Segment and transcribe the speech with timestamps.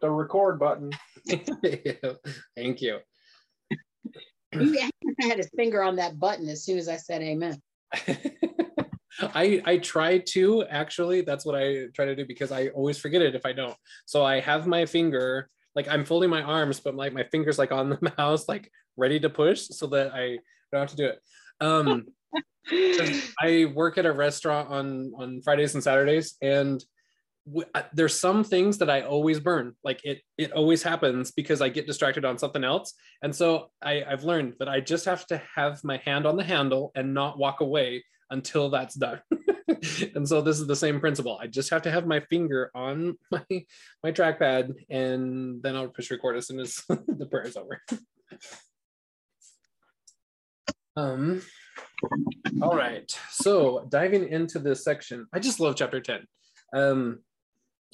[0.00, 0.90] the record button.
[2.56, 2.98] Thank you.
[4.52, 7.60] He had his finger on that button as soon as I said amen.
[9.20, 11.22] I I try to actually.
[11.22, 13.76] That's what I try to do because I always forget it if I don't.
[14.04, 17.70] So I have my finger like I'm folding my arms, but like my fingers like
[17.70, 20.38] on the mouse, like ready to push, so that I
[20.72, 21.20] don't have to do it.
[21.60, 22.06] Um,
[23.40, 26.86] I work at a restaurant on on Fridays and Saturdays, and w-
[27.92, 29.74] there's some things that I always burn.
[29.84, 34.04] Like it it always happens because I get distracted on something else, and so I,
[34.08, 37.38] I've learned that I just have to have my hand on the handle and not
[37.38, 39.20] walk away until that's done.
[40.14, 41.38] and so this is the same principle.
[41.40, 43.44] I just have to have my finger on my
[44.02, 47.80] my trackpad, and then I'll push record as soon as the prayer is over.
[50.96, 51.42] Um,
[52.62, 53.10] all right.
[53.30, 56.26] So diving into this section, I just love chapter 10.
[56.74, 57.20] Um,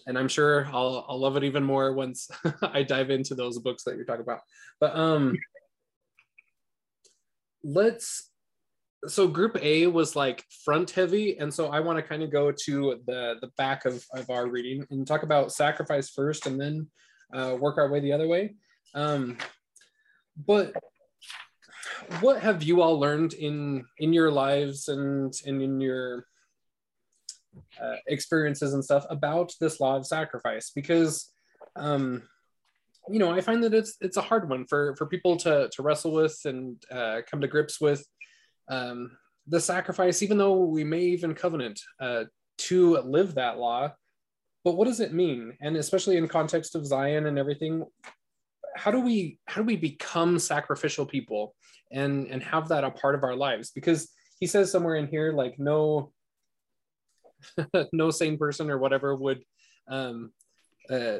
[0.06, 2.28] and I'm sure I'll, I'll love it even more once
[2.62, 4.40] I dive into those books that you're talking about.
[4.80, 5.36] But um,
[7.62, 8.30] let's,
[9.06, 11.38] so group A was like front heavy.
[11.38, 14.46] And so I want to kind of go to the, the back of, of our
[14.46, 16.88] reading and talk about sacrifice first and then
[17.34, 18.54] uh, work our way the other way.
[18.94, 19.38] Um,
[20.46, 20.72] but
[22.20, 26.26] what have you all learned in in your lives and, and in your
[27.82, 31.30] uh, experiences and stuff about this law of sacrifice because
[31.76, 32.22] um
[33.08, 35.82] you know i find that it's it's a hard one for for people to to
[35.82, 38.06] wrestle with and uh, come to grips with
[38.68, 39.10] um
[39.48, 42.24] the sacrifice even though we may even covenant uh
[42.58, 43.92] to live that law.
[44.64, 45.56] But what does it mean?
[45.60, 47.84] And especially in context of zion and everything
[48.74, 51.54] how do we how do we become sacrificial people
[51.90, 53.70] and and have that a part of our lives?
[53.70, 56.12] Because he says somewhere in here like no
[57.92, 59.42] no sane person or whatever would
[59.88, 60.32] um
[60.90, 61.18] uh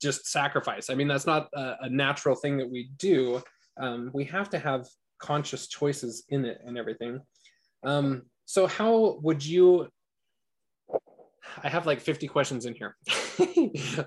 [0.00, 3.42] just sacrifice i mean that's not a, a natural thing that we do
[3.80, 4.86] um we have to have
[5.18, 7.20] conscious choices in it and everything
[7.84, 9.88] um so how would you
[11.62, 12.96] I have like 50 questions in here.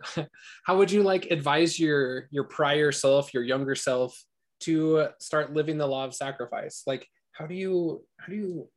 [0.65, 4.21] How would you like advise your your prior self, your younger self
[4.61, 6.83] to start living the law of sacrifice?
[6.85, 8.69] Like how do you how do you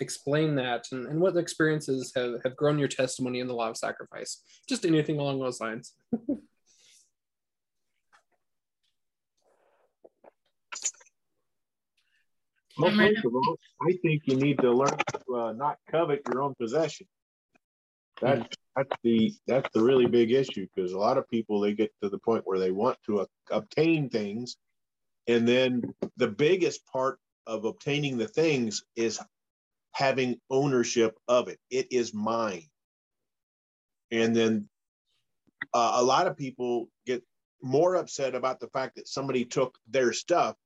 [0.00, 3.76] explain that and, and what experiences have, have grown your testimony in the law of
[3.76, 4.42] sacrifice?
[4.68, 5.94] Just anything along those lines.
[12.78, 16.42] Well, first of all, I think you need to learn to uh, not covet your
[16.42, 17.08] own possession.
[18.20, 21.90] That that's the that's the really big issue because a lot of people they get
[22.02, 24.56] to the point where they want to uh, obtain things,
[25.26, 25.82] and then
[26.16, 29.20] the biggest part of obtaining the things is
[29.92, 31.58] having ownership of it.
[31.70, 32.68] It is mine,
[34.10, 34.68] and then
[35.74, 37.22] uh, a lot of people get
[37.62, 40.56] more upset about the fact that somebody took their stuff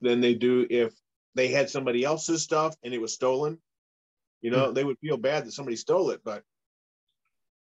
[0.00, 0.94] than they do if
[1.34, 3.58] they had somebody else's stuff and it was stolen
[4.40, 4.74] you know, mm-hmm.
[4.74, 6.42] they would feel bad that somebody stole it, but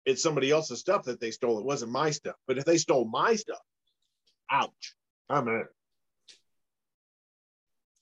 [0.04, 1.59] it's somebody else's stuff that they stole.
[1.59, 2.34] It wasn't my stuff.
[2.47, 3.60] But if they stole my stuff,
[4.50, 4.97] ouch.
[5.28, 5.64] I'm in.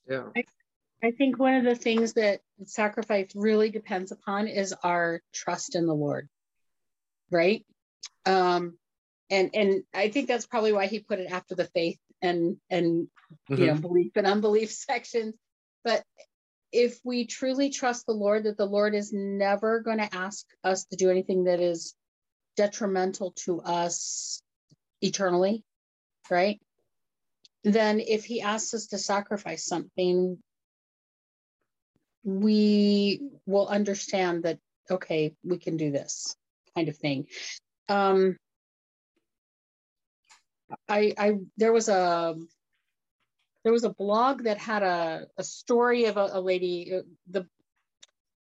[0.09, 0.23] Yeah.
[0.35, 0.43] I,
[1.03, 5.85] I think one of the things that sacrifice really depends upon is our trust in
[5.85, 6.29] the Lord.
[7.29, 7.65] Right?
[8.25, 8.77] Um
[9.29, 13.07] and and I think that's probably why he put it after the faith and and
[13.49, 13.61] mm-hmm.
[13.61, 15.35] you know belief and unbelief sections.
[15.83, 16.03] But
[16.71, 20.85] if we truly trust the Lord, that the Lord is never going to ask us
[20.85, 21.95] to do anything that is
[22.55, 24.41] detrimental to us
[25.01, 25.63] eternally,
[26.29, 26.61] right?
[27.63, 30.37] Then if he asks us to sacrifice something,
[32.23, 34.59] we will understand that,
[34.89, 36.35] okay, we can do this
[36.75, 37.27] kind of thing.
[37.89, 38.37] Um,
[40.87, 42.35] I, I, there was a,
[43.63, 47.45] there was a blog that had a, a story of a, a lady uh, the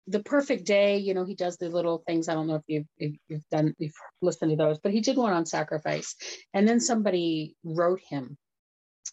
[0.08, 2.86] the perfect day you know he does the little things i don't know if you've,
[2.98, 6.16] if you've done you've listened to those but he did one on sacrifice
[6.53, 8.36] and then somebody wrote him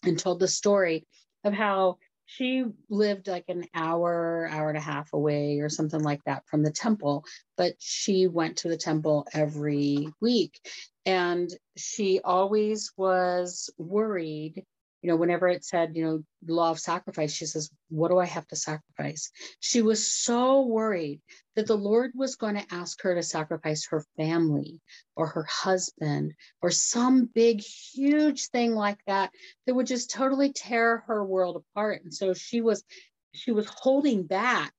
[0.04, 1.06] and told the story
[1.44, 1.96] of how
[2.30, 6.62] she lived like an hour hour and a half away or something like that from
[6.62, 7.24] the temple
[7.60, 10.66] but she went to the temple every week.
[11.04, 14.64] And she always was worried
[15.02, 18.26] you know, whenever it said, you know, law of sacrifice, she says, What do I
[18.26, 19.30] have to sacrifice?
[19.60, 21.20] She was so worried
[21.56, 24.80] that the Lord was going to ask her to sacrifice her family
[25.16, 29.30] or her husband or some big, huge thing like that
[29.66, 32.02] that would just totally tear her world apart.
[32.04, 32.84] And so she was
[33.32, 34.74] she was holding back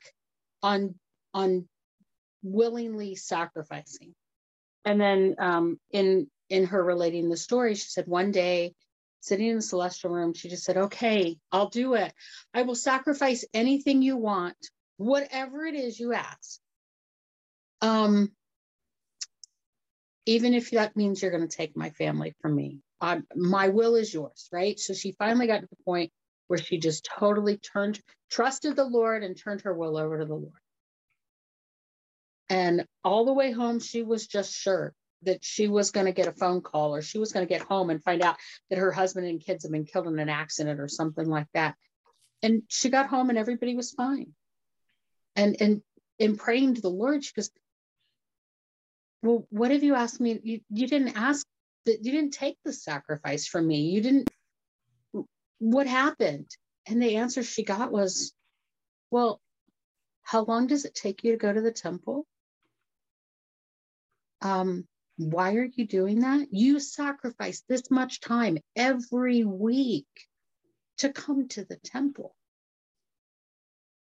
[0.61, 0.95] on
[1.33, 1.67] on
[2.43, 4.13] willingly sacrificing
[4.85, 8.73] and then um, in in her relating the story, she said one day,
[9.21, 12.13] sitting in the celestial room, she just said, "Okay, I'll do it.
[12.53, 14.57] I will sacrifice anything you want,
[14.97, 16.59] whatever it is you ask.
[17.81, 18.31] Um,
[20.25, 22.79] even if that means you're going to take my family from me,
[23.35, 26.11] my will is yours, right?" So she finally got to the point
[26.47, 30.35] where she just totally turned, trusted the Lord, and turned her will over to the
[30.35, 30.61] Lord.
[32.49, 36.27] And all the way home, she was just sure that she was going to get
[36.27, 38.37] a phone call or she was going to get home and find out
[38.69, 41.75] that her husband and kids had been killed in an accident or something like that.
[42.43, 44.33] And she got home and everybody was fine.
[45.35, 45.81] And and
[46.19, 47.51] in praying to the Lord, she goes,
[49.21, 50.39] Well, what have you asked me?
[50.43, 51.45] You, you didn't ask
[51.85, 53.91] that you didn't take the sacrifice from me.
[53.91, 54.29] You didn't
[55.59, 56.49] what happened?
[56.87, 58.33] And the answer she got was,
[59.11, 59.39] Well,
[60.23, 62.25] how long does it take you to go to the temple?
[64.41, 64.85] um,
[65.17, 66.47] why are you doing that?
[66.51, 70.07] You sacrifice this much time every week
[70.99, 72.35] to come to the temple.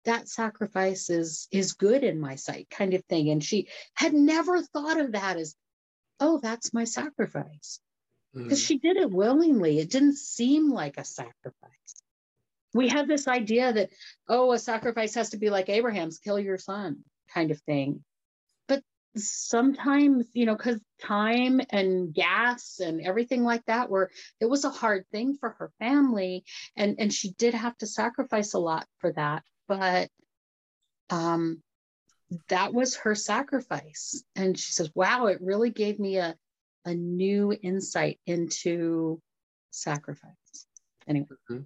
[0.05, 3.31] That sacrifice is, is good in my sight, kind of thing.
[3.31, 5.55] And she had never thought of that as,
[6.19, 7.81] oh, that's my sacrifice.
[8.35, 8.67] Because mm.
[8.67, 9.79] she did it willingly.
[9.79, 11.71] It didn't seem like a sacrifice.
[12.75, 13.91] We have this idea that,
[14.29, 17.05] oh, a sacrifice has to be like Abraham's, kill your son,
[17.35, 18.03] kind of thing
[19.17, 24.11] sometimes you know because time and gas and everything like that were
[24.41, 26.45] it was a hard thing for her family.
[26.77, 30.09] And and she did have to sacrifice a lot for that but
[31.11, 31.63] um
[32.49, 34.25] that was her sacrifice.
[34.35, 36.35] And she says wow it really gave me a
[36.85, 39.21] a new insight into
[39.71, 40.67] sacrifice.
[41.07, 41.27] Anyway.
[41.51, 41.63] Mm-hmm.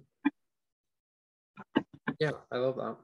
[2.19, 2.97] yeah i love that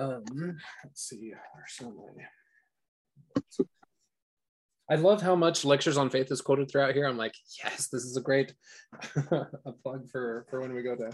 [0.00, 0.24] Um,
[0.84, 1.32] let's see.
[1.54, 2.26] there's so many.
[4.90, 7.06] I love how much lectures on faith is quoted throughout here.
[7.06, 8.54] I'm like, yes, this is a great
[9.30, 11.10] a plug for for when we go to.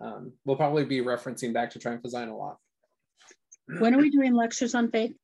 [0.00, 2.58] Um, we'll probably be referencing back to Triumph of Zion a lot.
[3.78, 5.14] When are we doing lectures on faith?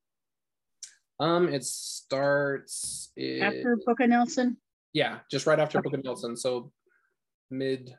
[1.19, 4.57] Um, it starts in, after Book of Nelson.
[4.93, 5.85] Yeah, just right after okay.
[5.85, 6.37] Book of Nelson.
[6.37, 6.73] So
[7.51, 7.95] mid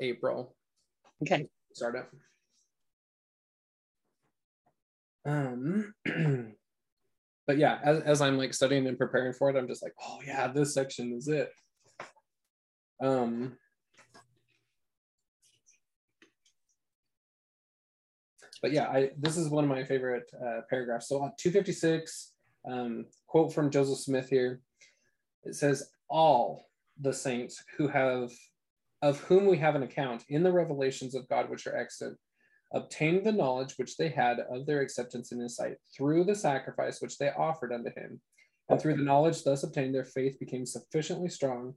[0.00, 0.56] April.
[1.22, 1.48] Okay.
[1.74, 2.06] Start it.
[5.26, 5.92] Um,
[7.46, 10.20] but yeah, as, as I'm like studying and preparing for it, I'm just like, oh
[10.24, 11.50] yeah, this section is it.
[13.02, 13.56] Um,
[18.62, 21.08] but yeah, I this is one of my favorite uh, paragraphs.
[21.08, 22.32] So on 256,
[22.70, 24.60] um, quote from Joseph Smith here.
[25.44, 26.68] It says, "All
[27.00, 28.30] the saints who have,
[29.02, 32.16] of whom we have an account in the revelations of God which are extant,
[32.72, 37.00] obtained the knowledge which they had of their acceptance in his sight through the sacrifice
[37.00, 38.20] which they offered unto him.
[38.68, 41.74] And through the knowledge thus obtained, their faith became sufficiently strong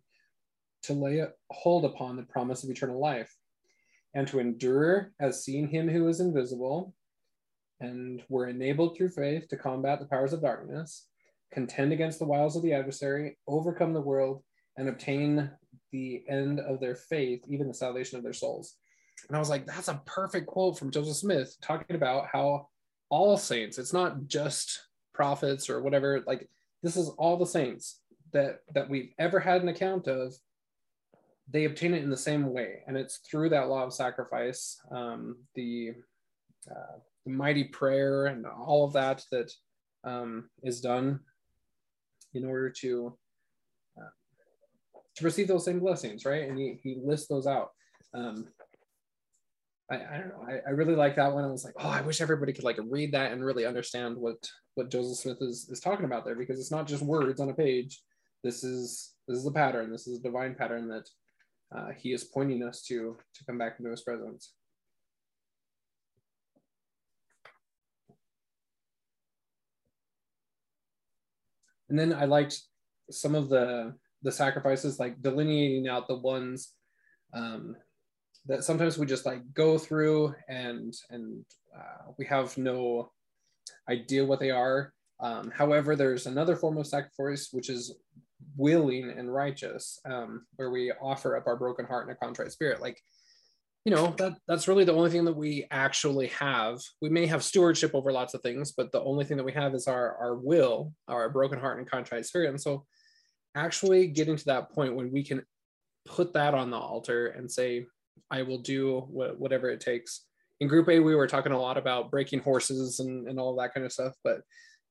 [0.84, 3.36] to lay hold upon the promise of eternal life
[4.14, 6.96] and to endure as seeing him who is invisible,
[7.80, 11.08] and were enabled through faith to combat the powers of darkness,
[11.54, 14.44] contend against the wiles of the adversary, overcome the world,
[14.78, 15.50] and obtain
[15.92, 18.76] the end of their faith, even the salvation of their souls.
[19.28, 22.68] And I was like, that's a perfect quote from Joseph Smith talking about how
[23.10, 24.80] all saints, it's not just
[25.14, 26.50] prophets or whatever, like
[26.84, 28.00] this is all the saints
[28.32, 30.34] that that we've ever had an account of.
[31.52, 35.38] They obtain it in the same way, and it's through that law of sacrifice, um,
[35.56, 35.94] the,
[36.70, 39.52] uh, the mighty prayer, and all of that that
[40.04, 41.22] um, is done
[42.36, 43.18] in order to
[43.98, 44.12] uh,
[45.16, 46.48] to receive those same blessings, right?
[46.48, 47.72] And he, he lists those out.
[48.14, 48.48] Um,
[49.92, 50.46] I, I don't know.
[50.48, 51.44] I, I really like that one.
[51.44, 54.38] I was like, oh, I wish everybody could like read that and really understand what
[54.76, 57.54] what Joseph Smith is is talking about there because it's not just words on a
[57.54, 58.02] page.
[58.44, 59.92] This is this is a pattern.
[59.92, 61.10] This is a divine pattern that
[61.76, 64.54] uh, he is pointing us to to come back into his presence.
[71.90, 72.62] And then I liked
[73.10, 76.74] some of the the sacrifices, like delineating out the ones
[77.34, 77.76] um,
[78.50, 83.12] that sometimes we just like go through and and uh, we have no
[83.90, 84.92] idea what they are.
[85.22, 87.96] Um, however, there's another form of sacrifice which is
[88.58, 92.82] willing and righteous, um, where we offer up our broken heart and a contrite spirit.
[92.82, 93.00] Like,
[93.86, 96.80] you know, that that's really the only thing that we actually have.
[97.02, 99.76] We may have stewardship over lots of things, but the only thing that we have
[99.76, 102.50] is our our will, our broken heart and contrite spirit.
[102.50, 102.86] And so,
[103.54, 105.44] actually getting to that point when we can
[106.06, 107.86] put that on the altar and say,
[108.30, 110.26] I will do wh- whatever it takes.
[110.60, 113.74] In group A, we were talking a lot about breaking horses and, and all that
[113.74, 114.14] kind of stuff.
[114.24, 114.42] But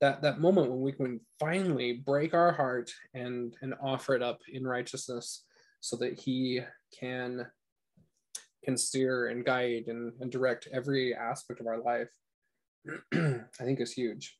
[0.00, 4.38] that that moment when we can finally break our heart and and offer it up
[4.52, 5.44] in righteousness
[5.80, 6.60] so that he
[6.98, 7.46] can
[8.64, 12.08] can steer and guide and, and direct every aspect of our life
[13.14, 14.36] i think is huge.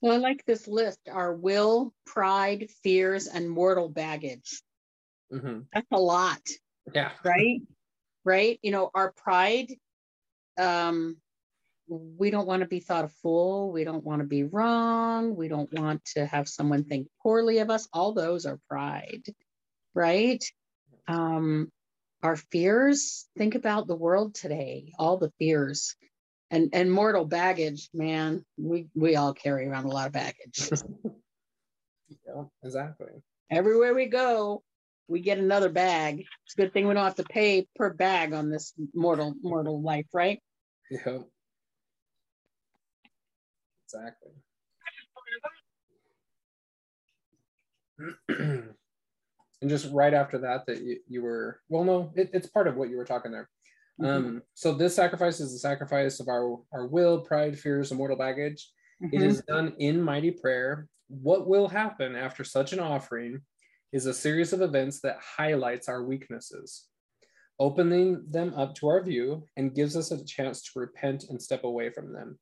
[0.00, 4.62] Well i like this list our will pride fears and mortal baggage.
[5.32, 5.60] Mm-hmm.
[5.72, 6.42] that's a lot.
[6.94, 7.12] Yeah.
[7.24, 7.62] Right
[8.24, 9.72] right you know our pride
[10.58, 11.16] um
[11.88, 13.70] we don't want to be thought a fool.
[13.70, 15.36] We don't want to be wrong.
[15.36, 17.88] We don't want to have someone think poorly of us.
[17.92, 19.24] All those are pride,
[19.94, 20.42] right?
[21.06, 21.70] Um,
[22.22, 25.94] our fears, think about the world today, all the fears.
[26.50, 30.70] And, and mortal baggage, man, we, we all carry around a lot of baggage.
[32.08, 33.22] yeah, exactly.
[33.50, 34.62] Everywhere we go,
[35.08, 36.24] we get another bag.
[36.44, 39.82] It's a good thing we don't have to pay per bag on this mortal mortal
[39.82, 40.42] life, right?
[40.90, 41.18] Yeah
[43.94, 44.30] exactly.
[48.28, 52.76] and just right after that, that you, you were well, no, it, it's part of
[52.76, 53.48] what you were talking there.
[54.00, 54.26] Mm-hmm.
[54.26, 58.16] Um, so this sacrifice is the sacrifice of our our will, pride, fears, and mortal
[58.16, 58.68] baggage.
[59.02, 59.16] Mm-hmm.
[59.16, 60.88] It is done in mighty prayer.
[61.08, 63.42] What will happen after such an offering
[63.94, 66.88] is a series of events that highlights our weaknesses,
[67.58, 71.62] opening them up to our view and gives us a chance to repent and step
[71.62, 72.38] away from them.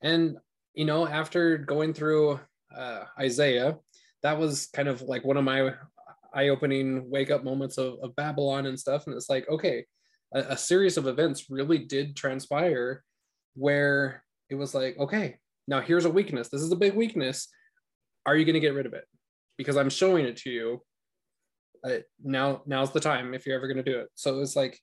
[0.00, 0.36] And
[0.74, 2.40] you know, after going through
[2.74, 3.78] uh, Isaiah,
[4.22, 5.74] that was kind of like one of my
[6.34, 9.06] eye-opening wake-up moments of, of Babylon and stuff.
[9.06, 9.84] And it's like, okay,
[10.32, 13.02] a, a series of events really did transpire
[13.54, 15.36] where it was like, okay,
[15.68, 16.48] now here's a weakness.
[16.48, 17.48] This is a big weakness.
[18.24, 19.04] Are you going to get rid of it?
[19.58, 20.80] Because I'm showing it to you.
[21.84, 24.08] Uh, now, now's the time if you're ever going to do it.
[24.14, 24.78] So it was like,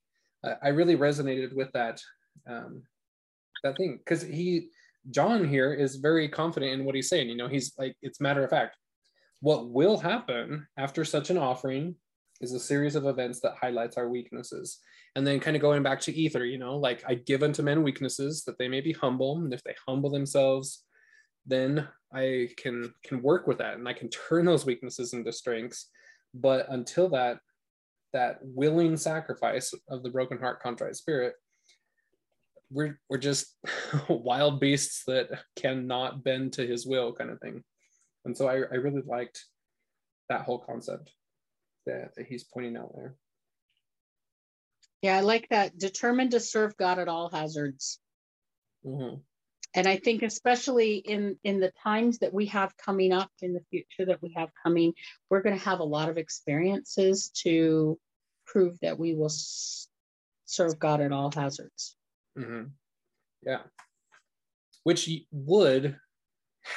[0.64, 2.02] I really resonated with that,
[2.48, 2.84] um,
[3.64, 4.70] that thing because he
[5.12, 7.30] John here is very confident in what he's saying.
[7.30, 8.78] You know, he's like, it's matter of fact.
[9.42, 11.96] What will happen after such an offering
[12.42, 14.80] is a series of events that highlights our weaknesses.
[15.16, 17.84] And then kind of going back to Ether, you know, like I give unto men
[17.84, 19.38] weaknesses that they may be humble.
[19.38, 20.84] And if they humble themselves,
[21.46, 25.88] then I can can work with that and I can turn those weaknesses into strengths.
[26.34, 27.40] But until that,
[28.14, 31.36] that willing sacrifice of the broken heart, contrite spirit
[32.72, 33.56] we're we're just
[34.10, 37.64] wild beasts that cannot bend to his will kind of thing.
[38.26, 39.44] And so i, I really liked
[40.30, 41.12] that whole concept
[41.86, 43.16] that, that he's pointing out there.
[45.02, 45.78] Yeah i like that.
[45.78, 48.00] Determined to serve god at all hazards.
[48.86, 49.18] Mm-hmm.
[49.76, 53.62] And i think especially in in the times that we have coming up in the
[53.70, 54.94] future that we have coming
[55.30, 57.98] we're going to have a lot of experiences to
[58.46, 59.32] prove that we will
[60.46, 61.96] serve god at all hazards
[62.40, 62.64] Mm-hmm.
[63.46, 63.62] Yeah.
[64.84, 65.98] Which would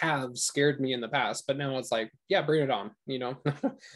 [0.00, 2.92] have scared me in the past, but now it's like, yeah, bring it on.
[3.06, 3.36] You know,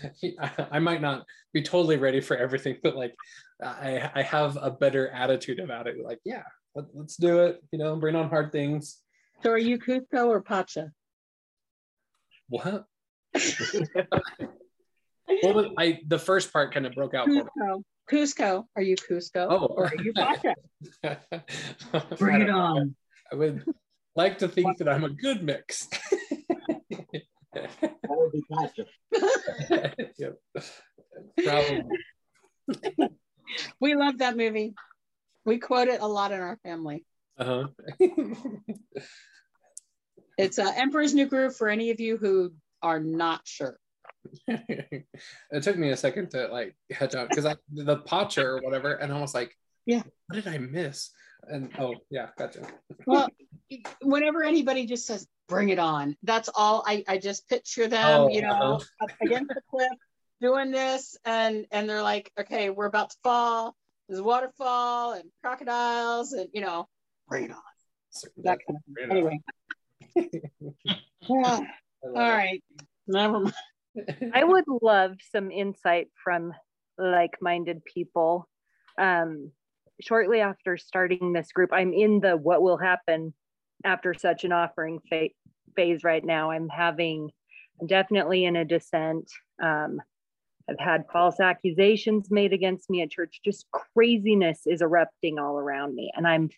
[0.70, 3.14] I might not be totally ready for everything, but like,
[3.62, 5.96] I I have a better attitude about it.
[6.02, 6.42] Like, yeah,
[6.76, 7.62] let, us do it.
[7.72, 8.98] You know, bring on hard things.
[9.42, 10.92] So, are you Kuzco or Pacha?
[12.48, 12.84] What?
[15.40, 16.00] what was I?
[16.06, 17.28] The first part kind of broke out.
[17.28, 17.82] Kuzco.
[18.10, 18.64] Kuzco.
[18.76, 19.46] Are you Kuzco?
[19.50, 20.54] Oh, or are you Pacha?
[22.18, 22.94] Bring it on.
[23.32, 23.64] I would
[24.14, 25.88] like to think that I'm a good mix.
[27.52, 28.84] that would be Pacha.
[30.18, 30.36] yep.
[31.42, 31.82] Probably.
[33.80, 34.74] we love that movie.
[35.46, 37.06] We quote it a lot in our family.
[37.38, 37.68] Uh-huh.
[40.38, 43.78] it's uh, Emperor's New Groove for any of you who are not sure.
[44.48, 48.94] it took me a second to like catch up because I the Pacha or whatever,
[48.94, 51.10] and I was like, yeah, what did I miss?
[51.48, 52.66] And oh yeah, gotcha.
[53.06, 53.28] well,
[54.02, 58.28] whenever anybody just says bring it on, that's all I, I just picture them, oh,
[58.28, 59.06] you know, uh-huh.
[59.22, 59.92] against the cliff
[60.40, 63.76] doing this and and they're like, okay, we're about to fall.
[64.08, 66.88] There's a waterfall and crocodiles and you know,
[67.28, 67.58] bring it on.
[68.44, 69.40] That kind of anyway.
[71.28, 71.60] yeah.
[72.02, 72.62] All right.
[73.06, 73.54] Never mind.
[74.32, 76.52] I would love some insight from
[76.98, 78.48] like-minded people.
[78.98, 79.52] Um,
[80.00, 83.34] shortly after starting this group, I'm in the what will happen
[83.84, 85.28] after such an offering fa-
[85.74, 86.50] phase right now.
[86.50, 87.30] I'm having
[87.80, 89.30] I'm definitely in a descent.
[89.62, 90.00] Um,
[90.68, 93.40] I've had false accusations made against me at church.
[93.44, 96.50] Just craziness is erupting all around me, and I'm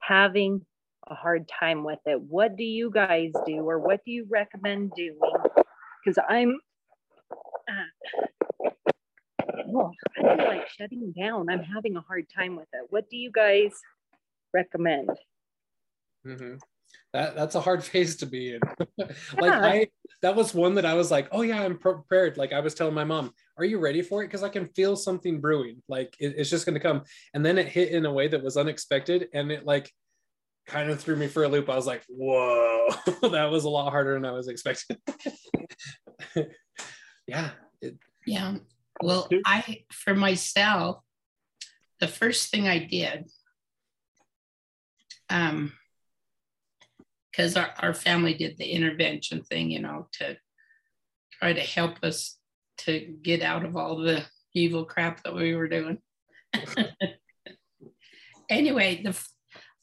[0.00, 0.64] having
[1.08, 2.20] a hard time with it.
[2.20, 5.18] What do you guys do, or what do you recommend doing?
[6.04, 6.58] Because I'm
[7.68, 8.70] uh,
[9.74, 11.48] oh, I feel like shutting down.
[11.48, 12.86] I'm having a hard time with it.
[12.90, 13.72] What do you guys
[14.52, 15.10] recommend.
[16.26, 16.54] Mm-hmm.
[17.12, 18.60] That that's a hard phase to be in.
[19.38, 19.88] like I,
[20.22, 22.36] that was one that I was like, oh yeah, I'm prepared.
[22.36, 24.26] Like I was telling my mom, are you ready for it?
[24.26, 25.82] Because I can feel something brewing.
[25.88, 27.02] Like it, it's just going to come.
[27.34, 29.90] And then it hit in a way that was unexpected, and it like
[30.66, 31.68] kind of threw me for a loop.
[31.68, 32.88] I was like, whoa,
[33.22, 34.96] that was a lot harder than I was expecting.
[37.26, 37.50] yeah.
[37.80, 38.56] It, yeah.
[39.02, 41.02] Well, I, for myself,
[42.00, 43.30] the first thing I did,
[45.28, 45.72] um,
[47.30, 50.36] because our, our family did the intervention thing, you know, to
[51.32, 52.38] try to help us
[52.84, 54.24] to get out of all the
[54.54, 55.98] evil crap that we were doing.
[58.50, 59.18] anyway, the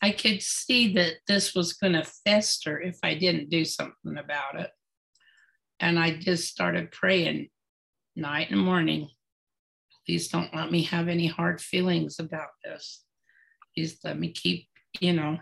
[0.01, 4.59] I could see that this was going to fester if I didn't do something about
[4.59, 4.71] it.
[5.79, 7.49] And I just started praying
[8.15, 9.09] night and morning.
[10.05, 13.03] Please don't let me have any hard feelings about this.
[13.75, 14.67] Please let me keep,
[14.99, 15.37] you know,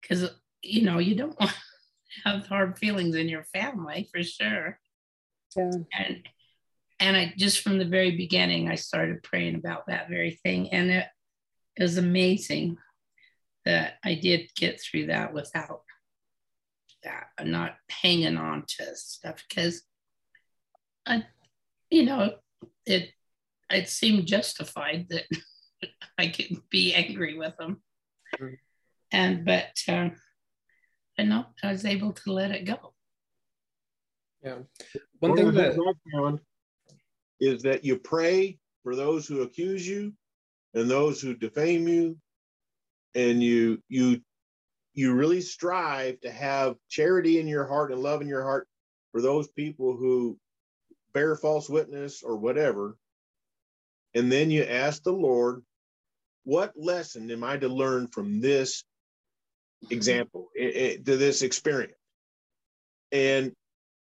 [0.00, 0.28] because,
[0.62, 1.54] you know, you don't want
[2.24, 4.78] have hard feelings in your family for sure.
[5.56, 5.70] Yeah.
[5.98, 6.28] And
[7.00, 10.70] and I just from the very beginning, I started praying about that very thing.
[10.70, 11.06] And it
[11.76, 12.76] is amazing
[13.64, 15.82] that I did get through that without
[17.02, 17.26] that.
[17.38, 19.82] I'm not hanging on to stuff because
[21.06, 21.24] I,
[21.90, 22.34] you know,
[22.86, 23.10] it
[23.70, 25.24] it seemed justified that
[26.18, 27.82] I could be angry with them.
[29.10, 30.10] And but uh,
[31.16, 32.94] but no, I was able to let it go.
[34.42, 34.58] Yeah.
[35.20, 36.40] One, One thing that found
[37.40, 40.12] is that you pray for those who accuse you
[40.74, 42.16] and those who defame you
[43.14, 44.20] and you you
[44.94, 48.66] you really strive to have charity in your heart and love in your heart
[49.12, 50.38] for those people who
[51.14, 52.96] bear false witness or whatever
[54.14, 55.62] and then you ask the lord
[56.44, 58.84] what lesson am i to learn from this
[59.90, 61.94] example it, it, to this experience
[63.10, 63.52] and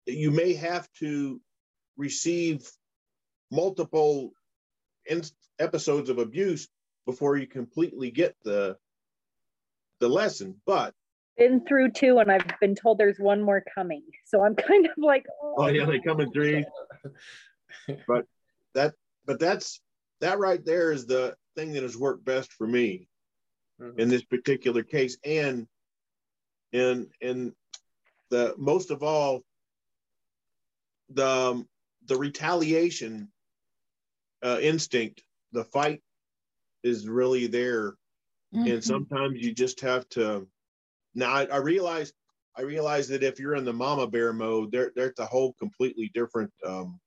[0.07, 1.41] you may have to
[1.97, 2.69] receive
[3.51, 4.33] multiple
[5.07, 5.23] in-
[5.59, 6.69] episodes of abuse
[7.07, 8.77] before you completely get the
[10.01, 10.61] the lesson.
[10.67, 10.95] But
[11.37, 14.03] been through two, and I've been told there's one more coming.
[14.25, 16.65] So I'm kind of like, oh, oh yeah, they come in three.
[18.09, 18.25] but
[18.75, 19.81] that, but that's
[20.21, 23.09] that right there is the thing that has worked best for me
[23.81, 23.99] mm-hmm.
[23.99, 25.67] in this particular case, and
[26.73, 27.55] in in
[28.31, 29.43] the most of all
[31.11, 31.69] the um,
[32.07, 33.29] the retaliation
[34.43, 36.03] uh, instinct, the fight
[36.83, 37.95] is really there
[38.55, 38.69] Mm-hmm.
[38.69, 40.47] And sometimes you just have to.
[41.15, 42.13] Now I, I realize
[42.57, 46.11] I realize that if you're in the mama bear mode, there there's a whole completely
[46.15, 47.01] different um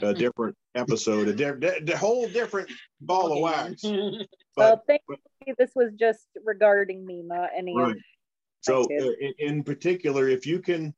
[0.00, 3.82] a different episode, a, di- a whole different ball of wax.
[4.56, 5.54] But, well, thank but, you.
[5.58, 7.76] This was just regarding me, not any.
[7.76, 7.94] Right.
[8.62, 10.94] So, uh, in, in, particular, if you can,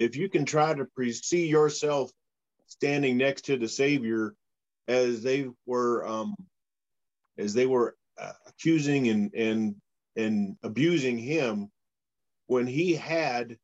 [0.00, 2.10] if you can try to pre- see yourself
[2.66, 4.34] standing next to the Savior
[4.88, 6.34] as they were, um,
[7.38, 9.76] as they were uh, accusing and and
[10.16, 11.70] and abusing him
[12.48, 13.56] when he had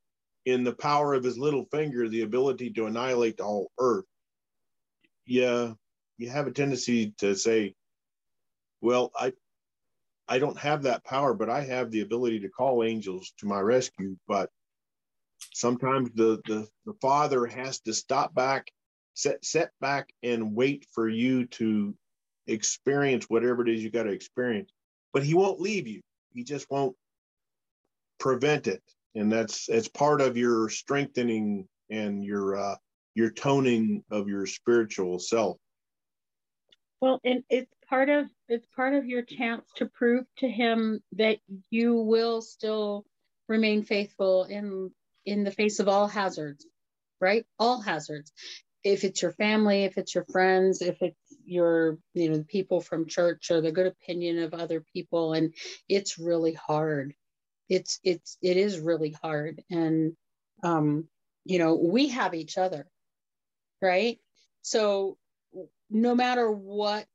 [0.44, 4.04] in the power of his little finger the ability to annihilate the whole earth
[5.26, 5.72] yeah
[6.18, 7.74] you have a tendency to say
[8.80, 9.32] well i
[10.28, 13.60] i don't have that power but i have the ability to call angels to my
[13.60, 14.48] rescue but
[15.52, 18.70] sometimes the the, the father has to stop back
[19.16, 21.94] set set back and wait for you to
[22.46, 24.70] experience whatever it is you got to experience.
[25.12, 26.02] But he won't leave you.
[26.32, 26.94] He just won't
[28.20, 28.82] prevent it.
[29.14, 32.76] And that's it's part of your strengthening and your uh,
[33.14, 35.56] your toning of your spiritual self.
[37.00, 41.38] Well, and it's part of it's part of your chance to prove to him that
[41.70, 43.06] you will still
[43.48, 44.90] remain faithful in
[45.26, 46.66] in the face of all hazards,
[47.20, 47.44] right?
[47.58, 48.32] All hazards.
[48.84, 53.08] If it's your family, if it's your friends, if it's your you know people from
[53.08, 55.32] church or the good opinion of other people.
[55.32, 55.54] And
[55.88, 57.14] it's really hard.
[57.68, 59.62] It's it's it is really hard.
[59.70, 60.16] And
[60.62, 61.08] um
[61.44, 62.86] you know we have each other
[63.82, 64.18] right?
[64.62, 65.18] So
[65.90, 67.06] no matter what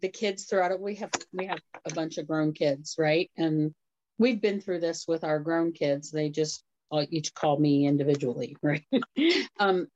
[0.00, 3.30] the kids throughout it we have we have a bunch of grown kids right?
[3.36, 3.74] And
[4.18, 6.10] we've been through this with our grown kids.
[6.10, 8.84] They just all each call me individually right
[9.58, 9.86] um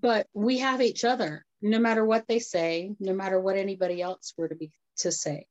[0.00, 4.32] but we have each other no matter what they say, no matter what anybody else
[4.36, 5.46] were to be to say.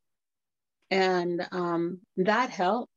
[0.90, 2.92] And um, that helps.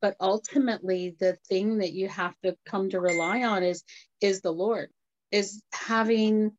[0.00, 3.82] But ultimately, the thing that you have to come to rely on is
[4.20, 4.90] is the Lord,
[5.32, 6.52] is having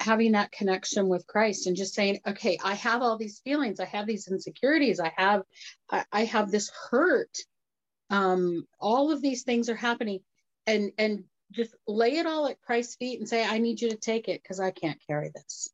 [0.00, 3.84] having that connection with Christ and just saying, okay, I have all these feelings, I
[3.84, 5.42] have these insecurities, I have,
[5.90, 7.30] I, I have this hurt.
[8.10, 10.20] Um, all of these things are happening,
[10.66, 13.96] and and just lay it all at Christ's feet and say, I need you to
[13.96, 15.70] take it because I can't carry this.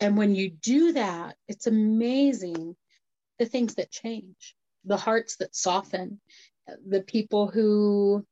[0.00, 2.76] And when you do that, it's amazing
[3.38, 6.20] the things that change, the hearts that soften,
[6.86, 8.24] the people who,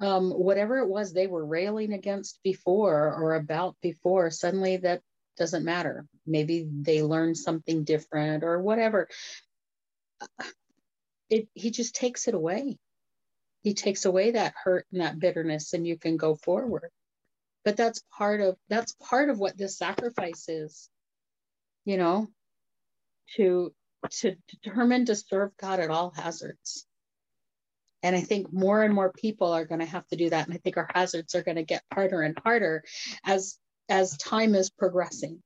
[0.00, 5.02] um, whatever it was they were railing against before or about before, suddenly that
[5.36, 6.06] doesn't matter.
[6.26, 9.08] Maybe they learned something different or whatever.
[11.30, 12.78] It, he just takes it away.
[13.62, 16.90] He takes away that hurt and that bitterness, and you can go forward.
[17.64, 20.88] But that's part of that's part of what this sacrifice is
[21.88, 22.28] you know,
[23.36, 23.72] to
[24.10, 26.86] to determine to serve God at all hazards.
[28.02, 30.46] And I think more and more people are going to have to do that.
[30.46, 32.84] And I think our hazards are going to get harder and harder
[33.24, 33.56] as
[33.88, 35.42] as time is progressing,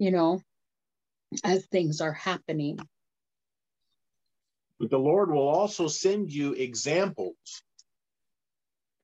[0.00, 0.42] you know,
[1.44, 2.80] as things are happening.
[4.80, 7.36] But the Lord will also send you examples,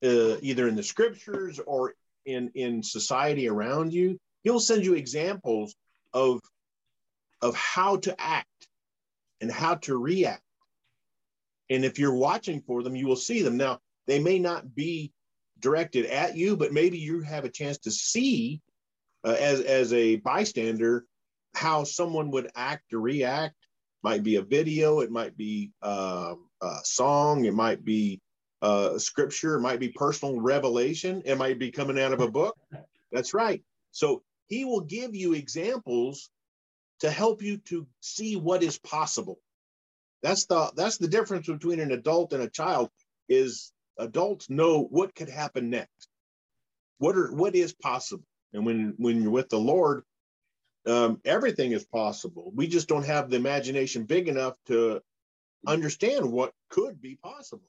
[0.02, 1.92] uh, either in the scriptures or
[2.24, 4.18] in, in society around you.
[4.42, 5.76] He'll send you examples
[6.12, 6.40] of
[7.42, 8.68] of how to act
[9.42, 10.42] and how to react.
[11.68, 13.58] And if you're watching for them, you will see them.
[13.58, 15.12] Now, they may not be
[15.60, 18.62] directed at you, but maybe you have a chance to see
[19.24, 21.04] uh, as, as a bystander
[21.54, 23.65] how someone would act or react.
[24.06, 28.20] Might be a video, it might be uh, a song, it might be
[28.62, 32.56] uh, scripture, it might be personal revelation, it might be coming out of a book.
[33.10, 33.64] That's right.
[33.90, 36.30] So he will give you examples
[37.00, 39.40] to help you to see what is possible.
[40.22, 42.90] That's the that's the difference between an adult and a child
[43.28, 46.06] is adults know what could happen next.
[46.98, 48.28] What are what is possible?
[48.52, 50.04] And when when you're with the Lord,
[50.86, 52.52] um, everything is possible.
[52.54, 55.00] We just don't have the imagination big enough to
[55.66, 57.68] understand what could be possible.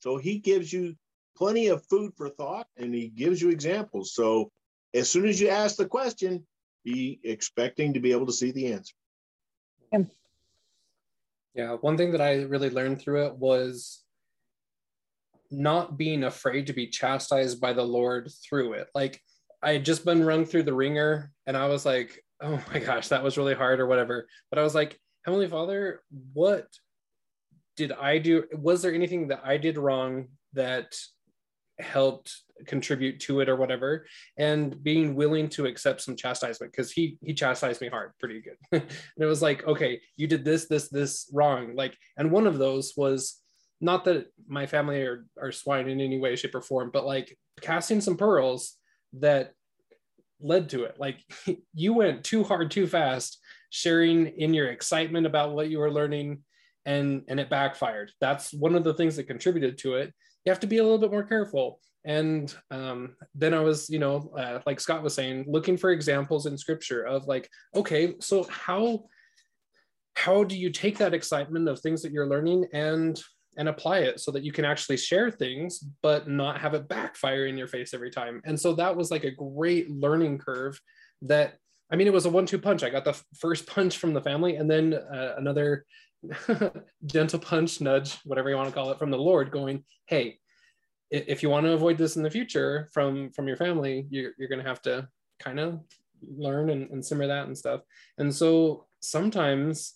[0.00, 0.94] So he gives you
[1.36, 4.14] plenty of food for thought and he gives you examples.
[4.14, 4.50] So
[4.94, 6.46] as soon as you ask the question,
[6.84, 8.94] be expecting to be able to see the answer.
[9.92, 10.04] Yeah.
[11.54, 11.72] yeah.
[11.80, 14.02] One thing that I really learned through it was
[15.50, 18.88] not being afraid to be chastised by the Lord through it.
[18.94, 19.20] Like
[19.62, 23.08] I had just been rung through the ringer and I was like, oh my gosh,
[23.08, 24.26] that was really hard or whatever.
[24.50, 26.66] But I was like, Heavenly Father, what
[27.76, 28.44] did I do?
[28.52, 30.94] Was there anything that I did wrong that
[31.78, 37.16] helped contribute to it or whatever and being willing to accept some chastisement because he
[37.24, 38.84] he chastised me hard pretty good and
[39.18, 42.92] it was like okay you did this this this wrong like and one of those
[42.98, 43.40] was
[43.80, 47.34] not that my family are, are swine in any way shape or form but like
[47.62, 48.76] casting some pearls
[49.14, 49.52] that
[50.40, 50.96] led to it.
[50.98, 51.18] Like
[51.74, 53.38] you went too hard too fast
[53.70, 56.42] sharing in your excitement about what you were learning
[56.86, 58.12] and and it backfired.
[58.20, 60.12] That's one of the things that contributed to it.
[60.44, 61.80] You have to be a little bit more careful.
[62.04, 66.46] And um, then I was, you know, uh, like Scott was saying, looking for examples
[66.46, 69.04] in scripture of like, okay, so how
[70.14, 73.22] how do you take that excitement of things that you're learning and
[73.56, 77.46] and apply it so that you can actually share things but not have it backfire
[77.46, 78.40] in your face every time.
[78.44, 80.80] And so that was like a great learning curve
[81.22, 81.56] that
[81.92, 82.82] i mean it was a one-two punch.
[82.82, 85.84] I got the first punch from the family and then uh, another
[87.06, 90.38] gentle punch, nudge, whatever you want to call it, from the Lord, going, "Hey,
[91.10, 94.48] if you want to avoid this in the future from from your family, you're you're
[94.48, 95.08] going to have to
[95.38, 95.80] kind of
[96.22, 97.80] learn and, and simmer that and stuff."
[98.18, 99.94] And so sometimes,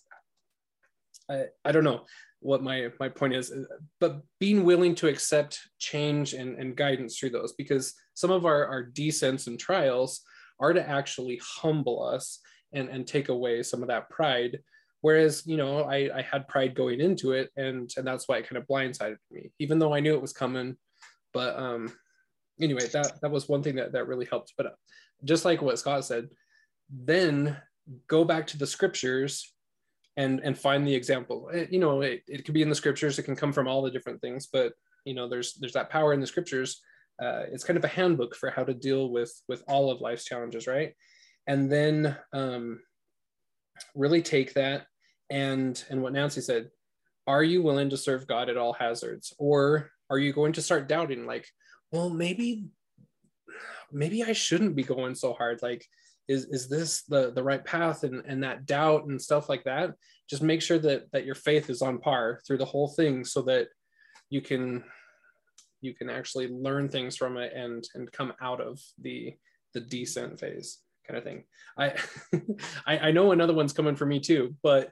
[1.29, 2.05] I I don't know
[2.39, 3.53] what my my point is,
[3.99, 8.65] but being willing to accept change and, and guidance through those, because some of our
[8.67, 10.21] our descents and trials
[10.59, 12.39] are to actually humble us
[12.73, 14.59] and and take away some of that pride
[15.05, 18.49] Whereas, you know, I, I had pride going into it and and that's why it
[18.49, 20.77] kind of blindsided me, even though I knew it was coming.
[21.31, 21.93] But um
[22.59, 24.53] anyway, that that was one thing that, that really helped.
[24.57, 24.73] But
[25.23, 26.29] just like what Scott said,
[26.89, 27.55] then
[28.07, 29.53] go back to the scriptures
[30.17, 31.49] and and find the example.
[31.49, 33.81] It, you know, it, it could be in the scriptures, it can come from all
[33.81, 34.73] the different things, but
[35.05, 36.81] you know, there's there's that power in the scriptures.
[37.21, 40.25] Uh, it's kind of a handbook for how to deal with with all of life's
[40.25, 40.93] challenges, right?
[41.47, 42.81] And then um,
[43.93, 44.87] really take that
[45.29, 46.69] and and what Nancy said,
[47.27, 50.87] are you willing to serve God at all hazards, or are you going to start
[50.87, 51.47] doubting, like,
[51.91, 52.65] well, maybe
[53.91, 55.85] maybe I shouldn't be going so hard, like.
[56.27, 59.91] Is, is this the, the right path and, and that doubt and stuff like that
[60.29, 63.41] just make sure that that your faith is on par through the whole thing so
[63.43, 63.67] that
[64.29, 64.83] you can
[65.81, 69.33] you can actually learn things from it and and come out of the
[69.73, 71.43] the descent phase kind of thing.
[71.77, 71.93] I,
[72.87, 74.89] I, I know another one's coming for me too, but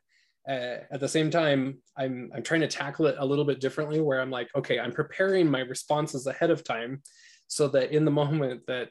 [0.47, 4.01] uh, at the same time, I'm I'm trying to tackle it a little bit differently.
[4.01, 7.01] Where I'm like, okay, I'm preparing my responses ahead of time,
[7.47, 8.89] so that in the moment that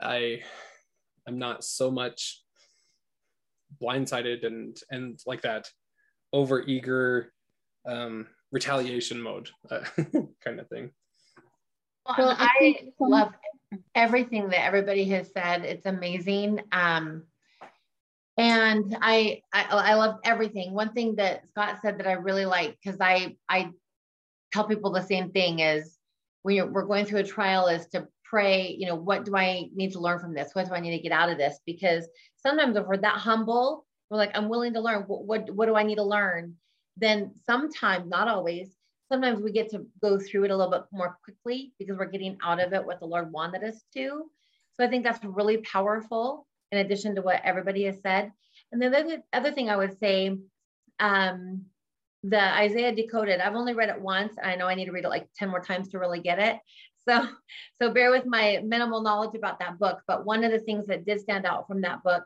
[0.00, 0.42] I
[1.26, 2.42] I'm not so much
[3.82, 5.68] blindsided and and like that
[6.32, 7.32] over eager
[7.86, 9.80] um, retaliation mode uh,
[10.44, 10.90] kind of thing.
[12.06, 13.32] Well, well I, I love
[13.94, 15.64] everything that everybody has said.
[15.64, 16.60] It's amazing.
[16.72, 17.24] Um,
[18.36, 20.72] and I, I I love everything.
[20.72, 23.70] One thing that Scott said that I really like because I I
[24.52, 25.96] tell people the same thing is
[26.42, 28.74] when you're, we're going through a trial is to pray.
[28.76, 30.50] You know, what do I need to learn from this?
[30.54, 31.60] What do I need to get out of this?
[31.64, 35.04] Because sometimes if we're that humble, we're like, I'm willing to learn.
[35.06, 36.54] What what, what do I need to learn?
[36.96, 38.74] Then sometimes, not always,
[39.08, 42.36] sometimes we get to go through it a little bit more quickly because we're getting
[42.42, 44.24] out of it what the Lord wanted us to.
[44.74, 48.32] So I think that's really powerful in addition to what everybody has said.
[48.72, 50.36] And then the other thing I would say,
[50.98, 51.66] um,
[52.24, 54.34] the Isaiah Decoded, I've only read it once.
[54.42, 56.58] I know I need to read it like 10 more times to really get it.
[57.08, 57.28] So,
[57.82, 60.02] so bear with my minimal knowledge about that book.
[60.06, 62.24] But one of the things that did stand out from that book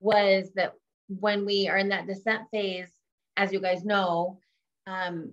[0.00, 0.74] was that
[1.08, 2.88] when we are in that descent phase,
[3.36, 4.38] as you guys know,
[4.86, 5.32] um,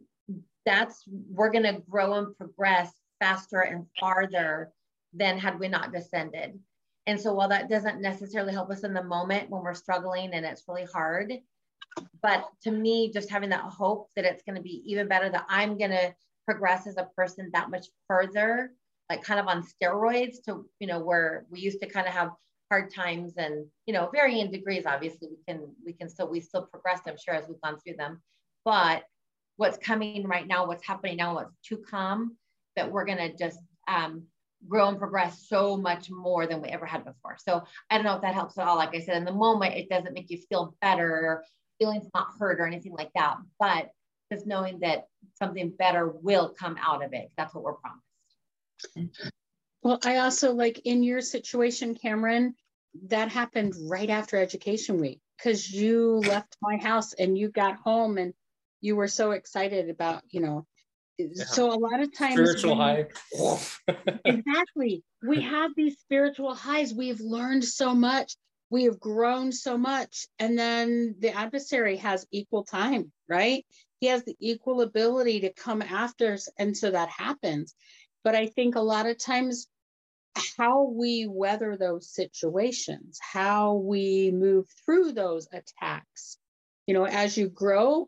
[0.66, 4.72] that's we're going to grow and progress faster and farther
[5.14, 6.60] than had we not descended.
[7.06, 10.46] And so while that doesn't necessarily help us in the moment when we're struggling and
[10.46, 11.34] it's really hard,
[12.22, 15.46] but to me, just having that hope that it's going to be even better, that
[15.50, 18.72] I'm going to progress as a person that much further,
[19.10, 22.32] like kind of on steroids to, you know, where we used to kind of have
[22.72, 26.64] hard times and, you know, varying degrees, obviously we can, we can still, we still
[26.66, 28.22] progress, I'm sure, as we've gone through them.
[28.66, 29.04] But
[29.58, 32.38] what's coming right now, what's happening now, what's to come,
[32.76, 34.24] that we're going to just um,
[34.68, 37.38] grow and progress so much more than we ever had before.
[37.38, 38.78] So I don't know if that helps at all.
[38.78, 41.44] Like I said, in the moment, it doesn't make you feel better,
[41.80, 43.90] feelings not hurt or anything like that, but
[44.32, 45.06] just knowing that
[45.38, 47.30] something better will come out of it.
[47.38, 48.02] That's what we're promised.
[49.82, 52.56] Well, I also like in your situation, Cameron,
[53.08, 58.18] that happened right after education week because you left my house and you got home
[58.18, 58.34] and
[58.82, 60.66] you were so excited about, you know,
[61.18, 61.44] yeah.
[61.46, 63.08] so a lot of times spiritual high.
[64.26, 65.04] Exactly.
[65.22, 66.94] We have these spiritual highs.
[66.94, 68.36] We've learned so much.
[68.70, 70.28] We have grown so much.
[70.40, 73.66] And then the adversary has equal time right?
[74.00, 76.50] He has the equal ability to come after us.
[76.58, 77.74] And so that happens
[78.24, 79.68] but i think a lot of times
[80.58, 86.38] how we weather those situations how we move through those attacks
[86.88, 88.08] you know as you grow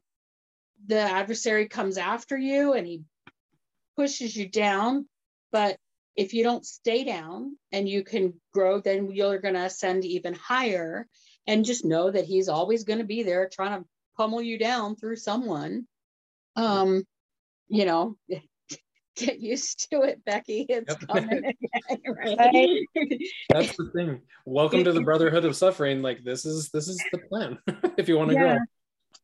[0.88, 3.04] the adversary comes after you and he
[3.95, 5.08] pushes you down.
[5.51, 5.78] But
[6.15, 10.34] if you don't stay down and you can grow, then you're going to ascend even
[10.34, 11.08] higher.
[11.47, 14.95] And just know that he's always going to be there trying to pummel you down
[14.95, 15.86] through someone.
[16.56, 17.04] Um,
[17.67, 18.15] you know,
[19.15, 20.65] get used to it, Becky.
[20.69, 21.08] It's yep.
[21.08, 22.88] coming again, right?
[23.49, 24.21] That's the thing.
[24.45, 26.01] Welcome to the brotherhood of suffering.
[26.01, 27.58] Like this is this is the plan
[27.97, 28.56] if you want to yeah.
[28.56, 28.58] grow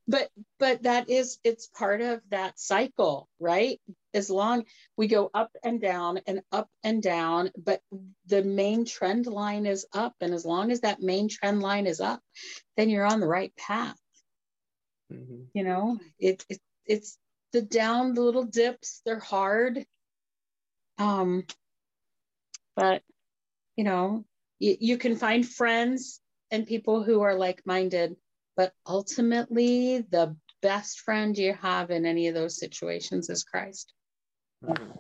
[0.08, 3.80] but but that is it's part of that cycle right
[4.14, 4.64] as long
[4.98, 7.82] we go up and down and up and down but
[8.26, 12.02] the main trend line is up and as long as that main trend line is
[12.02, 12.20] up
[12.78, 13.98] then you're on the right path
[15.12, 15.44] mm-hmm.
[15.54, 17.18] you know it, it it's
[17.54, 19.86] the down the little dips they're hard
[20.98, 21.44] um
[22.76, 23.02] but
[23.76, 24.24] you know
[24.60, 26.20] you, you can find friends
[26.52, 28.16] and people who are like-minded
[28.62, 33.94] but ultimately, the best friend you have in any of those situations is Christ.
[34.64, 34.92] Mm-hmm.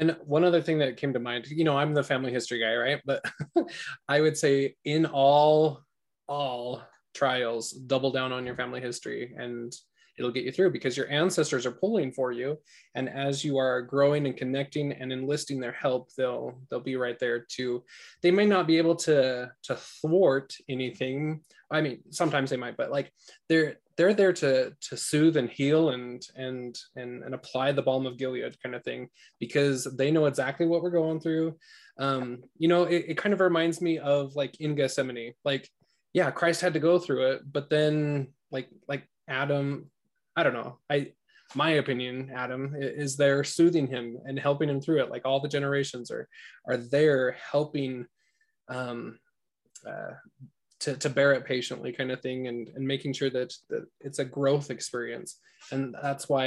[0.00, 2.74] And one other thing that came to mind, you know, I'm the family history guy,
[2.74, 3.00] right?
[3.04, 3.24] But
[4.08, 5.82] I would say in all
[6.28, 6.82] all
[7.14, 9.72] trials, double down on your family history and
[10.18, 12.58] it'll get you through because your ancestors are pulling for you.
[12.94, 17.18] And as you are growing and connecting and enlisting their help they'll they'll be right
[17.18, 17.84] there to
[18.22, 21.40] they may not be able to to thwart anything.
[21.70, 23.12] I mean sometimes they might but like
[23.48, 28.06] they're they're there to to soothe and heal and and and, and apply the balm
[28.06, 31.56] of gilead kind of thing because they know exactly what we're going through.
[31.98, 35.68] Um you know it, it kind of reminds me of like in gethsemane like
[36.12, 39.90] yeah christ had to go through it but then like like adam
[40.38, 40.78] I don't know.
[40.94, 40.98] I
[41.54, 45.10] my opinion, Adam, is they're soothing him and helping him through it.
[45.10, 46.24] Like all the generations are
[46.68, 48.06] are there helping
[48.68, 49.18] um,
[49.90, 50.14] uh,
[50.82, 54.20] to, to bear it patiently, kind of thing, and, and making sure that, that it's
[54.20, 55.30] a growth experience.
[55.72, 56.46] And that's why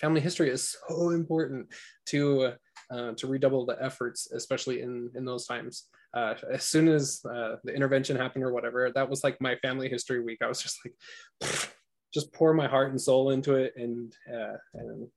[0.00, 1.62] family history is so important
[2.06, 2.52] to
[2.94, 5.74] uh, to redouble the efforts, especially in in those times.
[6.14, 9.88] uh, as soon as uh, the intervention happened or whatever, that was like my family
[9.88, 10.38] history week.
[10.42, 11.70] I was just like,
[12.12, 15.08] just pour my heart and soul into it and uh, and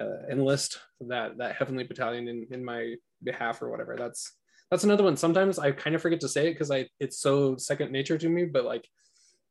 [0.00, 3.96] uh, enlist that that heavenly battalion in, in my behalf or whatever.
[3.98, 4.32] That's
[4.70, 5.16] that's another one.
[5.16, 8.28] Sometimes I kind of forget to say it because I it's so second nature to
[8.28, 8.86] me, but like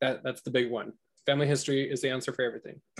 [0.01, 0.93] that that's the big one.
[1.25, 2.81] Family history is the answer for everything.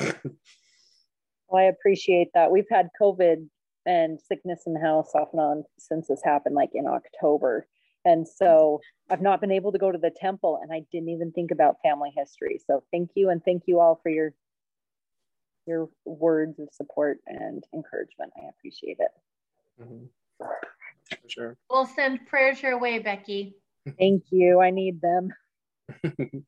[1.48, 2.52] well, I appreciate that.
[2.52, 3.48] We've had COVID
[3.86, 7.66] and sickness in the house off and on since this happened, like in October.
[8.06, 11.32] And so I've not been able to go to the temple and I didn't even
[11.32, 12.60] think about family history.
[12.66, 14.34] So thank you and thank you all for your
[15.68, 18.32] your words of support and encouragement.
[18.38, 19.12] I appreciate it.
[19.82, 20.06] Mm-hmm.
[21.28, 21.58] Sure.
[21.70, 23.56] We'll send prayers your way, Becky.
[24.00, 24.60] Thank you.
[24.60, 25.30] I need them.
[26.04, 26.44] and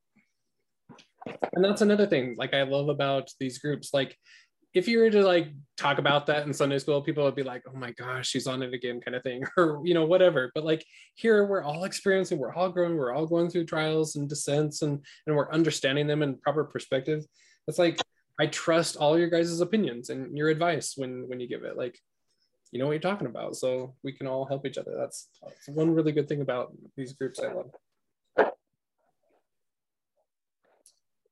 [1.56, 3.94] that's another thing like I love about these groups.
[3.94, 4.18] Like
[4.74, 7.64] if you were to like talk about that in Sunday school, people would be like,
[7.68, 10.52] oh my gosh, she's on it again, kind of thing, or you know, whatever.
[10.54, 14.30] But like here, we're all experiencing, we're all growing, we're all going through trials and
[14.30, 17.26] descents and and we're understanding them in proper perspective.
[17.68, 18.00] It's like
[18.40, 21.78] I trust all your guys' opinions and your advice when when you give it.
[21.78, 22.00] Like,
[22.72, 23.56] you know what you're talking about.
[23.58, 24.96] So we can all help each other.
[24.98, 27.72] That's, that's one really good thing about these groups I love.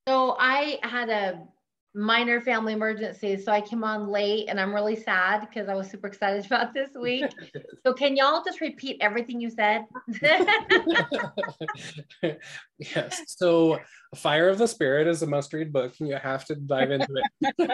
[0.07, 1.47] So I had a
[1.95, 3.45] minor family emergencies.
[3.45, 6.73] So I came on late and I'm really sad because I was super excited about
[6.73, 7.25] this week.
[7.85, 9.85] so can y'all just repeat everything you said?
[12.77, 13.21] yes.
[13.27, 13.79] So
[14.15, 17.21] Fire of the Spirit is a must read book and you have to dive into
[17.41, 17.71] it.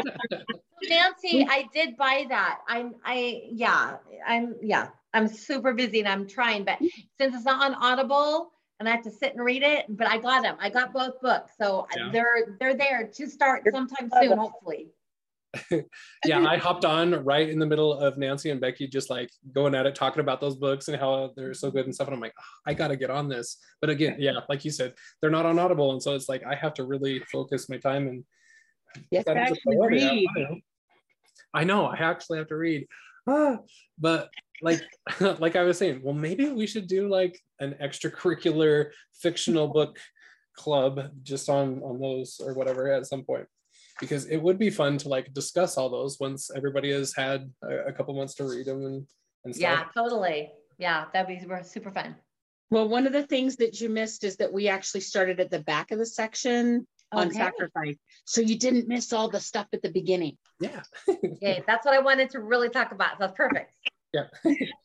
[0.89, 2.59] Nancy, I did buy that.
[2.67, 3.97] I'm I yeah,
[4.27, 6.79] I'm yeah, I'm super busy and I'm trying, but
[7.17, 9.85] since it's not on Audible, and I have to sit and read it.
[9.89, 10.55] But I got them.
[10.59, 12.09] I got both books, so yeah.
[12.11, 14.89] they're they're there to start sometime soon, hopefully.
[16.25, 19.73] yeah, I hopped on right in the middle of Nancy and Becky just like going
[19.73, 22.07] at it, talking about those books and how they're so good and stuff.
[22.07, 23.57] And I'm like, oh, I got to get on this.
[23.79, 26.55] But again, yeah, like you said, they're not on Audible, and so it's like I
[26.55, 28.23] have to really focus my time and.
[29.11, 30.25] Yes, actually read.
[31.53, 31.85] I know.
[31.85, 32.87] I actually have to read.
[33.27, 33.57] Ah,
[33.97, 34.29] but
[34.61, 34.81] like
[35.39, 39.99] like I was saying, well, maybe we should do like an extracurricular fictional book
[40.55, 43.45] club just on on those or whatever at some point.
[43.99, 47.87] Because it would be fun to like discuss all those once everybody has had a,
[47.87, 49.07] a couple months to read them and,
[49.45, 49.61] and stuff.
[49.61, 50.51] yeah totally.
[50.77, 52.15] Yeah that'd be super fun.
[52.71, 55.59] Well one of the things that you missed is that we actually started at the
[55.59, 57.95] back of the section on sacrifice.
[58.25, 60.37] So you didn't miss all the stuff at the beginning.
[60.59, 60.81] Yeah.
[61.35, 63.19] Okay that's what i wanted to really talk about.
[63.19, 63.73] That's perfect.
[64.13, 64.27] Yeah.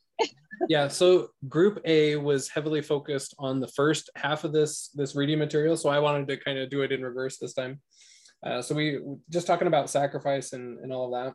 [0.69, 0.89] yeah.
[0.89, 5.77] So group A was heavily focused on the first half of this this reading material.
[5.77, 7.81] So I wanted to kind of do it in reverse this time.
[8.45, 11.35] Uh, so we just talking about sacrifice and, and all of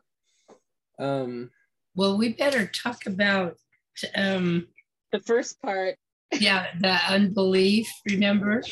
[0.98, 1.04] that.
[1.04, 1.50] Um,
[1.94, 3.56] well, we better talk about
[4.14, 4.66] um,
[5.12, 5.96] the first part.
[6.32, 7.88] yeah, the unbelief.
[8.10, 8.62] Remember,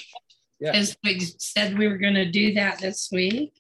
[0.61, 0.73] yeah.
[0.73, 3.53] as we said we were going to do that this week.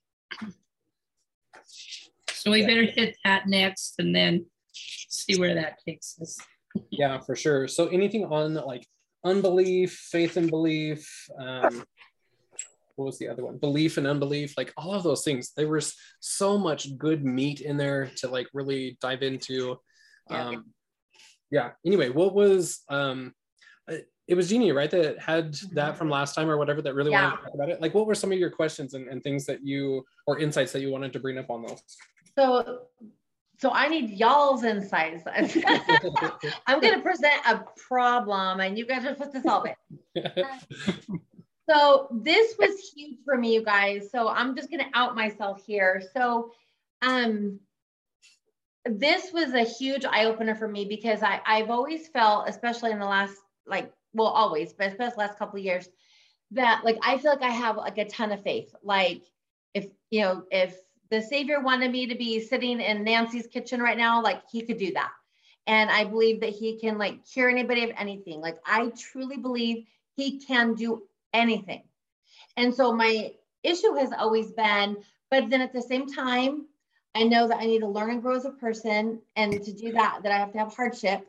[2.33, 6.39] So we better hit that next, and then see where that takes us.
[6.91, 7.69] Yeah, for sure.
[7.69, 8.87] So anything on like
[9.25, 11.85] unbelief, faith and belief, um,
[12.97, 13.59] what was the other one?
[13.59, 15.53] Belief and unbelief, like all of those things.
[15.57, 19.79] There was so much good meat in there to like really dive into.
[20.31, 20.67] Um,
[21.51, 21.71] yeah.
[21.85, 23.35] Anyway, what was um,
[23.91, 24.91] uh, it was Jeannie, right?
[24.91, 27.25] That had that from last time or whatever that really yeah.
[27.25, 27.81] wanted to talk about it.
[27.81, 30.81] Like, what were some of your questions and, and things that you or insights that
[30.81, 31.83] you wanted to bring up on those?
[32.39, 32.87] So
[33.65, 35.25] so I need y'all's insights.
[36.67, 40.47] I'm going to present a problem and you guys are supposed to solve it.
[41.71, 44.11] so this was huge for me, you guys.
[44.13, 46.03] So I'm just going to out myself here.
[46.15, 46.53] So
[47.01, 47.59] um,
[48.85, 52.99] this was a huge eye opener for me because I, I've always felt, especially in
[52.99, 55.89] the last, like, well, always, but especially last couple of years,
[56.51, 58.75] that like I feel like I have like a ton of faith.
[58.83, 59.23] Like
[59.73, 60.77] if you know, if
[61.11, 64.79] the Savior wanted me to be sitting in Nancy's kitchen right now, like he could
[64.79, 65.11] do that.
[65.67, 68.41] And I believe that he can like cure anybody of anything.
[68.41, 69.87] Like I truly believe
[70.17, 71.03] he can do
[71.33, 71.83] anything.
[72.57, 73.33] And so my
[73.63, 74.97] issue has always been,
[75.31, 76.67] but then at the same time,
[77.15, 79.21] I know that I need to learn and grow as a person.
[79.37, 81.27] And to do that, that I have to have hardship.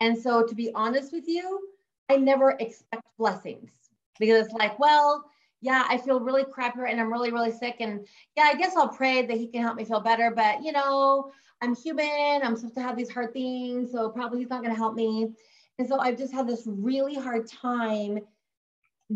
[0.00, 1.68] And so to be honest with you,
[2.08, 3.70] I never expect blessings
[4.18, 5.24] because it's like, well,
[5.60, 7.76] yeah, I feel really crappy and I'm really, really sick.
[7.80, 8.06] And
[8.36, 10.30] yeah, I guess I'll pray that he can help me feel better.
[10.30, 12.40] But you know, I'm human.
[12.42, 13.90] I'm supposed to have these hard things.
[13.92, 15.30] So probably he's not going to help me.
[15.78, 18.20] And so I've just had this really hard time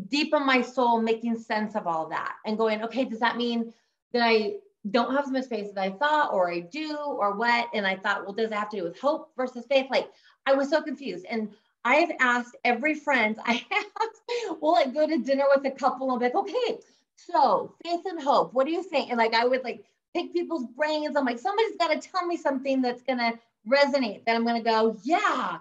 [0.08, 3.72] deep in my soul making sense of all that and going, okay, does that mean
[4.12, 4.54] that I
[4.90, 7.68] don't have as much faith as I thought, or I do, or what?
[7.74, 9.86] And I thought, well, does it have to do with hope versus faith?
[9.90, 10.10] Like
[10.46, 11.26] I was so confused.
[11.28, 11.50] And
[11.84, 16.10] I have asked every friend I have, will I go to dinner with a couple?
[16.10, 16.78] I'm like, okay,
[17.16, 19.10] so faith and hope, what do you think?
[19.10, 21.16] And like, I would like pick people's brains.
[21.16, 24.62] I'm like, somebody's got to tell me something that's going to resonate that I'm going
[24.62, 25.58] to go, yeah.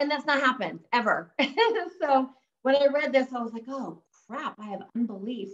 [0.00, 1.32] And that's not happened ever.
[2.00, 2.30] so
[2.62, 5.50] when I read this, I was like, oh crap, I have unbelief.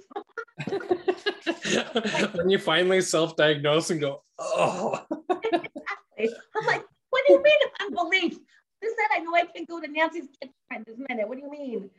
[2.34, 5.04] when you finally self-diagnose and go, oh.
[5.28, 6.38] exactly.
[6.56, 8.38] I'm like, what do you mean unbelief?
[8.80, 11.28] This said I know I can go to Nancy's kitchen right this minute.
[11.28, 11.90] What do you mean?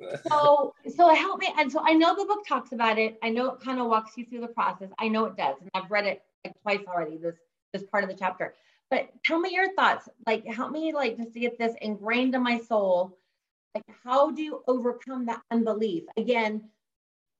[0.28, 1.52] so so help me.
[1.58, 3.18] And so i know the book talks about it.
[3.22, 4.90] I know it kind of walks you through the process.
[4.98, 5.56] I know it does.
[5.60, 7.36] And i've read it like twice already this
[7.72, 8.54] this part of the chapter.
[8.90, 10.08] But tell me your thoughts.
[10.26, 13.18] Like help me like just to get this ingrained in my soul.
[13.74, 16.04] Like how do you overcome that unbelief?
[16.16, 16.62] Again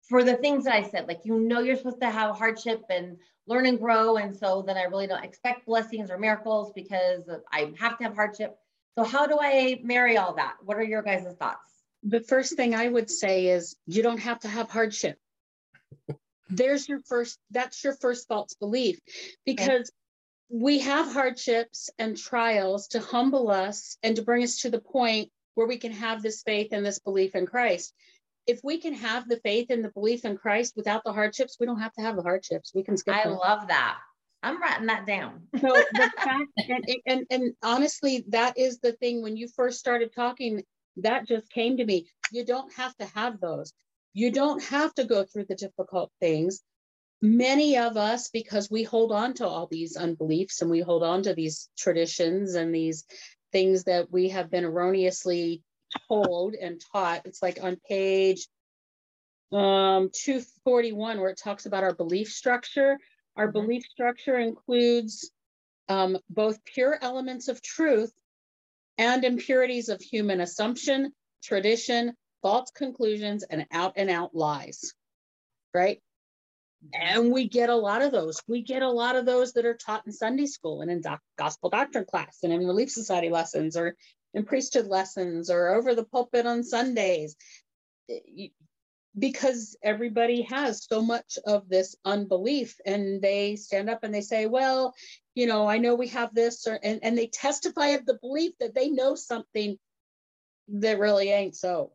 [0.08, 3.16] for the things that i said like you know you're supposed to have hardship and
[3.46, 4.16] learn and grow.
[4.16, 7.22] And so then i really don't expect blessings or miracles because
[7.52, 8.59] i have to have hardship
[8.96, 11.70] so how do i marry all that what are your guys' thoughts
[12.02, 15.18] the first thing i would say is you don't have to have hardship
[16.48, 18.98] there's your first that's your first false belief
[19.46, 19.90] because
[20.50, 25.30] we have hardships and trials to humble us and to bring us to the point
[25.54, 27.94] where we can have this faith and this belief in Christ.
[28.46, 31.66] If we can have the faith and the belief in Christ without the hardships, we
[31.66, 32.72] don't have to have the hardships.
[32.74, 33.14] We can skip.
[33.14, 33.34] I them.
[33.34, 33.98] love that.
[34.42, 35.42] I'm writing that down.
[35.60, 39.22] so the fact, and, and, and honestly, that is the thing.
[39.22, 40.62] When you first started talking,
[40.98, 42.06] that just came to me.
[42.32, 43.72] You don't have to have those.
[44.12, 46.62] You don't have to go through the difficult things.
[47.22, 51.22] Many of us, because we hold on to all these unbeliefs and we hold on
[51.24, 53.04] to these traditions and these
[53.52, 55.62] things that we have been erroneously
[56.08, 57.22] told and taught.
[57.26, 58.48] It's like on page
[59.52, 62.98] um, 241 where it talks about our belief structure.
[63.36, 65.30] Our belief structure includes
[65.88, 68.12] um, both pure elements of truth
[68.98, 71.12] and impurities of human assumption,
[71.42, 74.92] tradition, false conclusions, and out and out lies,
[75.72, 76.00] right?
[76.94, 78.42] And we get a lot of those.
[78.48, 81.22] We get a lot of those that are taught in Sunday school and in doc-
[81.36, 83.96] gospel doctrine class and in Relief Society lessons or
[84.32, 87.36] in priesthood lessons or over the pulpit on Sundays.
[89.18, 94.46] Because everybody has so much of this unbelief and they stand up and they say,
[94.46, 94.94] well,
[95.34, 98.52] you know, I know we have this, or, and, and they testify of the belief
[98.60, 99.78] that they know something
[100.68, 101.92] that really ain't so.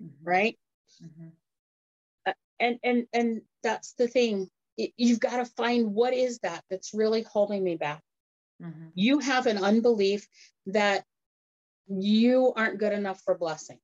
[0.00, 0.28] Mm-hmm.
[0.28, 0.58] Right.
[1.02, 1.28] Mm-hmm
[2.60, 7.22] and and and that's the thing you've got to find what is that that's really
[7.22, 8.02] holding me back
[8.62, 8.86] mm-hmm.
[8.94, 10.26] you have an unbelief
[10.66, 11.04] that
[11.88, 13.80] you aren't good enough for blessings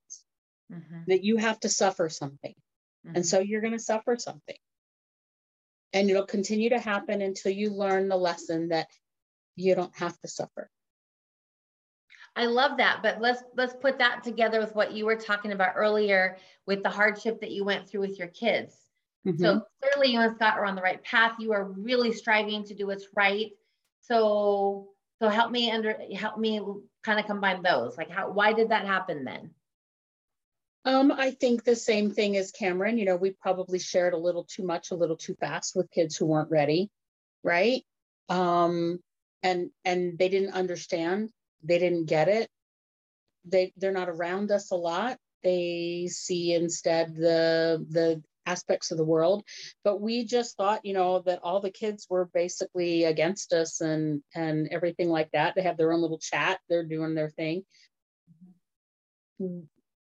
[0.71, 1.01] mm-hmm.
[1.09, 2.55] that you have to suffer something
[3.07, 3.17] mm-hmm.
[3.17, 4.57] and so you're going to suffer something
[5.93, 8.87] and it'll continue to happen until you learn the lesson that
[9.57, 10.71] you don't have to suffer
[12.37, 15.73] I love that, but let's let's put that together with what you were talking about
[15.75, 18.77] earlier with the hardship that you went through with your kids.
[19.27, 19.43] Mm-hmm.
[19.43, 21.35] So clearly you and Scott are on the right path.
[21.39, 23.51] You are really striving to do what's right.
[24.01, 24.89] So
[25.21, 26.61] so help me under help me
[27.03, 27.99] kind of combine those.
[27.99, 29.51] Like how why did that happen then?
[30.85, 32.99] Um, I think the same thing as Cameron.
[32.99, 36.17] You know, we probably shared a little too much, a little too fast with kids
[36.17, 36.91] who weren't ready,
[37.43, 37.83] right?
[38.29, 39.01] Um,
[39.43, 41.31] and and they didn't understand
[41.63, 42.49] they didn't get it.
[43.45, 45.19] They they're not around us a lot.
[45.43, 49.45] They see instead the the aspects of the world
[49.85, 54.23] but we just thought you know that all the kids were basically against us and
[54.35, 57.63] and everything like that they have their own little chat they're doing their thing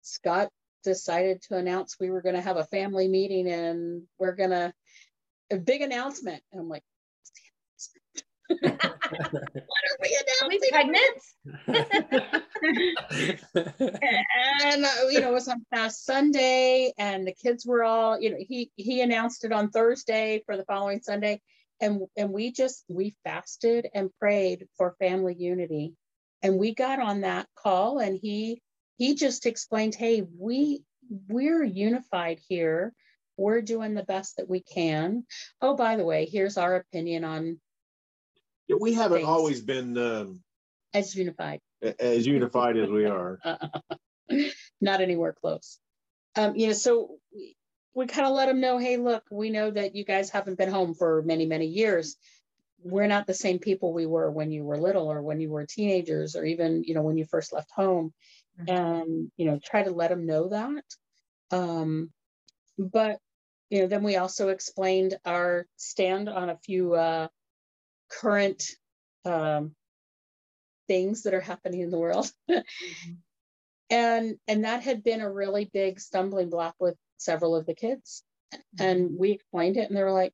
[0.00, 0.48] scott
[0.82, 4.72] decided to announce we were going to have a family meeting and we're going to
[5.50, 6.84] a big announcement and i'm like
[8.60, 10.70] what are we announcing?
[10.70, 11.18] pregnant?
[14.62, 18.30] and uh, you know, it was on past Sunday, and the kids were all, you
[18.30, 21.40] know, he he announced it on Thursday for the following Sunday,
[21.80, 25.94] and and we just we fasted and prayed for family unity,
[26.42, 28.60] and we got on that call, and he
[29.02, 30.84] he just explained, hey, we
[31.28, 32.92] we're unified here.
[33.36, 35.24] We're doing the best that we can.
[35.60, 37.58] Oh, by the way, here's our opinion on
[38.68, 39.28] Yeah, we haven't things.
[39.28, 40.40] always been um,
[40.94, 41.58] as unified
[41.98, 43.40] as unified as we are.
[44.80, 45.80] Not anywhere close.
[46.36, 47.56] Um, you know, so we,
[47.94, 50.70] we kind of let them know, hey, look, we know that you guys haven't been
[50.70, 52.16] home for many, many years.
[52.84, 55.66] We're not the same people we were when you were little or when you were
[55.66, 58.12] teenagers or even, you know, when you first left home.
[58.60, 58.76] Mm-hmm.
[58.76, 60.84] And, you know, try to let them know that.
[61.50, 62.10] Um,
[62.78, 63.18] but,
[63.70, 67.28] you know, then we also explained our stand on a few uh,
[68.10, 68.64] current
[69.24, 69.74] um,
[70.88, 72.30] things that are happening in the world.
[73.92, 78.24] and and that had been a really big stumbling block with several of the kids
[78.80, 80.32] and we explained it and they were like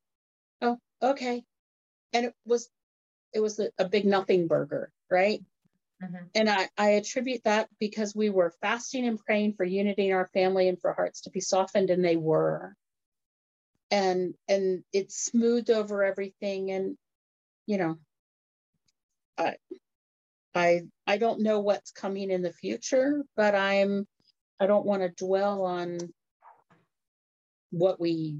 [0.61, 1.43] oh okay
[2.13, 2.69] and it was
[3.33, 5.43] it was a, a big nothing burger right
[6.03, 6.25] mm-hmm.
[6.35, 10.29] and I, I attribute that because we were fasting and praying for unity in our
[10.33, 12.75] family and for hearts to be softened and they were
[13.91, 16.97] and and it smoothed over everything and
[17.65, 17.97] you know
[19.37, 19.55] i
[20.53, 24.07] i i don't know what's coming in the future but i'm
[24.59, 25.97] i don't want to dwell on
[27.71, 28.39] what we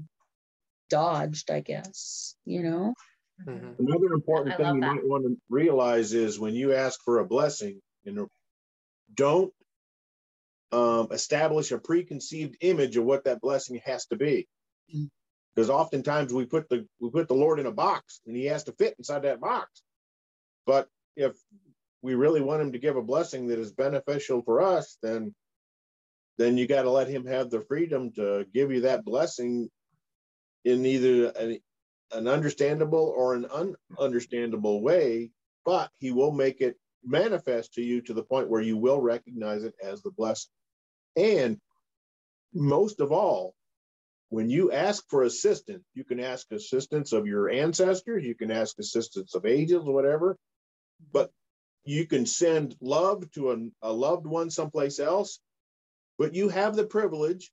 [0.88, 2.94] dodged i guess you know
[3.46, 3.84] mm-hmm.
[3.86, 4.94] another important thing you that.
[4.94, 8.28] might want to realize is when you ask for a blessing you know
[9.14, 9.52] don't
[10.72, 14.46] um, establish a preconceived image of what that blessing has to be
[14.94, 15.06] mm-hmm
[15.54, 18.64] because oftentimes we put the we put the Lord in a box and he has
[18.64, 19.82] to fit inside that box.
[20.66, 21.32] But if
[22.02, 25.34] we really want him to give a blessing that is beneficial for us, then
[26.38, 29.68] then you got to let him have the freedom to give you that blessing
[30.64, 31.60] in either a,
[32.12, 35.30] an understandable or an ununderstandable way,
[35.64, 39.64] but he will make it manifest to you to the point where you will recognize
[39.64, 40.50] it as the blessing.
[41.16, 41.58] And
[42.52, 43.54] most of all,
[44.28, 48.78] when you ask for assistance, you can ask assistance of your ancestors, you can ask
[48.78, 50.36] assistance of angels, whatever,
[51.12, 51.30] but
[51.84, 55.40] you can send love to a, a loved one someplace else.
[56.18, 57.50] But you have the privilege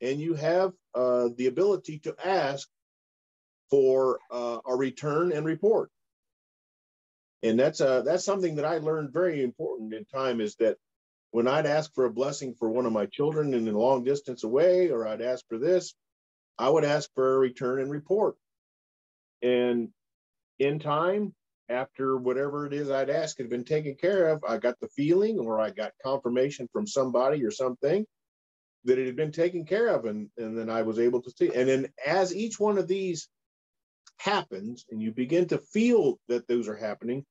[0.00, 2.68] and you have uh, the ability to ask
[3.70, 5.90] for uh, a return and report.
[7.42, 10.76] And that's uh, that's something that I learned very important in time is that
[11.30, 14.42] when I'd ask for a blessing for one of my children in a long distance
[14.42, 15.94] away, or I'd ask for this,
[16.58, 18.36] I would ask for a return and report.
[19.42, 19.90] And
[20.58, 21.34] in time,
[21.68, 25.38] after whatever it is I'd ask had been taken care of, I got the feeling
[25.38, 28.06] or I got confirmation from somebody or something
[28.84, 30.04] that it had been taken care of.
[30.04, 31.52] And, and then I was able to see.
[31.52, 33.28] And then as each one of these
[34.18, 37.24] happens and you begin to feel that those are happening,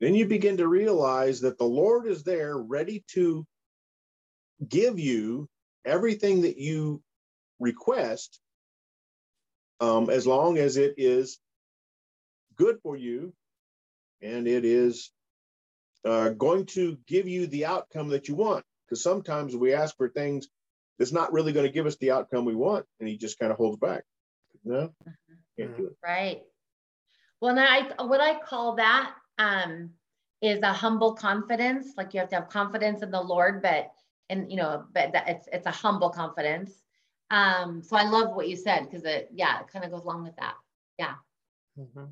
[0.00, 3.46] then you begin to realize that the Lord is there ready to
[4.66, 5.48] give you
[5.84, 7.02] everything that you
[7.58, 8.40] request
[9.80, 11.38] um, as long as it is
[12.56, 13.32] good for you
[14.22, 15.10] and it is
[16.04, 18.64] uh, going to give you the outcome that you want.
[18.86, 20.48] Because sometimes we ask for things
[20.98, 23.52] that's not really going to give us the outcome we want, and he just kind
[23.52, 24.04] of holds back.
[24.64, 24.92] No,
[25.58, 25.96] can't do it.
[26.04, 26.42] Right.
[27.40, 29.90] Well, now I, what I call that um,
[30.42, 31.94] is a humble confidence.
[31.96, 33.90] Like you have to have confidence in the Lord, but
[34.28, 36.72] and you know, but that it's it's a humble confidence.
[37.30, 40.24] Um, so I love what you said because it, yeah, it kind of goes along
[40.24, 40.54] with that.
[40.98, 41.14] Yeah.
[41.78, 42.06] Mm-hmm.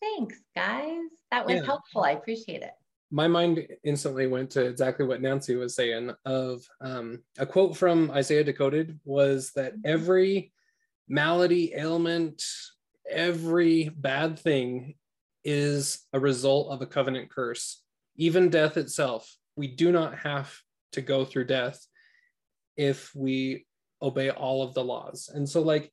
[0.00, 1.08] Thanks, guys.
[1.30, 1.64] That was yeah.
[1.64, 2.02] helpful.
[2.02, 2.72] I appreciate it.
[3.10, 6.12] My mind instantly went to exactly what Nancy was saying.
[6.24, 9.92] Of um, a quote from Isaiah Decoded was that mm-hmm.
[9.92, 10.52] every
[11.08, 12.42] malady, ailment,
[13.12, 14.94] every bad thing
[15.44, 17.82] is a result of a covenant curse.
[18.16, 20.54] Even death itself, we do not have
[20.92, 21.80] to go through death
[22.76, 23.66] if we
[24.00, 25.92] obey all of the laws and so like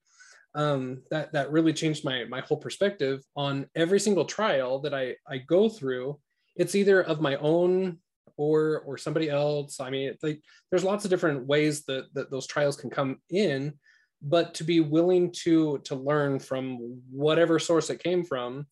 [0.56, 5.16] um, that that really changed my my whole perspective on every single trial that I
[5.28, 6.20] I go through.
[6.56, 8.00] It's either of my own
[8.38, 9.80] or or somebody else.
[9.80, 13.74] I mean, like there's lots of different ways that that those trials can come in,
[14.22, 18.68] but to be willing to to learn from whatever source it came from,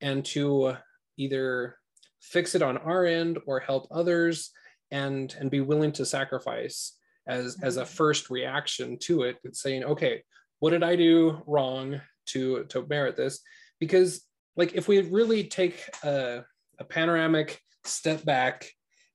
[0.00, 0.76] and to
[1.16, 1.76] either
[2.20, 4.50] fix it on our end or help others,
[4.90, 6.96] and and be willing to sacrifice
[7.26, 10.20] as as a first reaction to it it's saying okay
[10.58, 13.40] what did i do wrong to to merit this?
[13.78, 14.22] Because
[14.56, 16.44] like if we really take a,
[16.78, 18.68] a panoramic step back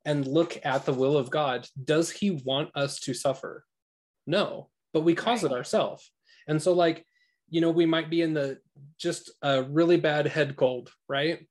[0.06, 3.64] and look at the will of god does he want us to suffer?
[4.26, 6.12] No but we cause it ourselves.
[6.48, 7.06] And so like
[7.50, 8.60] you know we might be in the
[8.98, 11.46] just a really bad head cold right?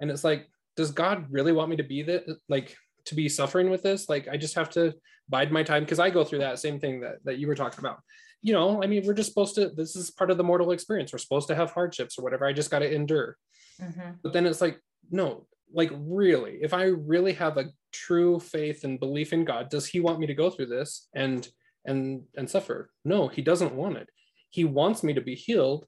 [0.00, 2.76] And it's like does god really want me to be that like
[3.06, 4.08] to be suffering with this?
[4.08, 4.94] Like i just have to
[5.28, 7.80] bide my time because i go through that same thing that, that you were talking
[7.80, 7.98] about.
[8.42, 11.12] You know i mean we're just supposed to this is part of the mortal experience.
[11.12, 12.46] We're supposed to have hardships or whatever.
[12.46, 13.36] I just got to endure.
[13.80, 14.10] Mm-hmm.
[14.22, 14.78] but then it's like
[15.10, 19.86] no like really if i really have a true faith and belief in god does
[19.86, 21.08] he want me to go through this?
[21.14, 21.48] And
[21.84, 24.08] and and suffer no he doesn't want it
[24.50, 25.86] he wants me to be healed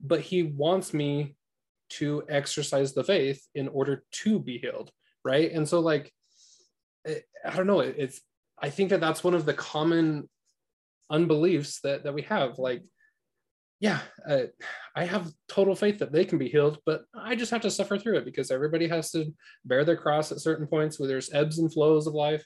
[0.00, 1.36] but he wants me
[1.88, 4.90] to exercise the faith in order to be healed
[5.24, 6.12] right and so like
[7.44, 7.80] I don't know.
[7.80, 8.20] It's
[8.60, 10.28] I think that that's one of the common
[11.10, 12.58] unbeliefs that that we have.
[12.58, 12.82] Like,
[13.80, 14.44] yeah, uh,
[14.94, 17.98] I have total faith that they can be healed, but I just have to suffer
[17.98, 19.32] through it because everybody has to
[19.64, 22.44] bear their cross at certain points where there's ebbs and flows of life.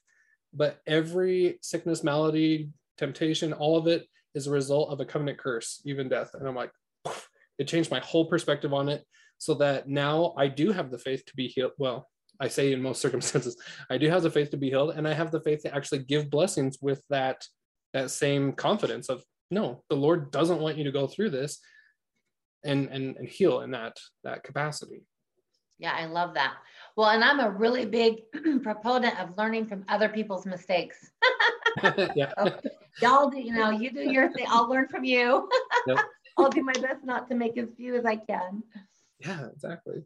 [0.53, 2.71] but every sickness, malady,
[3.01, 6.31] temptation, all of it is a result of a covenant curse, even death.
[6.35, 6.71] And I'm like,
[7.59, 9.05] it changed my whole perspective on it
[9.39, 11.73] so that now I do have the faith to be healed.
[11.79, 13.57] Well, I say in most circumstances,
[13.91, 16.05] I do have the faith to be healed, and I have the faith to actually
[16.05, 17.45] give blessings with that
[17.93, 21.59] that same confidence of no, the Lord doesn't want you to go through this,
[22.65, 25.03] and and and heal in that that capacity.
[25.79, 26.55] Yeah, I love that.
[26.97, 28.17] Well, and I'm a really big
[28.63, 31.11] proponent of learning from other people's mistakes.
[32.15, 32.33] yeah.
[32.37, 32.61] So,
[33.01, 34.47] y'all do, you know, you do your thing.
[34.49, 35.49] I'll learn from you.
[35.87, 35.99] Yep.
[36.39, 38.63] I'll do my best not to make as few as I can.
[39.19, 40.03] Yeah, exactly.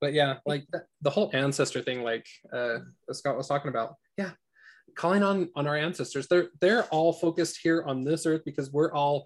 [0.00, 0.66] But yeah, like
[1.02, 2.78] the whole ancestor thing, like uh,
[3.12, 3.94] Scott was talking about.
[4.18, 4.30] Yeah,
[4.96, 6.26] calling on on our ancestors.
[6.26, 9.24] They're they're all focused here on this earth because we're all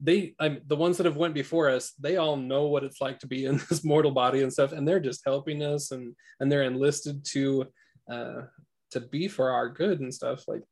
[0.00, 3.18] they I'm, the ones that have went before us they all know what it's like
[3.20, 6.50] to be in this mortal body and stuff and they're just helping us and and
[6.50, 7.66] they're enlisted to
[8.10, 8.42] uh
[8.90, 10.62] to be for our good and stuff like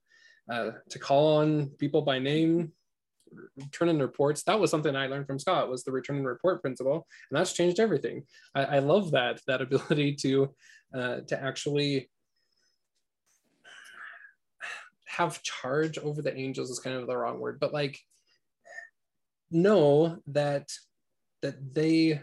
[0.51, 2.73] uh to call on people by name
[3.57, 4.43] returning reports.
[4.45, 7.53] That was something i learned from scott was the return and report principle and that's
[7.53, 8.25] changed everything.
[8.55, 10.55] I, I love that that ability to
[10.95, 12.11] uh to actually
[15.07, 17.99] have charge over the angels is kind of the wrong word but like
[19.51, 20.71] know that
[21.43, 22.23] that they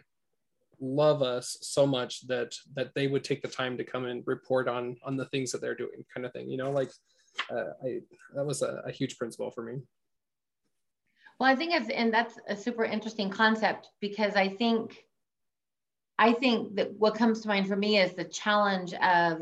[0.79, 4.67] love us so much that that they would take the time to come and report
[4.67, 6.91] on on the things that they're doing kind of thing you know like
[7.51, 7.99] uh, i
[8.33, 9.79] that was a, a huge principle for me.
[11.39, 15.03] Well i think it's and that's a super interesting concept because i think
[16.17, 19.41] i think that what comes to mind for me is the challenge of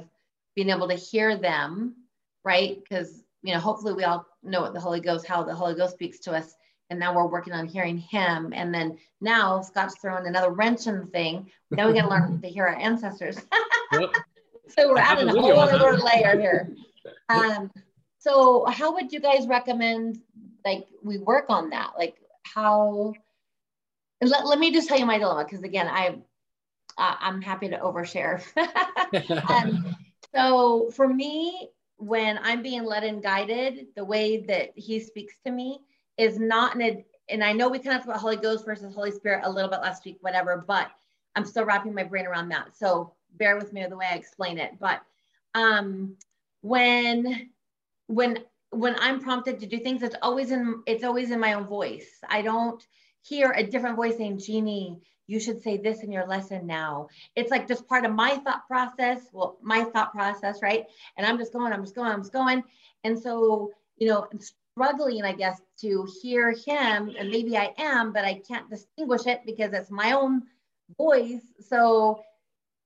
[0.56, 1.96] being able to hear them
[2.44, 2.82] right?
[2.82, 5.94] Because you know hopefully we all know what the holy ghost how the holy ghost
[5.94, 6.56] speaks to us
[6.90, 8.54] and now we're working on hearing him.
[8.56, 11.50] And then now Scott's throwing another wrench in the thing.
[11.72, 13.38] Now we got to learn to hear our ancestors.
[13.92, 14.12] yep.
[14.70, 16.76] So we're adding a whole other layer here.
[17.28, 17.70] Um,
[18.20, 20.20] so how would you guys recommend
[20.66, 21.92] like we work on that?
[21.98, 23.14] Like how?
[24.22, 26.16] Let, let me just tell you my dilemma because again, I
[26.98, 28.42] uh, I'm happy to overshare.
[29.50, 29.96] um,
[30.34, 35.52] so for me, when I'm being led and guided, the way that he speaks to
[35.52, 35.80] me
[36.18, 38.93] is not in a, and I know we kind of talked about Holy Ghost versus
[38.93, 40.91] Holy Spirit a little bit last week, whatever, but
[41.36, 42.78] I'm still wrapping my brain around that.
[42.78, 44.74] So bear with me the way I explain it.
[44.80, 45.01] But
[45.55, 46.16] um,
[46.61, 47.49] when,
[48.07, 48.39] when,
[48.70, 52.20] when I'm prompted to do things, it's always in, it's always in my own voice.
[52.30, 52.86] I don't
[53.22, 57.07] hear a different voice saying, Jeannie, you should say this in your lesson now.
[57.36, 59.22] It's like just part of my thought process.
[59.32, 60.86] Well, my thought process, right?
[61.18, 62.64] And I'm just going, I'm just going, I'm just going.
[63.05, 64.28] And so, you know,
[64.74, 69.41] struggling, I guess, to hear him, and maybe I am, but I can't distinguish it
[69.45, 70.43] because it's my own
[70.97, 71.41] voice.
[71.67, 72.21] So,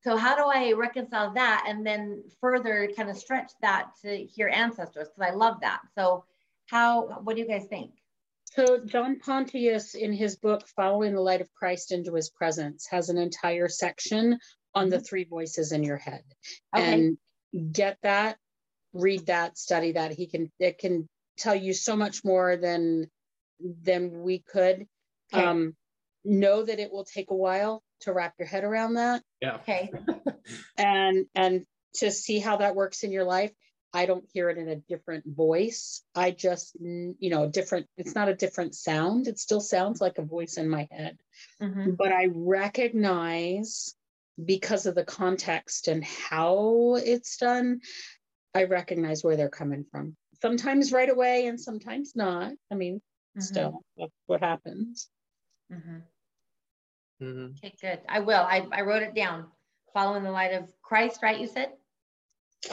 [0.04, 4.50] so how do I reconcile that and then further kind of stretch that to hear
[4.50, 5.08] ancestors?
[5.08, 5.82] Because I love that.
[5.96, 6.26] So,
[6.68, 7.22] how?
[7.24, 7.92] What do you guys think?
[8.46, 13.10] So John Pontius, in his book "Following the Light of Christ into His Presence," has
[13.10, 14.40] an entire section
[14.74, 15.04] on the mm-hmm.
[15.04, 16.24] three voices in your head,
[16.76, 16.94] okay.
[16.94, 18.38] and get that,
[18.94, 20.12] read that, study that.
[20.12, 21.08] He can it can
[21.38, 23.10] tell you so much more than
[23.60, 24.88] than we could.
[25.34, 25.44] Okay.
[25.44, 25.76] Um,
[26.24, 29.24] know that it will take a while to wrap your head around that.
[29.42, 29.56] Yeah.
[29.56, 29.92] Okay.
[30.78, 31.66] and and
[31.96, 33.52] to see how that works in your life.
[33.94, 36.04] I don't hear it in a different voice.
[36.14, 39.28] I just, you know, different, it's not a different sound.
[39.28, 41.18] It still sounds like a voice in my head.
[41.62, 41.92] Mm-hmm.
[41.92, 43.96] But I recognize
[44.44, 47.80] because of the context and how it's done,
[48.54, 52.54] I recognize where they're coming from sometimes right away and sometimes not.
[52.72, 53.42] I mean, mm-hmm.
[53.42, 55.10] still, that's what happens.
[55.72, 55.98] Mm-hmm.
[57.24, 57.66] Mm-hmm.
[57.66, 58.00] Okay, good.
[58.08, 58.40] I will.
[58.40, 59.46] I, I wrote it down.
[59.94, 61.40] Following the light of Christ, right?
[61.40, 61.70] You said.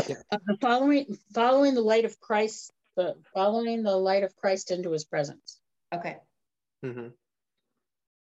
[0.09, 0.17] Yeah.
[0.31, 5.05] Uh, following following the light of Christ, the following the light of Christ into His
[5.05, 5.61] presence.
[5.95, 6.17] Okay.
[6.85, 7.09] Mm-hmm.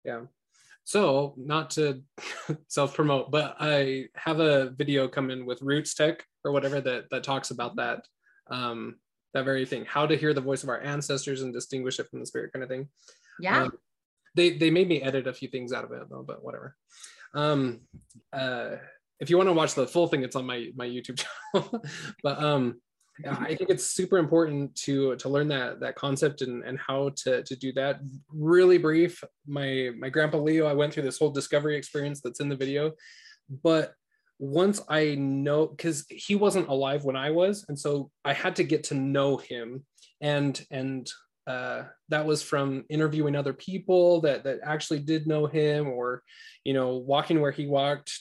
[0.04, 0.20] Yeah.
[0.84, 2.02] So, not to
[2.68, 7.24] self promote, but I have a video come in with RootsTech or whatever that that
[7.24, 8.06] talks about that.
[8.50, 8.96] Um,
[9.34, 12.20] that very thing how to hear the voice of our ancestors and distinguish it from
[12.20, 12.88] the spirit kind of thing
[13.40, 13.72] yeah um,
[14.34, 16.74] they they made me edit a few things out of it though but whatever
[17.34, 17.80] um
[18.32, 18.70] uh
[19.20, 21.22] if you want to watch the full thing it's on my my youtube
[21.54, 21.82] channel
[22.22, 22.80] but um
[23.26, 27.42] I think it's super important to to learn that that concept and, and how to,
[27.42, 28.00] to do that.
[28.32, 29.22] Really brief.
[29.46, 32.92] My my grandpa Leo, I went through this whole discovery experience that's in the video,
[33.62, 33.94] but
[34.38, 38.64] once I know, because he wasn't alive when I was, and so I had to
[38.64, 39.84] get to know him,
[40.20, 41.10] and and
[41.46, 46.22] uh, that was from interviewing other people that that actually did know him, or
[46.64, 48.12] you know, walking where he walked,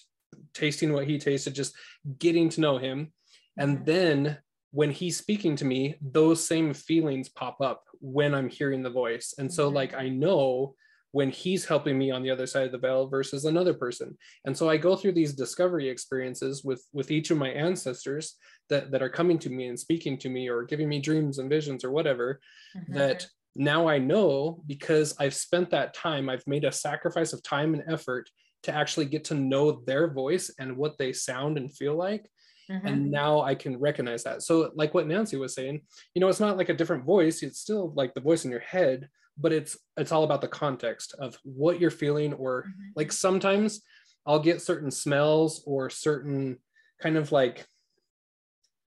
[0.54, 1.76] tasting what he tasted, just
[2.20, 3.12] getting to know him.
[3.58, 4.38] And then
[4.72, 9.34] when he's speaking to me, those same feelings pop up when I'm hearing the voice.
[9.38, 10.76] And so, like, I know
[11.18, 14.16] when he's helping me on the other side of the veil versus another person.
[14.46, 18.36] And so I go through these discovery experiences with with each of my ancestors
[18.70, 21.50] that that are coming to me and speaking to me or giving me dreams and
[21.50, 22.40] visions or whatever
[22.78, 22.94] mm-hmm.
[22.94, 27.74] that now I know because I've spent that time, I've made a sacrifice of time
[27.74, 28.30] and effort
[28.64, 32.30] to actually get to know their voice and what they sound and feel like.
[32.70, 32.88] Mm-hmm.
[32.88, 34.44] And now I can recognize that.
[34.44, 35.82] So, like what Nancy was saying,
[36.14, 38.68] you know, it's not like a different voice, it's still like the voice in your
[38.76, 39.10] head,
[39.40, 42.90] but it's it's all about the context of what you're feeling or mm-hmm.
[42.96, 43.82] like sometimes
[44.26, 46.58] I'll get certain smells or certain
[47.02, 47.66] kind of like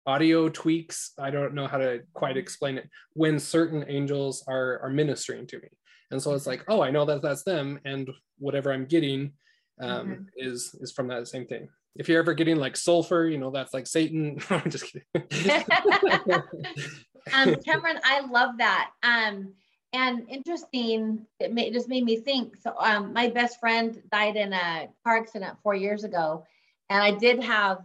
[0.06, 1.12] audio tweaks.
[1.18, 2.38] I don't know how to quite mm-hmm.
[2.38, 5.68] explain it when certain angels are are ministering to me.
[6.10, 8.08] And so it's like oh i know that that's them and
[8.38, 9.32] whatever i'm getting
[9.80, 10.22] um, mm-hmm.
[10.36, 11.68] is is from that same thing.
[11.96, 14.40] If you're ever getting like sulfur you know that's like satan.
[14.50, 16.42] I'm just kidding.
[17.34, 18.88] Um cameron i love that.
[19.02, 19.52] Um
[19.92, 24.52] and interesting it, it just made me think so um my best friend died in
[24.52, 26.44] a car accident four years ago
[26.90, 27.80] and i did have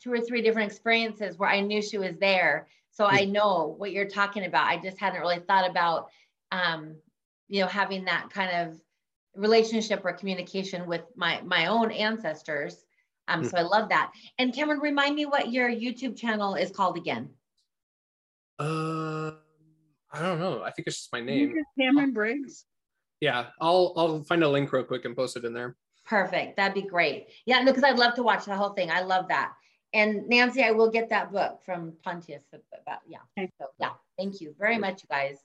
[0.00, 2.68] two or three different experiences where I knew she was there.
[2.90, 4.66] So I know what you're talking about.
[4.66, 6.08] I just hadn't really thought about,
[6.50, 6.96] um,
[7.48, 8.80] you know, having that kind of
[9.36, 12.84] relationship or communication with my my own ancestors.
[13.28, 14.12] Um, so I love that.
[14.38, 17.28] And Cameron, remind me what your YouTube channel is called again.
[18.58, 19.32] Uh,
[20.12, 20.62] I don't know.
[20.62, 21.54] I think it's just my name.
[21.78, 22.64] Cameron Briggs.
[23.20, 25.76] Yeah, I'll I'll find a link real quick and post it in there.
[26.06, 26.56] Perfect.
[26.56, 27.28] That'd be great.
[27.44, 28.90] Yeah, no, because I'd love to watch the whole thing.
[28.90, 29.52] I love that
[29.92, 32.42] and Nancy, I will get that book from Pontius.
[32.52, 33.18] About, yeah.
[33.38, 33.50] Okay.
[33.60, 35.38] So yeah, thank you very much, you guys.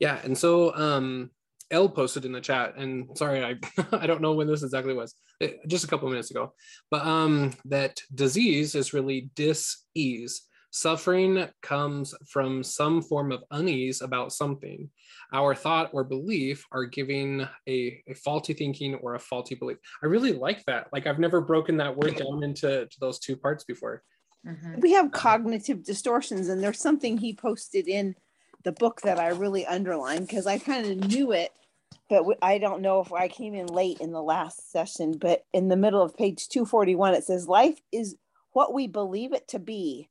[0.00, 1.30] Yeah, and so um,
[1.70, 3.54] L posted in the chat, and sorry, I
[3.96, 6.52] I don't know when this exactly was, it, eh, just a couple minutes ago,
[6.90, 10.42] but um, that disease is really dis-ease.
[10.74, 14.90] Suffering comes from some form of unease about something.
[15.32, 19.78] Our thought or belief are giving a, a faulty thinking or a faulty belief.
[20.02, 20.88] I really like that.
[20.92, 24.02] Like I've never broken that word down into those two parts before.
[24.44, 24.80] Mm-hmm.
[24.80, 28.16] We have cognitive distortions, and there's something he posted in
[28.64, 31.52] the book that I really underlined because I kind of knew it,
[32.10, 35.18] but I don't know if I came in late in the last session.
[35.18, 38.16] But in the middle of page 241, it says, Life is
[38.50, 40.08] what we believe it to be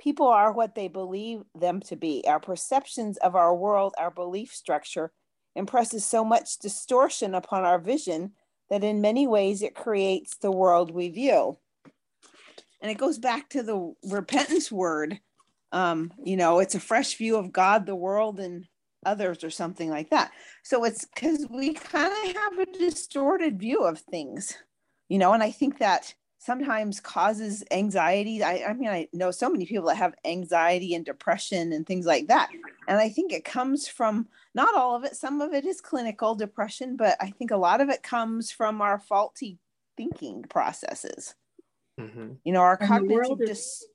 [0.00, 2.24] People are what they believe them to be.
[2.26, 5.12] Our perceptions of our world, our belief structure,
[5.54, 8.32] impresses so much distortion upon our vision
[8.70, 11.58] that in many ways it creates the world we view.
[12.80, 15.20] And it goes back to the repentance word.
[15.72, 18.66] Um, you know, it's a fresh view of God, the world, and
[19.06, 20.32] others, or something like that.
[20.62, 24.54] So it's because we kind of have a distorted view of things,
[25.08, 26.14] you know, and I think that
[26.44, 28.42] sometimes causes anxiety.
[28.42, 32.04] I, I mean, I know so many people that have anxiety and depression and things
[32.04, 32.50] like that.
[32.86, 36.34] And I think it comes from not all of it, some of it is clinical
[36.34, 39.58] depression, but I think a lot of it comes from our faulty
[39.96, 41.34] thinking processes.
[41.98, 42.32] Mm-hmm.
[42.44, 43.86] You know, our cognitive is-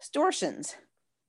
[0.00, 0.74] distortions.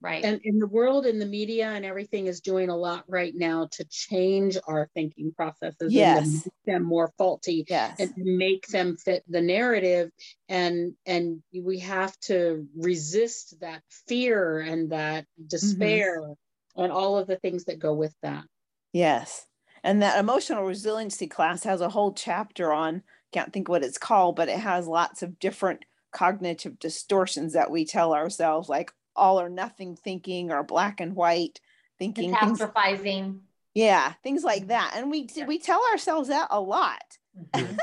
[0.00, 0.24] Right.
[0.24, 3.68] And in the world and the media and everything is doing a lot right now
[3.72, 6.24] to change our thinking processes yes.
[6.26, 7.98] and make them more faulty yes.
[7.98, 10.10] and make them fit the narrative.
[10.48, 16.82] And and we have to resist that fear and that despair mm-hmm.
[16.82, 18.44] and all of the things that go with that.
[18.92, 19.46] Yes.
[19.82, 24.36] And that emotional resiliency class has a whole chapter on, can't think what it's called,
[24.36, 29.48] but it has lots of different cognitive distortions that we tell ourselves like all or
[29.48, 31.60] nothing thinking or black and white
[31.98, 33.02] thinking catastrophizing.
[33.02, 33.40] Things,
[33.74, 34.68] yeah things like mm-hmm.
[34.68, 34.92] that.
[34.96, 35.46] And we yeah.
[35.46, 37.18] we tell ourselves that a lot
[37.54, 37.76] mm-hmm.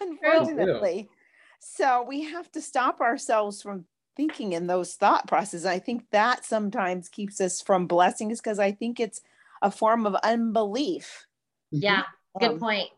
[0.00, 1.08] unfortunately.
[1.60, 3.84] So we have to stop ourselves from
[4.16, 5.66] thinking in those thought processes.
[5.66, 9.20] I think that sometimes keeps us from blessings because i think it's
[9.62, 11.26] a form of unbelief.
[11.70, 12.02] Yeah
[12.38, 12.88] good um, point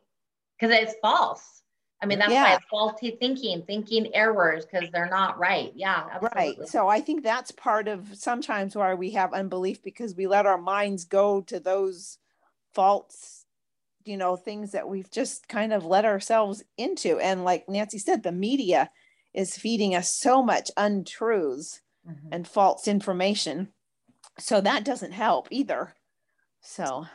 [0.59, 1.62] because it's false
[2.03, 2.55] I mean, that's yeah.
[2.55, 5.73] why faulty thinking, thinking errors because they're not right.
[5.77, 6.57] Yeah, absolutely.
[6.59, 6.69] right.
[6.69, 10.59] So I think that's part of sometimes why we have unbelief because we let our
[10.59, 12.19] minds go to those
[12.75, 13.47] faults,
[14.05, 17.21] you know, things that we've just kind of let ourselves into.
[17.21, 18.91] And like Nancy said, the media
[19.33, 22.29] is feeding us so much untruths mm-hmm.
[22.33, 23.69] and false information.
[24.41, 25.95] So that doesn't help either.
[26.63, 27.07] So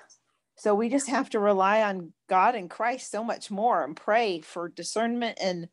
[0.57, 4.41] so we just have to rely on God and Christ so much more and pray
[4.41, 5.69] for discernment and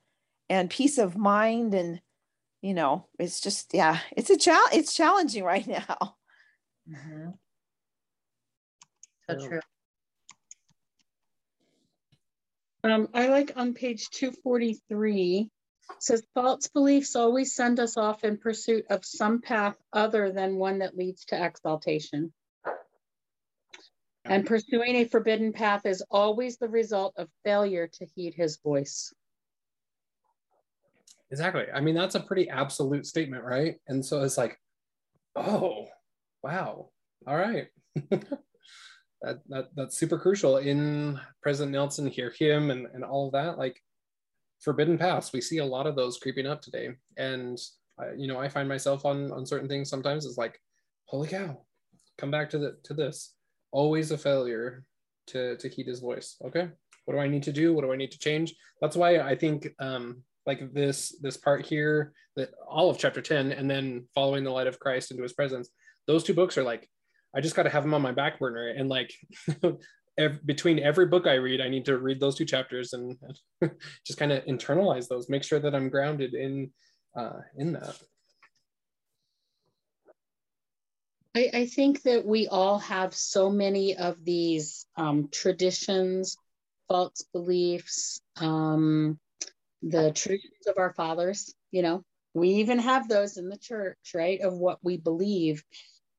[0.49, 2.01] and peace of mind and
[2.61, 6.17] you know it's just yeah it's a challenge it's challenging right now
[6.89, 7.31] mm-hmm.
[9.29, 9.61] so true
[12.85, 15.51] um, I like on page 243
[16.01, 20.81] says false beliefs always send us off in pursuit of some path other than one
[20.81, 22.33] that leads to exaltation.
[24.27, 29.13] And pursuing a forbidden path is always the result of failure to heed his voice.
[31.31, 31.65] Exactly.
[31.75, 33.77] I mean, that's a pretty absolute statement, right?
[33.89, 34.59] And so it's like,
[35.37, 35.89] oh,
[36.43, 36.91] wow.
[37.27, 37.67] All right.
[38.11, 43.59] that, that that's super crucial in President Nelson, hear him and, and all of that.
[43.59, 43.83] Like
[44.61, 46.91] forbidden paths, we see a lot of those creeping up today.
[47.17, 47.59] And
[48.17, 50.61] you know, I find myself on on certain things sometimes it's like,
[51.07, 51.61] holy cow,
[52.19, 53.35] come back to the to this.
[53.75, 54.85] Always a failure
[55.29, 56.37] to to heed his voice.
[56.47, 56.69] Okay.
[57.05, 57.75] What do I need to do?
[57.75, 58.55] What do I need to change?
[58.81, 63.53] That's why I think um like this this part here that all of chapter 10
[63.53, 65.71] and then following the light of christ into his presence
[66.07, 66.89] those two books are like
[67.35, 69.13] i just got to have them on my back burner and like
[70.19, 73.17] every, between every book i read i need to read those two chapters and
[74.07, 76.71] just kind of internalize those make sure that i'm grounded in
[77.17, 77.97] uh, in that
[81.37, 86.37] I, I think that we all have so many of these um, traditions
[86.89, 89.19] false beliefs um,
[89.85, 94.41] the traditions of our fathers, you know, we even have those in the church, right?
[94.41, 95.63] Of what we believe.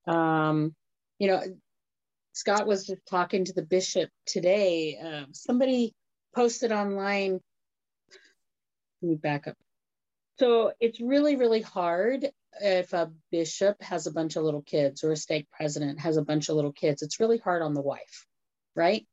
[0.07, 0.75] Um,
[1.19, 1.41] you know,
[2.33, 4.97] Scott was just talking to the bishop today.
[5.03, 5.93] Uh, somebody
[6.35, 7.39] posted online.
[9.01, 9.57] Let me back up.
[10.39, 12.29] So it's really, really hard
[12.61, 16.23] if a bishop has a bunch of little kids or a stake president has a
[16.23, 17.01] bunch of little kids.
[17.01, 18.25] It's really hard on the wife,
[18.75, 19.05] right?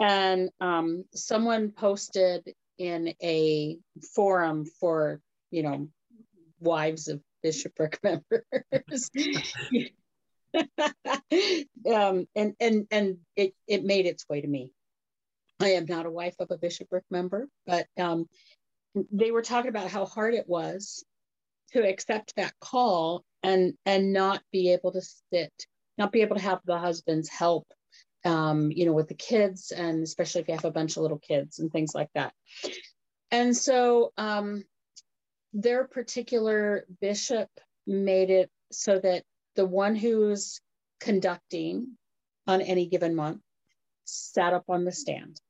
[0.00, 3.78] And um, someone posted in a
[4.14, 5.88] forum for, you know,
[6.60, 9.10] wives of bishopric members.
[11.92, 14.70] um, and and and it it made its way to me.
[15.60, 18.28] I am not a wife of a bishopric member, but um,
[19.10, 21.04] they were talking about how hard it was
[21.72, 25.52] to accept that call and and not be able to sit,
[25.98, 27.66] not be able to have the husband's help
[28.24, 31.18] um, you know, with the kids, and especially if you have a bunch of little
[31.18, 32.32] kids and things like that.
[33.30, 34.64] And so um,
[35.52, 37.48] their particular bishop
[37.86, 39.24] made it so that
[39.56, 40.60] the one who's
[41.00, 41.96] conducting
[42.46, 43.40] on any given month
[44.04, 45.40] sat up on the stand.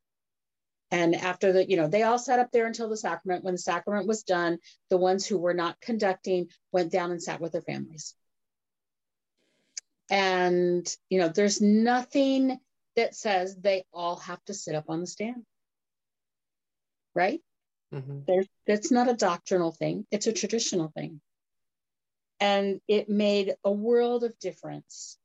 [0.92, 3.42] And after the, you know, they all sat up there until the sacrament.
[3.42, 4.58] When the sacrament was done,
[4.90, 8.14] the ones who were not conducting went down and sat with their families.
[10.10, 12.58] And, you know, there's nothing
[12.94, 15.46] that says they all have to sit up on the stand.
[17.14, 17.40] Right?
[17.94, 18.20] Mm-hmm.
[18.26, 21.22] There's, that's not a doctrinal thing, it's a traditional thing.
[22.38, 25.16] And it made a world of difference.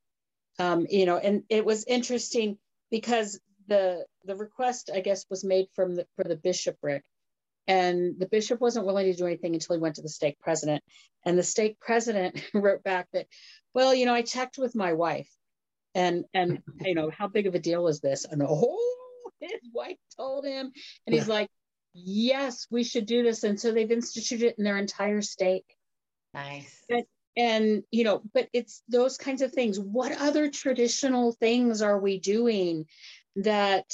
[0.60, 2.58] Um, you know, and it was interesting
[2.90, 7.04] because the the request, I guess, was made from the for the bishopric,
[7.68, 10.84] and the bishop wasn't willing to do anything until he went to the stake president.
[11.26, 13.28] And the stake president wrote back that,
[13.74, 15.30] well, you know, I checked with my wife
[15.94, 18.26] and, and, you know, how big of a deal is this?
[18.26, 18.80] And oh,
[19.42, 20.72] his wife told him,
[21.06, 21.50] and he's like,
[21.94, 23.44] yes, we should do this.
[23.44, 25.66] And so they've instituted it in their entire stake.
[26.34, 26.84] Nice.
[26.90, 27.04] And,
[27.36, 29.80] and you know, but it's those kinds of things.
[29.80, 32.86] What other traditional things are we doing
[33.38, 33.86] that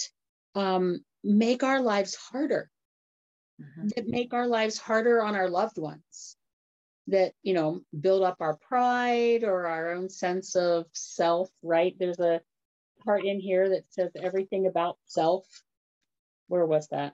[0.55, 2.69] um, make our lives harder?
[3.61, 3.87] mm-hmm.
[3.95, 6.37] that make our lives harder on our loved ones.
[7.07, 11.93] That you know build up our pride or our own sense of self right?
[11.99, 12.39] There's a
[13.03, 15.45] part in here that says everything about self.
[16.47, 17.13] Where was that?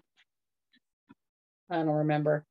[1.72, 2.46] I don't remember.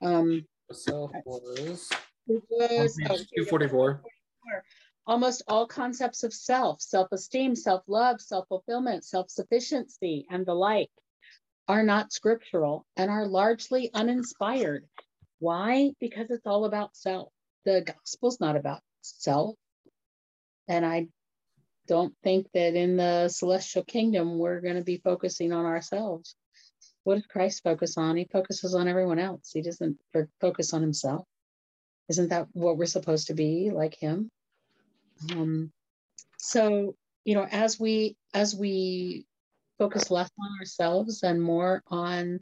[0.00, 1.90] Um self was
[2.28, 4.02] it was oh, 244
[5.06, 10.90] almost all concepts of self self-esteem self-love self-fulfillment self-sufficiency and the like
[11.68, 14.84] are not scriptural and are largely uninspired.
[15.38, 15.92] Why?
[16.00, 17.32] Because it's all about self.
[17.64, 19.56] The gospel's not about self.
[20.68, 21.08] And I
[21.86, 26.36] don't think that in the celestial kingdom we're going to be focusing on ourselves.
[27.04, 28.16] What does Christ focus on?
[28.16, 29.50] He focuses on everyone else.
[29.52, 29.98] He doesn't
[30.40, 31.26] focus on himself.
[32.08, 34.30] Isn't that what we're supposed to be like him?
[35.30, 35.72] Um,
[36.38, 39.26] so, you know, as we as we
[39.78, 42.40] focus less on ourselves and more on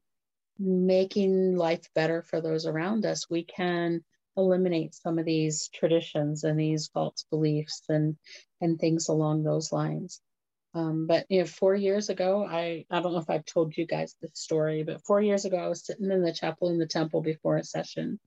[0.59, 4.05] making life better for those around us, we can
[4.37, 8.17] eliminate some of these traditions and these false beliefs and
[8.61, 10.21] and things along those lines.
[10.73, 13.87] Um, but you know, four years ago, I I don't know if I've told you
[13.87, 16.87] guys this story, but four years ago, I was sitting in the chapel in the
[16.87, 18.21] temple before a session,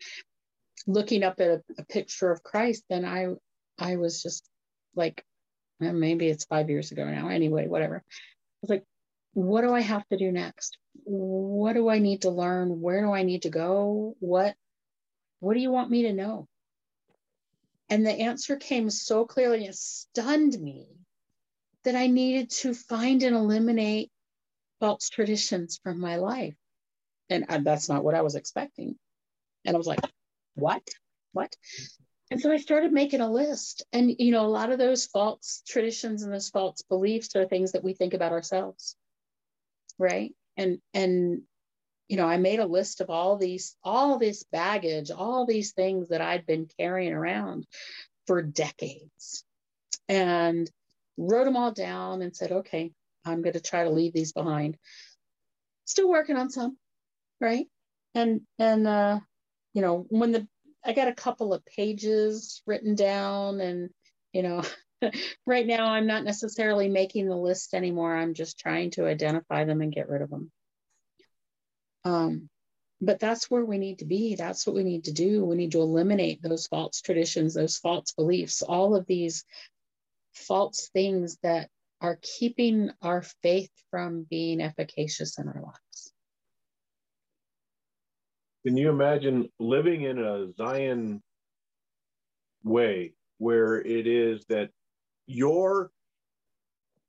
[0.86, 3.28] looking up at a, a picture of Christ, and I
[3.78, 4.47] I was just
[4.95, 5.24] like,
[5.82, 7.30] eh, maybe it's five years ago now.
[7.30, 7.97] Anyway, whatever.
[7.97, 8.84] I was like,
[9.34, 10.78] what do I have to do next?
[11.05, 12.82] what do I need to learn?
[12.82, 14.15] Where do I need to go?
[14.19, 14.55] What
[15.39, 16.47] what do you want me to know?
[17.89, 20.88] And the answer came so clearly, it stunned me
[21.84, 24.09] that I needed to find and eliminate
[24.80, 26.55] false traditions from my life.
[27.30, 28.95] And that's not what I was expecting.
[29.65, 29.99] And I was like,
[30.55, 30.88] what?
[31.34, 31.53] What?
[32.34, 33.86] And so I started making a list.
[33.93, 37.73] And, you know, a lot of those false traditions and those false beliefs are things
[37.73, 38.95] that we think about ourselves.
[39.99, 40.34] Right.
[40.57, 41.43] And, and,
[42.07, 46.09] you know, I made a list of all these, all this baggage, all these things
[46.09, 47.67] that I'd been carrying around
[48.25, 49.43] for decades
[50.09, 50.67] and
[51.17, 54.77] wrote them all down and said, okay, I'm going to try to leave these behind.
[55.86, 56.77] Still working on some.
[57.39, 57.67] Right.
[58.15, 59.19] And, and, uh,
[59.75, 60.47] you know, when the
[60.86, 63.89] I got a couple of pages written down and
[64.34, 64.63] you know
[65.45, 68.15] right now I'm not necessarily making the list anymore.
[68.15, 70.51] I'm just trying to identify them and get rid of them.
[72.05, 72.49] Um,
[73.01, 74.36] but that's where we need to be.
[74.36, 75.43] That's what we need to do.
[75.43, 79.43] We need to eliminate those false traditions, those false beliefs, all of these
[80.34, 81.69] false things that
[82.01, 85.82] are keeping our faith from being efficacious in our lives.
[88.66, 91.22] Can you imagine living in a Zion
[92.64, 94.70] way where it is that
[95.28, 95.91] your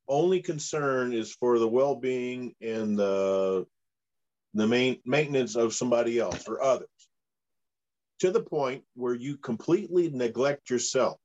[0.09, 3.67] only concern is for the well-being and the
[4.55, 6.89] the main maintenance of somebody else or others
[8.21, 11.19] to the point where you completely neglect yourself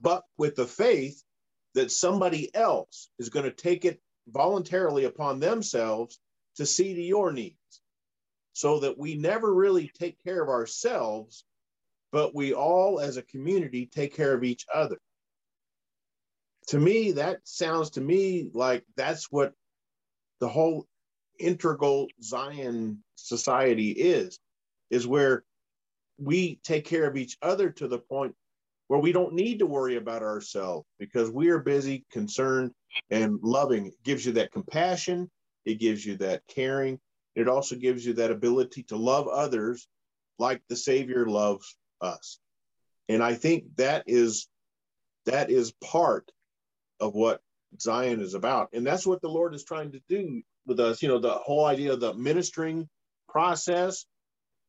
[0.00, 1.22] but with the faith
[1.74, 6.18] that somebody else is going to take it voluntarily upon themselves
[6.56, 7.80] to see to your needs
[8.58, 11.44] so that we never really take care of ourselves,
[12.10, 14.98] but we all as a community take care of each other.
[16.70, 19.52] To me, that sounds to me like that's what
[20.40, 20.88] the whole
[21.38, 24.40] integral Zion society is,
[24.90, 25.44] is where
[26.18, 28.34] we take care of each other to the point
[28.88, 32.72] where we don't need to worry about ourselves because we are busy, concerned,
[33.08, 33.86] and loving.
[33.86, 35.30] It gives you that compassion,
[35.64, 36.98] it gives you that caring,
[37.38, 39.86] it also gives you that ability to love others
[40.38, 42.38] like the Savior loves us.
[43.08, 44.48] And I think that is
[45.26, 46.30] that is part
[47.00, 47.40] of what
[47.80, 48.70] Zion is about.
[48.72, 51.02] And that's what the Lord is trying to do with us.
[51.02, 52.88] You know, the whole idea of the ministering
[53.28, 54.06] process.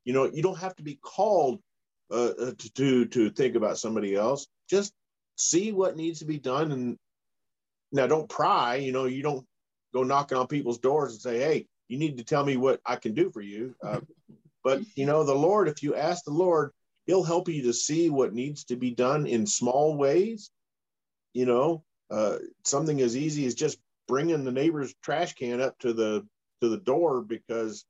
[0.06, 1.60] You know, you don't have to be called
[2.12, 4.48] uh, uh to, to to think about somebody else.
[4.70, 4.94] Just
[5.36, 6.98] see what needs to be done, and
[7.92, 8.76] now don't pry.
[8.76, 9.46] You know, you don't
[9.94, 12.96] go knocking on people's doors and say, "Hey, you need to tell me what I
[12.96, 13.76] can do for you.
[13.84, 14.00] Uh,
[14.64, 16.72] but you know, the Lord, if you ask the Lord,
[17.06, 20.52] He'll help you to see what needs to be done in small ways.
[21.34, 25.92] You know, uh, something as easy as just bringing the neighbor's trash can up to
[25.92, 26.26] the
[26.62, 27.86] to the door because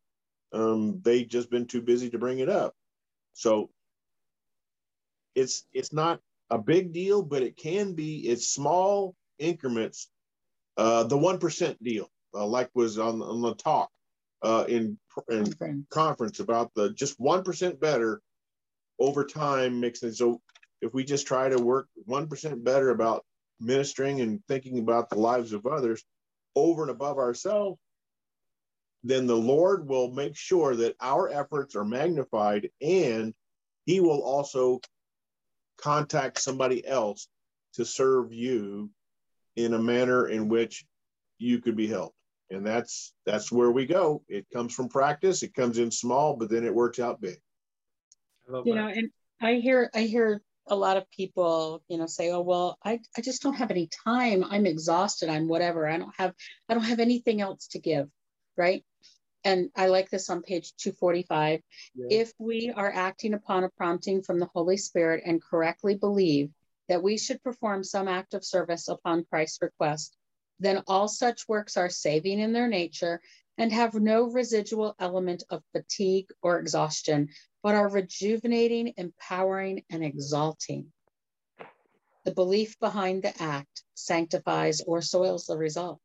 [0.53, 2.75] um, they just been too busy to bring it up.
[3.33, 3.69] So
[5.35, 8.19] it's it's not a big deal, but it can be.
[8.19, 10.09] It's small increments.
[10.77, 13.89] Uh, the one percent deal uh, like was on, on the talk
[14.41, 14.97] uh, in,
[15.29, 15.85] in conference.
[15.89, 18.21] conference about the just 1% better
[18.99, 20.41] over time makes it so
[20.81, 23.25] if we just try to work 1% better about
[23.59, 26.03] ministering and thinking about the lives of others
[26.55, 27.77] over and above ourselves
[29.03, 33.33] then the lord will make sure that our efforts are magnified and
[33.85, 34.79] he will also
[35.77, 37.27] contact somebody else
[37.73, 38.89] to serve you
[39.55, 40.85] in a manner in which
[41.37, 42.15] you could be helped
[42.49, 44.23] and that's that's where we go.
[44.27, 47.37] It comes from practice it comes in small but then it works out big.
[48.47, 52.41] You know and i hear i hear a lot of people you know say oh
[52.41, 54.43] well i i just don't have any time.
[54.43, 55.29] I'm exhausted.
[55.29, 55.87] I'm whatever.
[55.87, 56.33] I don't have
[56.67, 58.07] i don't have anything else to give
[58.59, 58.83] right?
[59.45, 61.61] And i like this on page 245
[61.95, 62.05] yeah.
[62.09, 66.49] if we are acting upon a prompting from the holy spirit and correctly believe
[66.89, 70.17] that we should perform some act of service upon christ's request
[70.59, 73.21] then all such works are saving in their nature
[73.57, 77.29] and have no residual element of fatigue or exhaustion,
[77.61, 80.91] but are rejuvenating, empowering, and exalting.
[82.25, 85.99] The belief behind the act sanctifies or soils the result.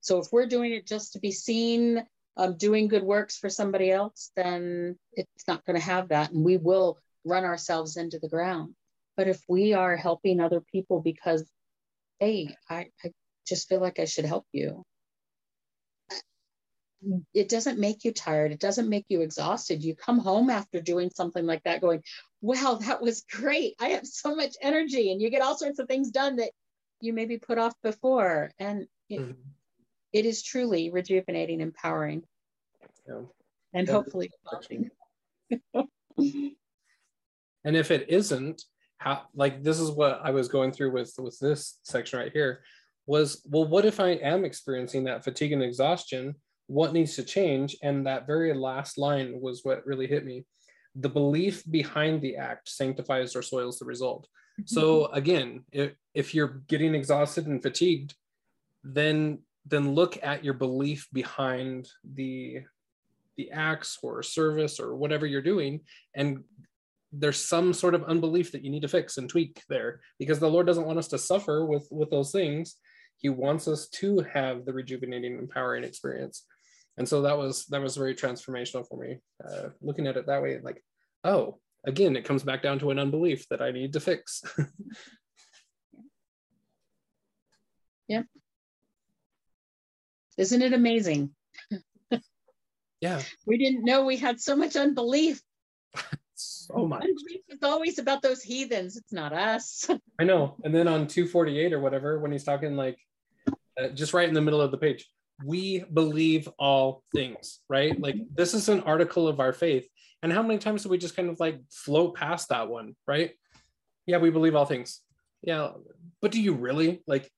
[0.00, 2.04] So if we're doing it just to be seen,
[2.36, 6.32] um, doing good works for somebody else, then it's not going to have that.
[6.32, 8.74] And we will run ourselves into the ground.
[9.16, 11.48] But if we are helping other people because,
[12.20, 13.10] hey, I, I
[13.46, 14.84] just feel like I should help you.
[17.34, 18.52] It doesn't make you tired.
[18.52, 19.84] It doesn't make you exhausted.
[19.84, 22.02] You come home after doing something like that going,
[22.40, 23.74] wow, that was great.
[23.80, 25.12] I have so much energy.
[25.12, 26.50] And you get all sorts of things done that
[27.00, 28.50] you maybe put off before.
[28.58, 29.32] And it, mm-hmm.
[30.12, 32.22] it is truly rejuvenating, empowering,
[33.06, 33.20] Yeah.
[33.72, 33.92] and Yeah.
[33.92, 34.30] hopefully.
[37.66, 38.62] And if it isn't,
[38.98, 42.62] how like this is what I was going through with with this section right here
[43.06, 46.34] was well, what if I am experiencing that fatigue and exhaustion?
[46.66, 47.76] What needs to change?
[47.82, 50.44] And that very last line was what really hit me.
[50.96, 54.26] The belief behind the act sanctifies or soils the result.
[54.60, 54.74] Mm-hmm.
[54.74, 58.14] So again, if, if you're getting exhausted and fatigued,
[58.82, 62.60] then then look at your belief behind the
[63.36, 65.80] the acts or service or whatever you're doing
[66.14, 66.42] and
[67.12, 70.48] there's some sort of unbelief that you need to fix and tweak there because the
[70.48, 72.76] lord doesn't want us to suffer with with those things
[73.18, 76.44] he wants us to have the rejuvenating empowering experience
[76.98, 80.42] and so that was that was very transformational for me uh, looking at it that
[80.42, 80.82] way like
[81.24, 84.42] oh again it comes back down to an unbelief that i need to fix
[88.08, 88.26] Yep.
[90.38, 91.30] Isn't it amazing?
[93.00, 95.40] yeah We didn't know we had so much unbelief.
[96.66, 97.06] so much
[97.48, 98.96] It's always about those heathens.
[98.96, 99.88] It's not us.
[100.20, 100.56] I know.
[100.64, 102.98] And then on 248 or whatever, when he's talking like
[103.80, 105.06] uh, just right in the middle of the page,
[105.44, 107.98] we believe all things, right?
[108.00, 109.86] Like this is an article of our faith.
[110.22, 113.32] And how many times do we just kind of like float past that one, right?
[114.06, 115.00] Yeah, we believe all things.
[115.42, 115.72] Yeah,
[116.22, 117.02] but do you really?
[117.06, 117.30] Like,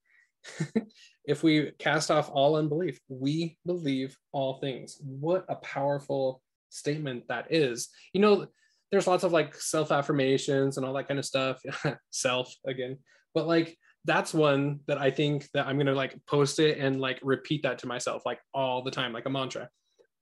[1.25, 4.99] if we cast off all unbelief, we believe all things.
[5.03, 7.89] What a powerful statement that is.
[8.13, 8.47] You know,
[8.91, 11.61] there's lots of like self affirmations and all that kind of stuff.
[12.11, 12.99] self again,
[13.35, 17.19] but like that's one that I think that I'm gonna like post it and like
[17.23, 19.69] repeat that to myself like all the time, like a mantra.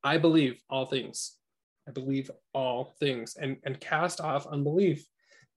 [0.03, 1.33] I believe all things.
[1.89, 5.07] I believe all things and and cast off unbelief.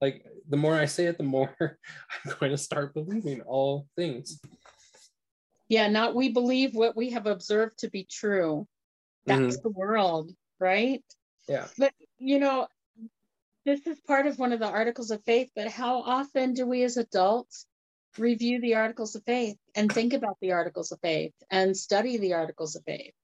[0.00, 4.40] Like the more I say it, the more I'm going to start believing all things.
[5.68, 8.66] Yeah, not we believe what we have observed to be true.
[9.26, 9.62] That's mm-hmm.
[9.62, 11.04] the world, right?
[11.48, 11.66] Yeah.
[11.78, 12.66] But you know,
[13.70, 16.82] this is part of one of the articles of faith, but how often do we
[16.82, 17.66] as adults
[18.18, 22.32] review the articles of faith and think about the articles of faith and study the
[22.32, 23.14] articles of faith?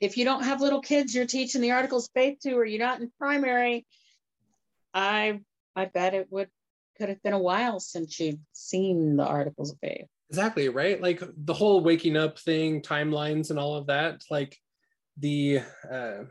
[0.00, 2.78] If you don't have little kids you're teaching the articles of faith to, or you're
[2.78, 3.84] not in primary,
[4.94, 5.40] I
[5.76, 6.48] I bet it would
[6.96, 10.06] could have been a while since you've seen the articles of faith.
[10.30, 11.02] Exactly, right?
[11.02, 14.58] Like the whole waking up thing, timelines and all of that, like
[15.18, 16.24] the uh,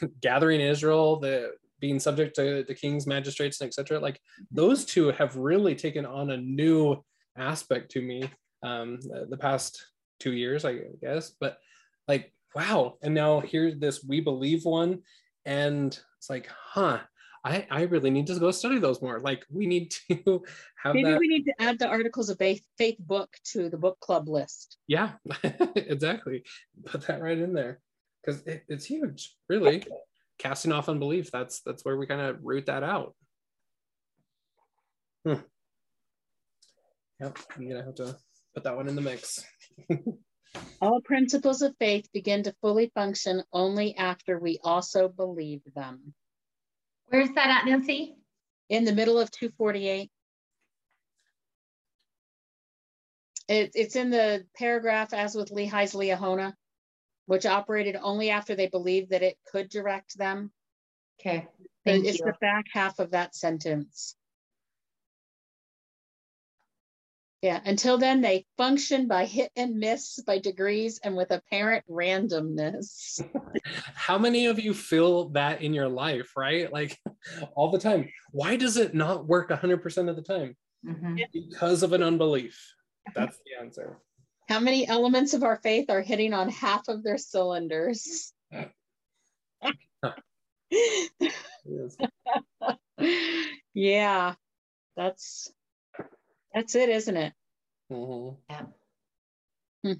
[0.20, 4.00] gathering Israel, the being subject to the king's magistrates and etc.
[4.00, 4.20] Like
[4.50, 7.02] those two have really taken on a new
[7.36, 8.28] aspect to me
[8.62, 8.98] um,
[9.28, 9.84] the past
[10.20, 11.32] two years, I guess.
[11.40, 11.58] But
[12.06, 12.96] like, wow!
[13.02, 15.00] And now here's this we believe one,
[15.44, 17.00] and it's like, huh?
[17.44, 19.20] I, I really need to go study those more.
[19.20, 20.42] Like we need to
[20.82, 21.20] have Maybe that.
[21.20, 24.76] we need to add the articles of faith, faith book to the book club list.
[24.86, 25.12] Yeah,
[25.76, 26.42] exactly.
[26.84, 27.80] Put that right in there
[28.24, 29.84] because it, it's huge, really.
[30.38, 31.30] Casting off unbelief.
[31.30, 33.14] That's that's where we kind of root that out.
[35.24, 35.34] Hmm.
[37.20, 38.16] Yep, I'm gonna have to
[38.54, 39.44] put that one in the mix.
[40.80, 46.14] All principles of faith begin to fully function only after we also believe them.
[47.08, 48.14] Where's that at, Nancy?
[48.68, 50.10] In the middle of 248.
[53.48, 56.52] It, it's in the paragraph as with Lehi's Liahona,
[57.28, 60.50] which operated only after they believed that it could direct them.
[61.20, 61.46] Okay,
[61.84, 62.24] thank it's you.
[62.24, 64.16] the back half of that sentence.
[67.42, 73.22] Yeah, until then, they function by hit and miss, by degrees, and with apparent randomness.
[73.94, 76.72] How many of you feel that in your life, right?
[76.72, 76.98] Like
[77.54, 78.08] all the time.
[78.32, 80.56] Why does it not work 100% of the time?
[80.82, 81.26] Mhm.
[81.30, 82.58] Because of an unbelief.
[83.14, 83.98] That's the answer.
[84.48, 88.32] How many elements of our faith are hitting on half of their cylinders?
[93.74, 94.34] Yeah,
[94.96, 95.52] that's
[96.52, 97.32] that's it, isn't it?
[97.92, 98.36] Mhm.
[98.50, 98.62] Yeah.
[99.84, 99.92] Hmm.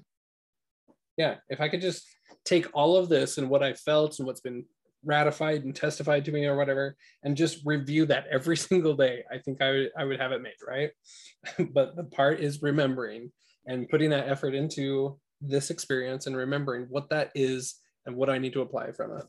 [1.15, 2.05] Yeah, if I could just
[2.43, 4.65] take all of this and what I felt and what's been
[5.05, 9.37] ratified and testified to me or whatever, and just review that every single day, I
[9.37, 10.91] think I would I would have it made, right?
[11.71, 13.31] but the part is remembering
[13.69, 17.75] and putting that effort into this experience and remembering what that is
[18.05, 19.23] and what I need to apply from it.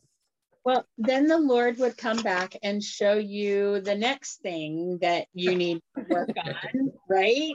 [0.65, 5.55] Well, then the Lord would come back and show you the next thing that you
[5.55, 7.55] need to work on, right?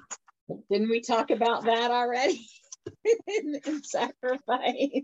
[0.71, 2.47] Didn't we talk about that already
[3.27, 5.01] in, in sacrifice?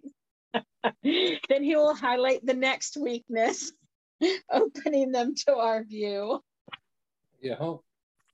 [1.04, 3.72] then he will highlight the next weakness,
[4.52, 6.40] opening them to our view.
[7.42, 7.74] Yeah,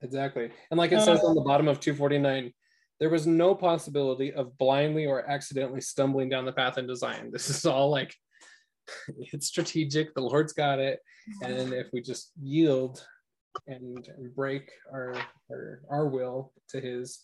[0.02, 0.52] exactly.
[0.70, 1.06] And like it uh.
[1.06, 2.54] says on the bottom of 249,
[3.00, 7.30] there was no possibility of blindly or accidentally stumbling down the path in design.
[7.32, 8.14] This is all like
[9.18, 10.14] it's strategic.
[10.16, 11.00] The Lord's got it,
[11.42, 13.06] and if we just yield
[13.68, 15.16] and, and break our,
[15.52, 17.24] our our will to His,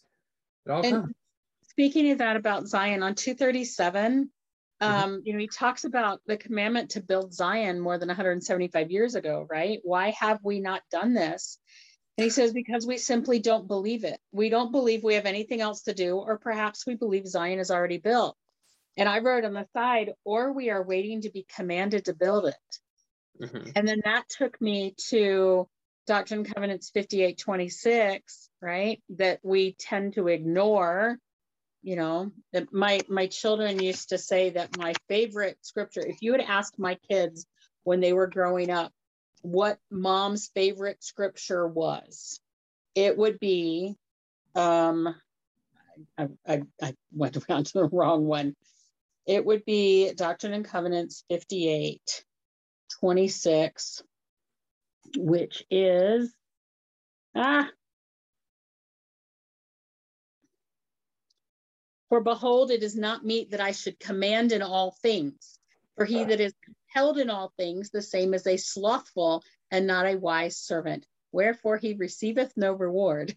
[0.65, 1.13] it all And- comes.
[1.69, 4.29] speaking of that about Zion on 237,
[4.81, 5.03] Mm-hmm.
[5.03, 9.15] um, you know, he talks about the commandment to build Zion more than 175 years
[9.15, 9.79] ago, right?
[9.83, 11.57] Why have we not done this?
[12.17, 14.19] And he says, because we simply don't believe it.
[14.31, 17.71] We don't believe we have anything else to do, or perhaps we believe Zion is
[17.71, 18.37] already built.
[18.97, 22.45] And I wrote on the side, or we are waiting to be commanded to build
[22.45, 22.79] it.
[23.41, 23.71] Mhm.
[23.75, 25.67] And then that took me to
[26.05, 29.01] Doctrine and Covenants 5826, right?
[29.09, 31.17] That we tend to ignore.
[31.85, 36.31] You know, that my my children used to say that my favorite scripture, if you
[36.31, 37.45] had asked my kids
[37.83, 38.93] when they were growing up
[39.43, 42.39] what mom's favorite scripture was,
[42.95, 43.95] it would be
[44.55, 45.15] um
[46.17, 48.55] I, I, I went around to the wrong one.
[49.27, 52.23] It would be Doctrine and Covenants 58.
[52.99, 54.03] 26,
[55.17, 56.33] which is
[57.35, 57.69] ah.
[62.09, 65.57] For behold, it is not meet that I should command in all things.
[65.97, 66.53] For he that is
[66.93, 71.05] compelled in all things, the same as a slothful and not a wise servant.
[71.31, 73.35] Wherefore he receiveth no reward.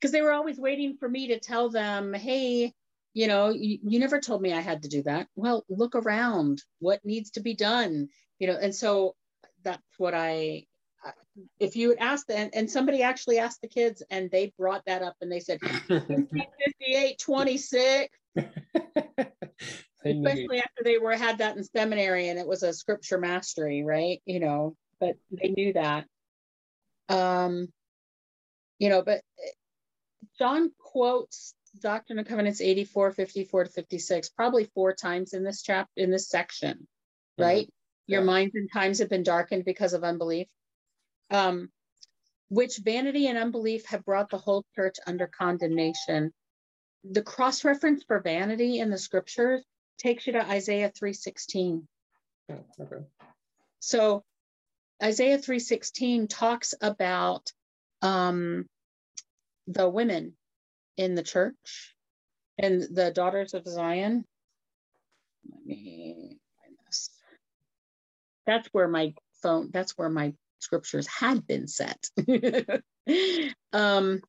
[0.00, 2.72] Because they were always waiting for me to tell them, hey,
[3.16, 6.60] you know you, you never told me i had to do that well look around
[6.80, 8.08] what needs to be done
[8.40, 9.14] you know and so
[9.62, 10.64] that's what i
[11.04, 11.12] I-
[11.60, 15.02] if you would ask them and somebody actually asked the kids and they brought that
[15.02, 18.42] up and they said 58 26 They
[19.16, 19.26] knew.
[20.04, 24.20] Especially after they were had that in seminary and it was a scripture mastery right?
[24.26, 26.06] You know but they knew that.
[27.08, 27.68] Um
[28.78, 29.50] you know but eh,
[30.38, 35.92] john quotes doctrine and covenants 84 54 to 56 probably four times in this chapter
[35.96, 36.86] in this section
[37.38, 37.68] right?
[38.06, 38.26] Your Yeah.
[38.26, 40.48] minds and times have been darkened because of unbelief.
[41.30, 41.70] Um
[42.48, 46.32] which vanity and unbelief have brought the whole church under condemnation.
[47.02, 49.64] The cross reference for vanity in the scriptures
[49.98, 51.86] takes you to Isaiah 3:16.
[52.50, 53.04] Oh, okay.
[53.80, 54.24] So
[55.02, 57.52] Isaiah 3:16 talks about
[58.02, 58.68] um,
[59.66, 60.36] the women
[60.96, 61.94] in the church
[62.58, 64.24] and the daughters of Zion.
[65.50, 67.10] Let me find this.
[68.46, 72.08] That's where my phone, that's where my scriptures had been set.
[73.72, 74.20] um,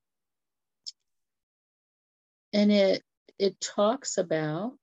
[2.53, 3.03] and it
[3.37, 4.77] it talks about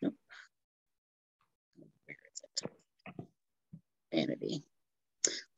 [0.00, 0.14] nope.
[1.76, 2.16] Where is it?
[4.12, 4.64] Vanity.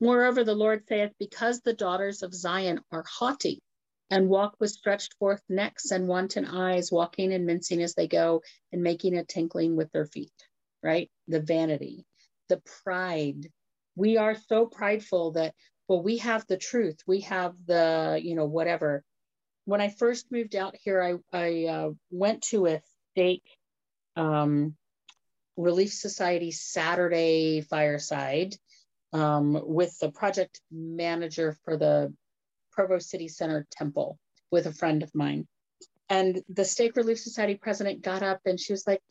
[0.01, 3.63] Moreover, the Lord saith, Because the daughters of Zion are haughty
[4.11, 8.43] and walk with stretched forth necks and wanton eyes, walking and mincing as they go,
[8.73, 10.33] and making a tinkling with their feet,
[10.83, 11.11] right?
[11.29, 12.05] The vanity,
[12.49, 13.51] the pride.
[13.97, 15.55] We are so prideful that,
[15.89, 19.03] well, we have the truth, we have the, you know, whatever.
[19.65, 21.03] When I first moved out here,
[21.33, 22.83] I, I uh, went to a
[23.13, 23.47] stake
[24.17, 24.77] um,
[25.57, 28.57] Relief Society Saturday fireside
[29.13, 32.13] um, with the project manager for the
[32.73, 34.19] Provo City Center Temple
[34.51, 35.47] with a friend of mine.
[36.09, 39.03] And the Stake Relief Society president got up and she was like,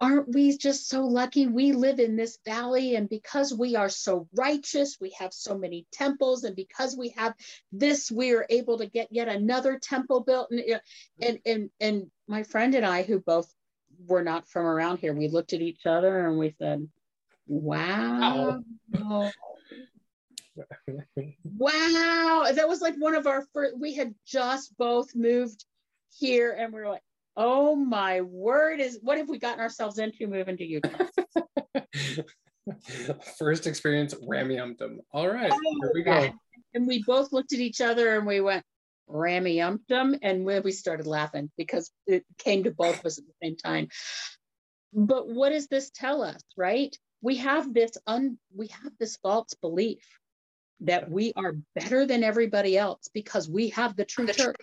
[0.00, 1.46] Aren't we just so lucky?
[1.46, 5.86] We live in this valley, and because we are so righteous, we have so many
[5.92, 7.34] temples, and because we have
[7.70, 10.50] this, we are able to get yet another temple built.
[10.50, 10.82] And
[11.20, 13.48] and and, and my friend and I, who both
[14.06, 16.88] were not from around here, we looked at each other and we said,
[17.46, 18.60] Wow.
[21.44, 22.52] Wow.
[22.52, 25.64] That was like one of our first, we had just both moved
[26.16, 27.02] here and we are like,
[27.36, 31.06] oh my word is what have we gotten ourselves into moving to Utah?
[33.38, 34.98] First experience Rameumptom.
[35.12, 36.30] All right, Oh, here we go.
[36.74, 38.64] And we both looked at each other and we went,
[39.10, 40.18] Rameumptom.
[40.22, 43.56] And we we started laughing because it came to both of us at the same
[43.56, 43.88] time.
[44.92, 46.96] But what does this tell us, right?
[47.22, 50.04] We have this un we have this false belief
[50.80, 54.56] that we are better than everybody else because we have the true church.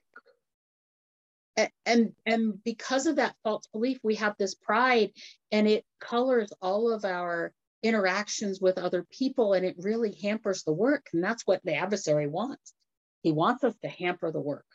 [1.85, 5.11] And and because of that false belief, we have this pride
[5.51, 7.51] and it colors all of our
[7.83, 11.07] interactions with other people and it really hampers the work.
[11.13, 12.73] And that's what the adversary wants.
[13.21, 14.65] He wants us to hamper the work.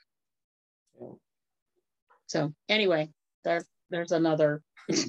[2.27, 3.11] So anyway,
[3.45, 4.63] there, there's another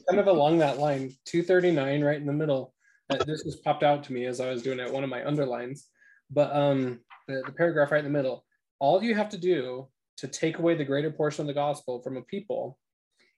[0.08, 2.76] kind of along that line 239 right in the middle
[3.10, 5.26] uh, this just popped out to me as i was doing it one of my
[5.26, 5.88] underlines
[6.30, 8.46] but um the, the paragraph right in the middle
[8.80, 9.88] all you have to do
[10.18, 12.78] to take away the greater portion of the gospel from a people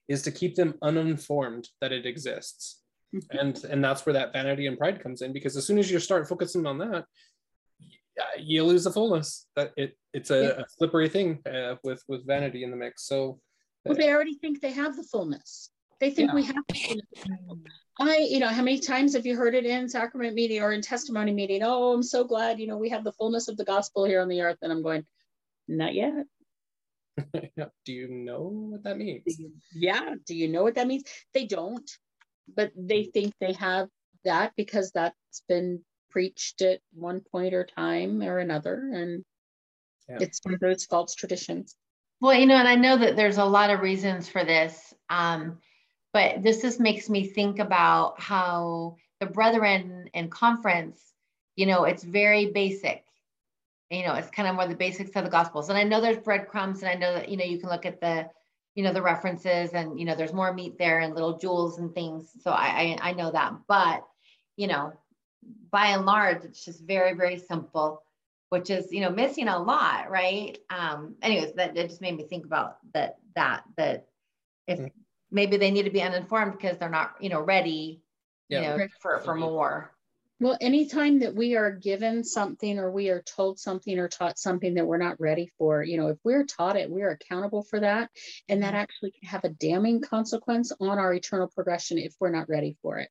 [0.08, 2.82] is to keep them uninformed that it exists.
[3.14, 3.38] Mm-hmm.
[3.38, 5.98] And and that's where that vanity and pride comes in because as soon as you
[5.98, 7.04] start focusing on that,
[8.38, 9.46] you lose the fullness.
[9.56, 10.62] That it it's a, yeah.
[10.62, 13.06] a slippery thing uh, with with vanity in the mix.
[13.06, 13.40] So
[13.84, 15.70] well, they already think they have the fullness.
[16.00, 16.34] They think yeah.
[16.34, 16.64] we have.
[17.98, 20.82] I, you know, how many times have you heard it in sacrament meeting or in
[20.82, 21.62] testimony meeting?
[21.62, 24.28] Oh, I'm so glad, you know, we have the fullness of the gospel here on
[24.28, 24.58] the earth.
[24.60, 25.06] And I'm going,
[25.66, 26.12] not yet.
[27.32, 29.22] do you know what that means?
[29.72, 30.14] yeah.
[30.26, 31.04] Do you know what that means?
[31.32, 31.90] They don't,
[32.54, 33.88] but they think they have
[34.24, 35.82] that because that's been
[36.16, 38.90] preached at one point or time or another.
[38.90, 39.22] And
[40.08, 40.16] yeah.
[40.18, 41.76] it's one of those false traditions.
[42.22, 44.94] Well, you know, and I know that there's a lot of reasons for this.
[45.10, 45.58] Um,
[46.14, 50.98] but this just makes me think about how the brethren and conference,
[51.54, 53.04] you know, it's very basic.
[53.90, 55.68] You know, it's kind of more the basics of the gospels.
[55.68, 58.00] And I know there's breadcrumbs, and I know that, you know, you can look at
[58.00, 58.26] the,
[58.74, 61.94] you know, the references and, you know, there's more meat there and little jewels and
[61.94, 62.30] things.
[62.40, 63.52] So I, I, I know that.
[63.68, 64.02] But,
[64.56, 64.94] you know,
[65.70, 68.02] by and large, it's just very, very simple
[68.50, 70.58] which is you know missing a lot right?
[70.70, 74.06] Um anyways that it just made me think about that that that
[74.66, 74.90] if mm
[75.30, 78.00] maybe they need to be uninformed because they're not you know ready
[78.48, 78.60] yeah.
[78.60, 79.92] you know for for more
[80.40, 84.74] well anytime that we are given something or we are told something or taught something
[84.74, 88.10] that we're not ready for you know if we're taught it we're accountable for that.
[88.48, 88.76] And that mm-hmm.
[88.76, 92.98] actually can have a damning consequence on our eternal progression if we're not ready for
[92.98, 93.08] it.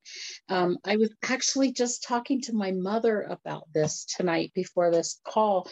[0.49, 5.69] Um, i was actually just talking to my mother about this tonight before this call.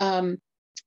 [0.00, 0.38] Um,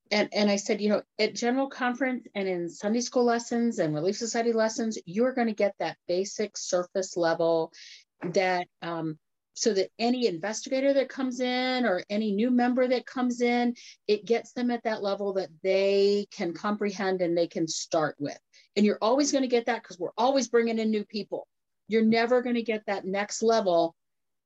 [0.09, 3.93] and and I said, you know, at general conference and in Sunday school lessons and
[3.93, 7.73] Relief Society lessons, you're going to get that basic surface level
[8.23, 9.17] that um,
[9.57, 13.73] so that any investigator that comes in or any new member that comes in,
[14.07, 18.37] it gets them at that level that they can comprehend and they can start with.
[18.75, 21.47] And you're always going to get that because we're always bringing in new people.
[21.87, 23.95] You're never going to get that next level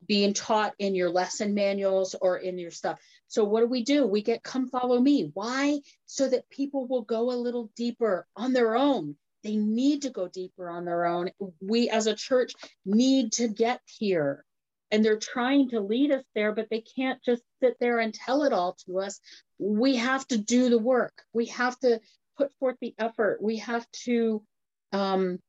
[0.07, 2.97] being taught in your lesson manuals or in your stuff.
[3.27, 4.07] So what do we do?
[4.07, 5.29] We get come follow me.
[5.33, 5.81] Why?
[6.05, 9.17] So that people will go a little deeper on their own.
[9.43, 11.31] They need to go deeper on their own.
[11.59, 12.53] We as a church
[12.85, 14.45] need to get here.
[14.91, 18.43] And they're trying to lead us there, but they can't just sit there and tell
[18.43, 19.19] it all to us.
[19.57, 21.13] We have to do the work.
[21.33, 21.99] We have to
[22.37, 23.41] put forth the effort.
[23.41, 24.43] We have to
[24.91, 25.39] um,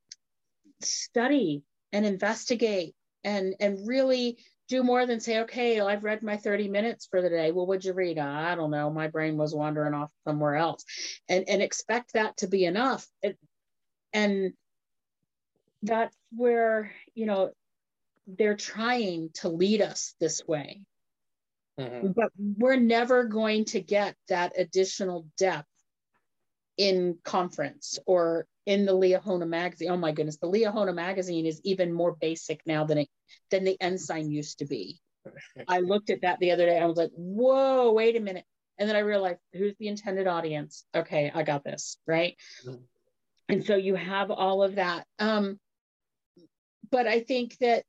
[0.80, 2.94] study and investigate
[3.24, 4.38] and and really
[4.68, 7.52] do more than say, okay, I've read my 30 minutes for the day.
[7.52, 8.18] Well, what'd you read?
[8.18, 8.90] I don't know.
[8.90, 10.84] My brain was wandering off somewhere else.
[11.28, 13.06] And, and expect that to be enough.
[13.22, 13.36] It,
[14.14, 14.54] and
[15.82, 17.50] that's where, you know,
[18.26, 20.82] they're trying to lead us this way.
[21.78, 22.08] Mm-hmm.
[22.12, 25.66] But we're never going to get that additional depth
[26.76, 29.90] in conference or in the Liahona magazine.
[29.90, 33.08] Oh my goodness, the Liahona magazine is even more basic now than it
[33.50, 35.00] than the ensign used to be.
[35.68, 36.78] I looked at that the other day.
[36.78, 38.44] I was like, whoa, wait a minute.
[38.78, 40.84] And then I realized who's the intended audience?
[40.94, 42.36] Okay, I got this, right?
[42.66, 42.82] Mm-hmm.
[43.48, 45.06] And so you have all of that.
[45.18, 45.58] Um,
[46.90, 47.84] but I think that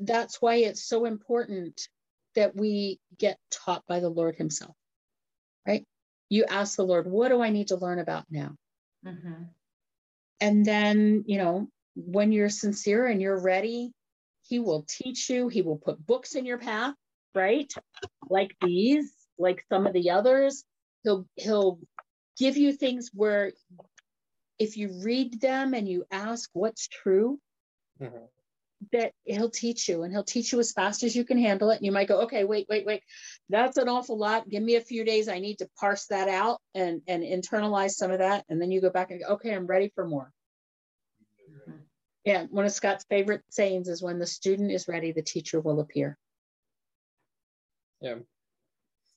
[0.00, 1.88] that's why it's so important
[2.34, 4.74] that we get taught by the Lord Himself,
[5.66, 5.84] right?
[6.28, 8.54] You ask the Lord, what do I need to learn about now?
[9.06, 9.42] Mm-hmm.
[10.40, 13.92] And then, you know, when you're sincere and you're ready,
[14.48, 16.94] he will teach you, he will put books in your path,
[17.34, 17.72] right?
[18.28, 20.64] Like these, like some of the others.
[21.02, 21.78] He'll he'll
[22.38, 23.52] give you things where
[24.58, 27.38] if you read them and you ask what's true,
[28.00, 28.16] mm-hmm.
[28.92, 31.76] That he'll teach you and he'll teach you as fast as you can handle it.
[31.76, 33.02] And you might go, okay, wait, wait, wait.
[33.48, 34.48] That's an awful lot.
[34.48, 35.28] Give me a few days.
[35.28, 38.44] I need to parse that out and, and internalize some of that.
[38.48, 40.32] And then you go back and go, okay, I'm ready for more.
[42.24, 45.80] Yeah, one of Scott's favorite sayings is when the student is ready, the teacher will
[45.80, 46.18] appear.
[48.00, 48.16] Yeah.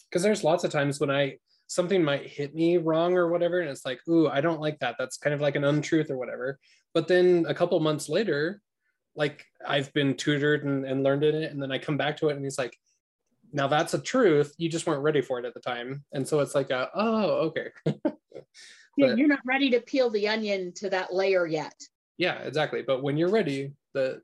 [0.10, 1.38] Because there's lots of times when I
[1.68, 4.96] something might hit me wrong or whatever, and it's like, ooh, I don't like that.
[5.00, 6.60] That's kind of like an untruth or whatever.
[6.94, 8.62] But then a couple months later,
[9.16, 12.30] like I've been tutored and, and learned in it, and then I come back to
[12.30, 12.78] it and he's like,
[13.52, 14.54] now that's a truth.
[14.58, 16.04] You just weren't ready for it at the time.
[16.12, 17.70] And so it's like, a, oh, okay.
[17.86, 21.76] but, You're not ready to peel the onion to that layer yet
[22.18, 24.22] yeah exactly but when you're ready the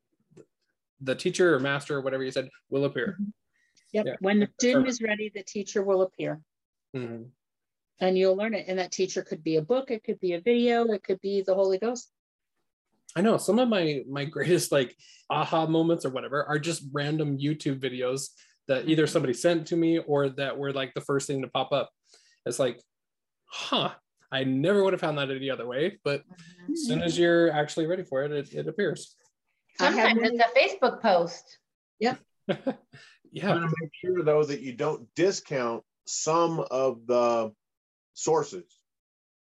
[1.02, 3.30] the teacher or master or whatever you said will appear mm-hmm.
[3.94, 4.16] yep yeah.
[4.20, 6.40] when the student is ready the teacher will appear
[6.96, 7.24] mm-hmm.
[8.00, 10.42] and you'll learn it and that teacher could be a book it could be a
[10.42, 12.12] video it could be the holy ghost
[13.16, 14.96] i know some of my my greatest like
[15.30, 18.30] aha moments or whatever are just random youtube videos
[18.68, 19.12] that either mm-hmm.
[19.12, 21.90] somebody sent to me or that were like the first thing to pop up
[22.46, 22.82] it's like
[23.46, 23.92] huh
[24.32, 26.24] I never would have found that any other way, but
[26.72, 29.16] as soon as you're actually ready for it, it, it appears.
[29.78, 31.58] Sometimes it's a Facebook post.
[32.00, 32.20] Yep.
[32.48, 32.56] yeah.
[33.42, 37.52] Trying to make sure though that you don't discount some of the
[38.14, 38.66] sources.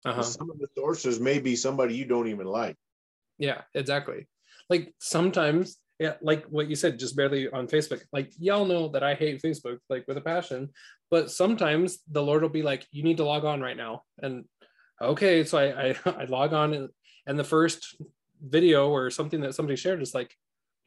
[0.05, 0.23] Uh-huh.
[0.23, 2.77] Some of the sources may be somebody you don't even like.
[3.39, 4.27] Yeah, exactly.
[4.69, 8.03] Like sometimes, yeah, like what you said, just barely on Facebook.
[8.13, 10.71] Like y'all know that I hate Facebook, like with a passion.
[11.11, 14.45] But sometimes the Lord will be like, "You need to log on right now," and
[15.01, 16.89] okay, so I I, I log on, and,
[17.27, 17.97] and the first
[18.41, 20.35] video or something that somebody shared is like,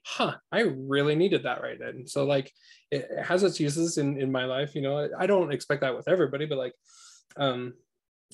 [0.06, 2.52] "Huh, I really needed that right then." So like,
[2.92, 4.76] it has its uses in in my life.
[4.76, 6.74] You know, I don't expect that with everybody, but like,
[7.38, 7.74] um,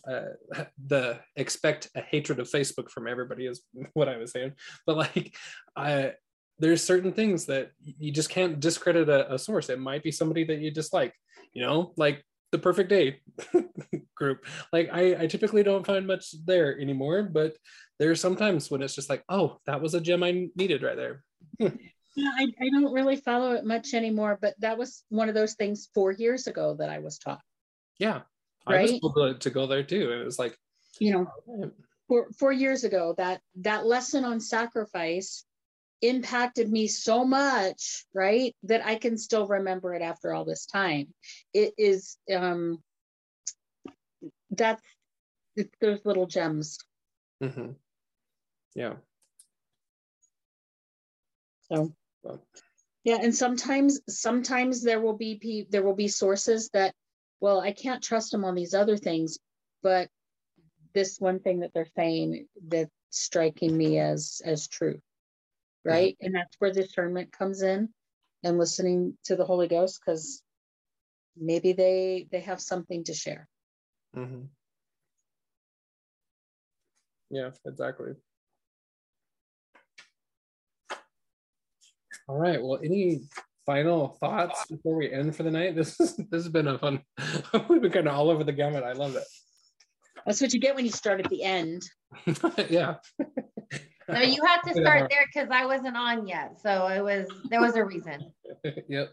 [0.10, 3.62] uh, the expect a hatred of Facebook from everybody is
[3.94, 4.54] what I was saying.
[4.86, 5.36] But like,
[5.76, 6.14] I
[6.60, 9.70] there's certain things that you just can't discredit a, a source.
[9.70, 11.14] It might be somebody that you dislike,
[11.54, 13.22] you know, like the perfect day
[14.16, 14.46] group.
[14.74, 17.56] Like I, I typically don't find much there anymore, but
[18.00, 21.24] there's sometimes when it's just like, oh, that was a gem I needed right there.
[21.60, 25.54] Yeah, I, I don't really follow it much anymore, but that was one of those
[25.54, 27.42] things four years ago that I was taught.
[28.00, 28.22] Yeah.
[28.68, 29.02] I was Right?
[29.02, 30.12] told to- go there too.
[30.12, 30.58] And it was like,
[31.00, 31.72] You know,
[32.08, 35.46] four, four years ago, that that lesson on sacrifice
[36.02, 38.56] impacted me so much, right?
[38.64, 41.14] That I can still remember it after all this time.
[41.54, 42.84] It is um
[44.52, 44.82] that's
[45.56, 46.78] it's those little gems.
[47.42, 47.76] mhm.
[48.76, 48.96] yeah.
[51.72, 51.94] So
[53.04, 56.94] yeah, and sometimes sometimes there will be there will be sources that,
[57.40, 59.40] well, I can't trust them on these other things,
[59.84, 60.10] but
[60.94, 65.00] this one thing that they're saying that's striking me as as true,
[65.86, 66.18] right?
[66.22, 67.90] And that's where discernment comes in,
[68.44, 70.42] and listening to the Holy Ghost because
[71.38, 73.48] maybe they they have something to share.
[74.16, 74.48] mhm.
[77.30, 78.14] Yeah, exactly.
[82.28, 82.62] All right.
[82.62, 83.22] Well, any
[83.68, 85.76] final thoughts before we end for the night?
[85.76, 87.02] This is this has been a fun.
[87.70, 88.84] We've been kind of all over the gamut.
[88.84, 89.26] I love it.
[90.26, 91.84] That's what you get when you start at the end.
[92.70, 92.96] yeah.
[94.10, 96.60] so you had to start there because I wasn't on yet.
[96.64, 98.32] So it was there was a reason.
[98.90, 99.12] yep.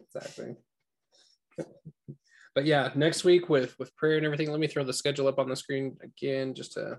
[0.00, 0.56] Exactly.
[2.54, 4.50] But yeah, next week with with prayer and everything.
[4.50, 6.96] Let me throw the schedule up on the screen again, just to.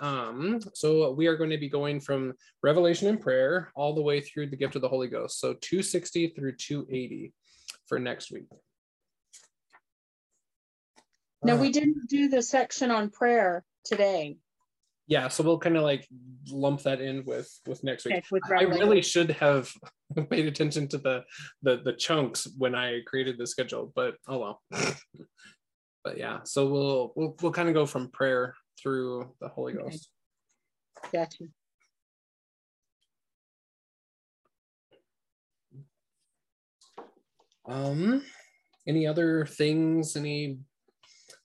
[0.00, 4.20] Um, so we are going to be going from Revelation and prayer all the way
[4.20, 5.40] through the gift of the Holy Ghost.
[5.40, 7.32] So 260 through 280
[7.86, 8.44] for next week.
[11.42, 14.36] No, Uh, we didn't do the section on prayer today.
[15.06, 16.06] yeah, so we'll kind of like
[16.50, 18.16] lump that in with with next week.
[18.16, 19.72] Okay, with I really should have
[20.30, 21.24] paid attention to the,
[21.62, 24.60] the the chunks when I created the schedule, but oh well.
[26.04, 29.82] but yeah, so we'll we'll we'll kind of go from prayer through the Holy Okay.
[29.82, 30.10] Ghost.
[31.12, 31.44] Gotcha.
[37.66, 38.24] Um,
[38.86, 40.16] any other things?
[40.16, 40.58] Any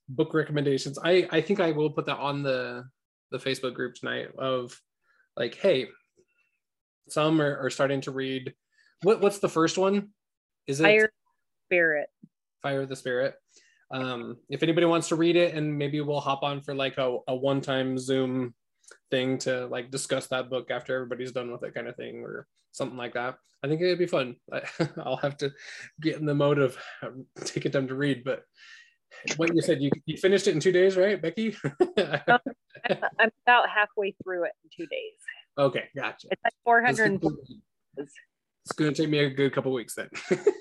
[0.10, 0.98] book recommendations?
[1.04, 2.86] I I think I will put that on the
[3.32, 4.30] the Facebook group tonight.
[4.38, 4.80] Of
[5.38, 5.88] like, hey,
[7.10, 8.54] some are, are starting to read.
[9.04, 10.10] What what's the first one?
[10.68, 11.12] Is it Fire
[11.68, 12.10] spirit.
[12.62, 13.36] Fire of the Spirit?
[13.92, 17.18] Um, if anybody wants to read it, and maybe we'll hop on for like a,
[17.28, 18.54] a one time Zoom
[19.12, 22.48] thing to like discuss that book after everybody's done with it, kind of thing, or
[22.72, 23.38] something like that.
[23.64, 24.36] I think it'd be fun.
[24.52, 24.62] I,
[24.98, 25.52] I'll have to
[26.02, 28.24] get in the mode of um, taking time to read.
[28.24, 28.44] But
[29.38, 31.56] what you said, you you finished it in two days, right, Becky?
[31.98, 35.14] I'm about halfway through it in two days.
[35.58, 36.28] okay, gotcha.
[36.32, 37.22] It's like 400.
[37.22, 37.36] gonna-
[37.98, 40.10] It's going to take me a good couple weeks then.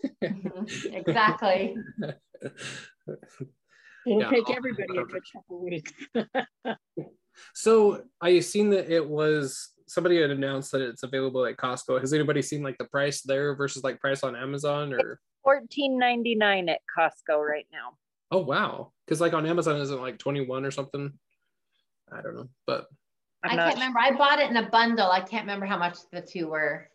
[0.92, 1.76] Exactly.
[3.08, 5.92] It'll Yeah, take I'll- everybody a good couple weeks.
[7.52, 12.00] So I seen that it was somebody had announced that it's available at Costco.
[12.00, 15.20] Has anybody seen like the price there versus like price on Amazon or?
[15.44, 17.96] 14.99 at Costco right now.
[18.30, 21.12] Oh wow, because like on Amazon isn't like twenty one or something.
[22.12, 22.86] I don't know, but
[23.42, 23.98] I'm I not can't remember.
[23.98, 25.10] I bought it in a bundle.
[25.10, 26.88] I can't remember how much the two were.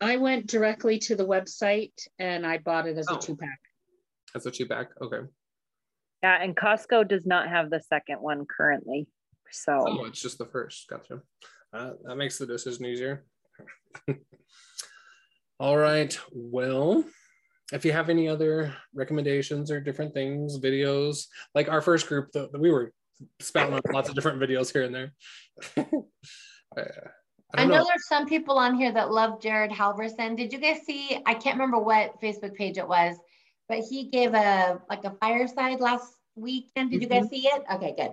[0.00, 3.16] I went directly to the website and I bought it as Oh.
[3.16, 3.60] a two pack.
[4.34, 4.88] that's what you back.
[5.00, 5.20] Okay.
[6.24, 9.06] Yeah, and Costco does not have the second one currently.
[9.50, 10.88] So Oh, it's just the first.
[10.88, 11.20] Gotcha.
[11.70, 13.26] Uh, that makes the decision easier.
[15.60, 16.18] All right.
[16.32, 17.04] Well,
[17.74, 22.58] if you have any other recommendations or different things, videos, like our first group, that
[22.58, 22.94] we were
[23.40, 25.12] spouting on lots of different videos here and there.
[26.76, 26.82] Uh,
[27.54, 27.84] I I, know, know.
[27.84, 30.36] there's some people on here that love Jared Halverson.
[30.36, 31.22] Did you guys see?
[31.24, 33.16] I can't remember what Facebook page it was,
[33.68, 36.90] but he gave a like a fireside last weekend.
[36.90, 37.62] Did you guys see it?
[37.72, 38.10] Okay, good.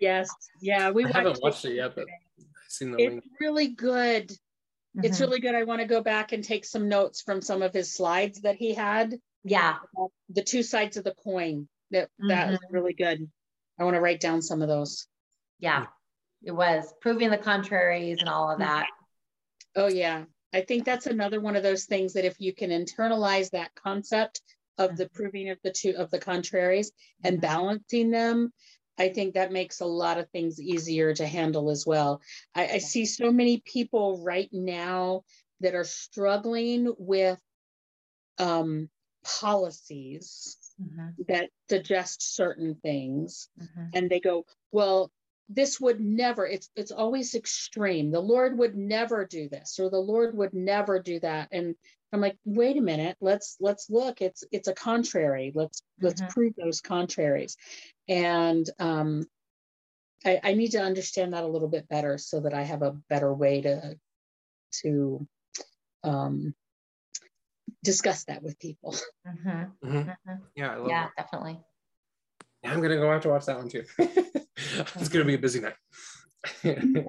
[0.00, 0.28] Yes.
[0.60, 0.90] Yeah.
[0.90, 2.04] We I haven't watched it yet, but
[2.38, 3.24] I've seen the link.
[3.24, 4.30] It's really good.
[5.02, 5.20] It's Mhm.
[5.20, 5.54] really good.
[5.54, 8.56] I want to go back and take some notes from some of his slides that
[8.56, 9.14] he had.
[9.44, 9.78] Yeah.
[10.30, 11.68] The two sides of the coin.
[11.90, 13.30] That that was really good.
[13.78, 15.06] I want to write down some of those.
[15.58, 15.86] Yeah.
[16.42, 18.86] It was proving the contraries and all of that.
[19.74, 20.24] Oh yeah.
[20.52, 24.40] I think that's another one of those things that if you can internalize that concept
[24.78, 26.92] of the proving of the two of the contraries
[27.24, 27.40] and Mhm.
[27.40, 28.52] balancing them,
[28.98, 32.20] I think that makes a lot of things easier to handle as well.
[32.54, 35.24] I, I see so many people right now
[35.60, 37.40] that are struggling with
[38.38, 38.90] um,
[39.24, 43.92] policies Mhm, that suggest certain things mhm.
[43.92, 45.10] and they go well
[45.48, 49.98] this would never it's it's always extreme the lord would never do this or the
[49.98, 51.74] lord would never do that and
[52.12, 56.28] i'm like wait a minute let's let's look it's it's a contrary let's let's Mhm.
[56.30, 57.56] prove those contraries
[58.08, 59.24] and um
[60.24, 62.96] I, I need to understand that a little bit better so that i have a
[63.08, 63.96] better way to
[64.82, 65.26] to
[66.02, 66.54] um
[67.84, 68.96] discuss that with people
[69.26, 70.16] Mhm, Mhm.
[70.26, 70.40] mhm.
[70.56, 71.22] Yeah, I love Yeah, that.
[71.22, 71.60] definitely.
[72.64, 73.84] I'm gonna go have to watch that one too.
[74.96, 75.74] it's gonna be a busy night.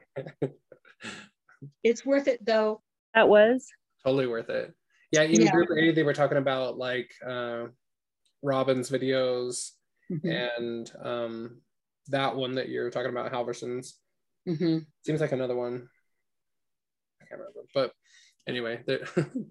[1.84, 2.82] it's worth it though
[3.14, 3.66] That was.
[4.04, 4.74] totally worth it.
[5.12, 5.52] Yeah, in Yeah.
[5.52, 7.68] group A, they were talking about like uh,
[8.44, 9.72] Robin's videos
[10.12, 10.24] Mhm,
[10.56, 11.62] and um,
[12.08, 14.00] that one that you're talking about, Halverson's.
[14.48, 14.86] mhm.
[15.06, 15.90] Seems like another one.
[17.22, 17.92] I can't remember, but
[18.48, 19.02] anyway, there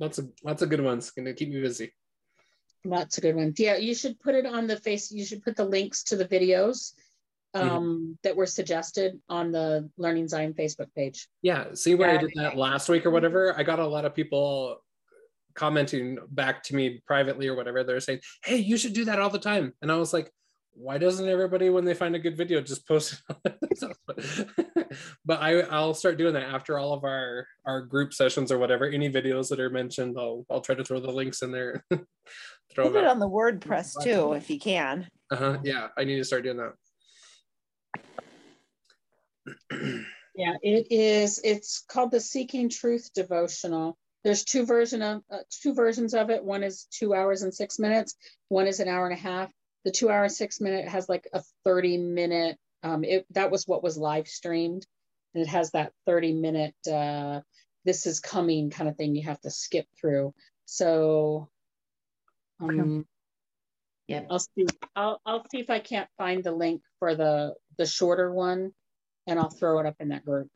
[0.00, 1.10] lots of lots of good ones.
[1.10, 1.92] Gonna keep me busy.
[2.86, 3.58] Lots of good ones.
[3.60, 5.10] Yeah, you should put it on the face.
[5.10, 6.92] You should put the links to the videos
[7.56, 7.76] Mm-hmm.
[7.76, 11.28] um, that were suggested on the Learning Zion Facebook page.
[11.42, 13.54] Yeah, see where I did that last week or whatever.
[13.56, 14.78] I got a lot of people
[15.54, 17.82] commenting back to me privately or whatever.
[17.82, 20.30] They're saying, "Hey, you should do that all the time," and I was like,
[20.72, 23.96] "Why doesn't everybody, when they find a good video, just post it?"
[25.24, 28.86] but I, I'll start doing that after all of our our group sessions or whatever.
[28.86, 31.84] Any videos that are mentioned, I'll I'll try to throw the links in there.
[32.74, 33.12] throw Put it out.
[33.12, 35.08] on the WordPress too, if you can.
[35.30, 35.58] Uh-huh.
[35.64, 36.74] Yeah, I need to start doing that.
[40.34, 41.40] Yeah, it is.
[41.42, 43.96] It's called the Seeking Truth devotional.
[44.22, 46.44] There's two version of uh, two versions of it.
[46.44, 48.14] One is two hours and six minutes.
[48.48, 49.50] One is an hour and a half.
[49.84, 52.58] The two hour and six minute has like a 30 minute.
[52.82, 54.86] Um, it that was what was live streamed,
[55.34, 56.74] and it has that 30 minute.
[56.90, 57.40] Uh,
[57.84, 59.14] this is coming kind of thing.
[59.14, 60.34] You have to skip through.
[60.66, 61.48] So,
[62.60, 63.06] um,
[64.08, 64.26] Yep.
[64.30, 64.66] I'll see.
[64.94, 68.72] I'll I'll see if I can't find the link for the the shorter one,
[69.26, 70.48] and I'll throw it up in that group.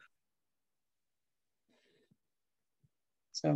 [3.33, 3.55] So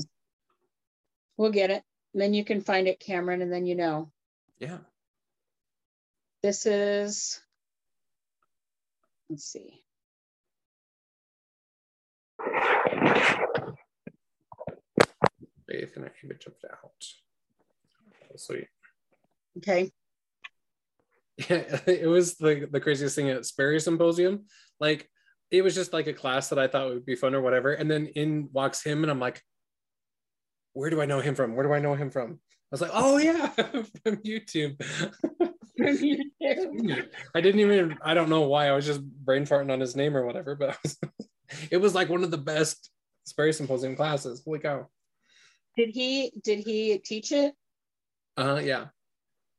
[1.37, 1.83] we'll get it.
[2.13, 4.11] And then you can find it, Cameron, and then you know.
[4.59, 4.79] Yeah.
[6.43, 7.41] This is.
[9.29, 9.85] Let's see.
[15.97, 17.05] And I image of doubt.
[18.37, 18.69] Sweet.
[19.59, 19.91] Okay.
[21.51, 24.45] Yeah, it was the, the craziest thing at Sperry Symposium.
[24.85, 25.09] Like,
[25.51, 27.73] it was just like a class that I thought would be fun or whatever.
[27.73, 29.41] And then in walks him, and I'm like,
[30.75, 31.57] where do I know him from?
[31.57, 32.33] Where do I know him from?
[32.33, 33.49] I was like, oh, yeah,
[34.05, 34.79] from YouTube.
[37.35, 38.69] I didn't even, I don't know why.
[38.69, 40.77] I was just brain farting on his name or whatever, but
[41.71, 42.91] it was like one of the best
[43.25, 44.43] Sperry Symposium classes.
[44.45, 44.89] Holy cow.
[45.79, 47.55] Did he did he teach it?
[48.37, 48.89] Uh, yeah.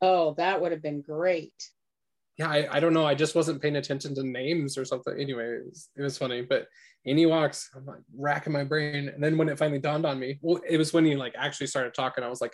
[0.02, 1.53] Oh, that would have been great.
[2.38, 3.06] Yeah, I, I don't know.
[3.06, 5.14] I just wasn't paying attention to names or something.
[5.18, 6.41] Anyway, it was, it was funny.
[6.41, 6.68] But
[7.03, 9.10] he walks, I'm like racking my brain.
[9.10, 11.68] And then when it finally dawned on me, well, it was when he like actually
[11.68, 12.24] started talking.
[12.24, 12.53] I was like,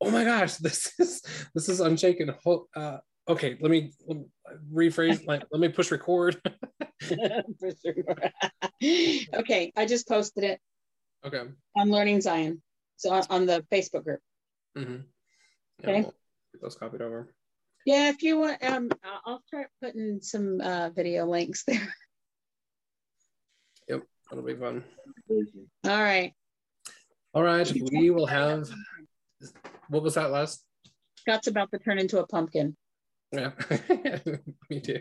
[0.00, 1.22] oh my gosh, this is
[1.54, 2.32] this is unshaken.
[2.76, 2.98] Uh,
[3.28, 4.24] okay, let me, let me
[4.72, 5.26] rephrase.
[5.26, 6.40] Like, let me push record.
[9.34, 10.60] Okay, I just posted it
[11.24, 11.42] okay.
[11.76, 12.62] on Learning Zion.
[12.96, 14.20] So on, on the Facebook group.
[14.76, 14.96] Mm-hmm.
[15.82, 16.02] Okay.
[16.02, 16.14] we'll
[16.52, 17.32] get those copied over.
[17.84, 21.94] Yeah, if you want, um, I'll- I'll start putting some uh, video links there.
[23.88, 24.84] Yep, that'll be fun.
[25.84, 26.32] All right,
[27.34, 28.68] All right, we will have.
[29.88, 30.64] What was that last?
[31.18, 32.76] Scott's about to turn into a pumpkin.
[33.32, 33.52] Yeah,
[34.70, 35.00] me too.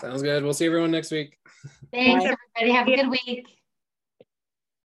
[0.00, 0.44] Sounds good.
[0.44, 1.38] We'll see everyone next week.
[1.92, 2.36] Thanks, Bye.
[2.58, 2.72] everybody.
[2.78, 3.46] Have a good week.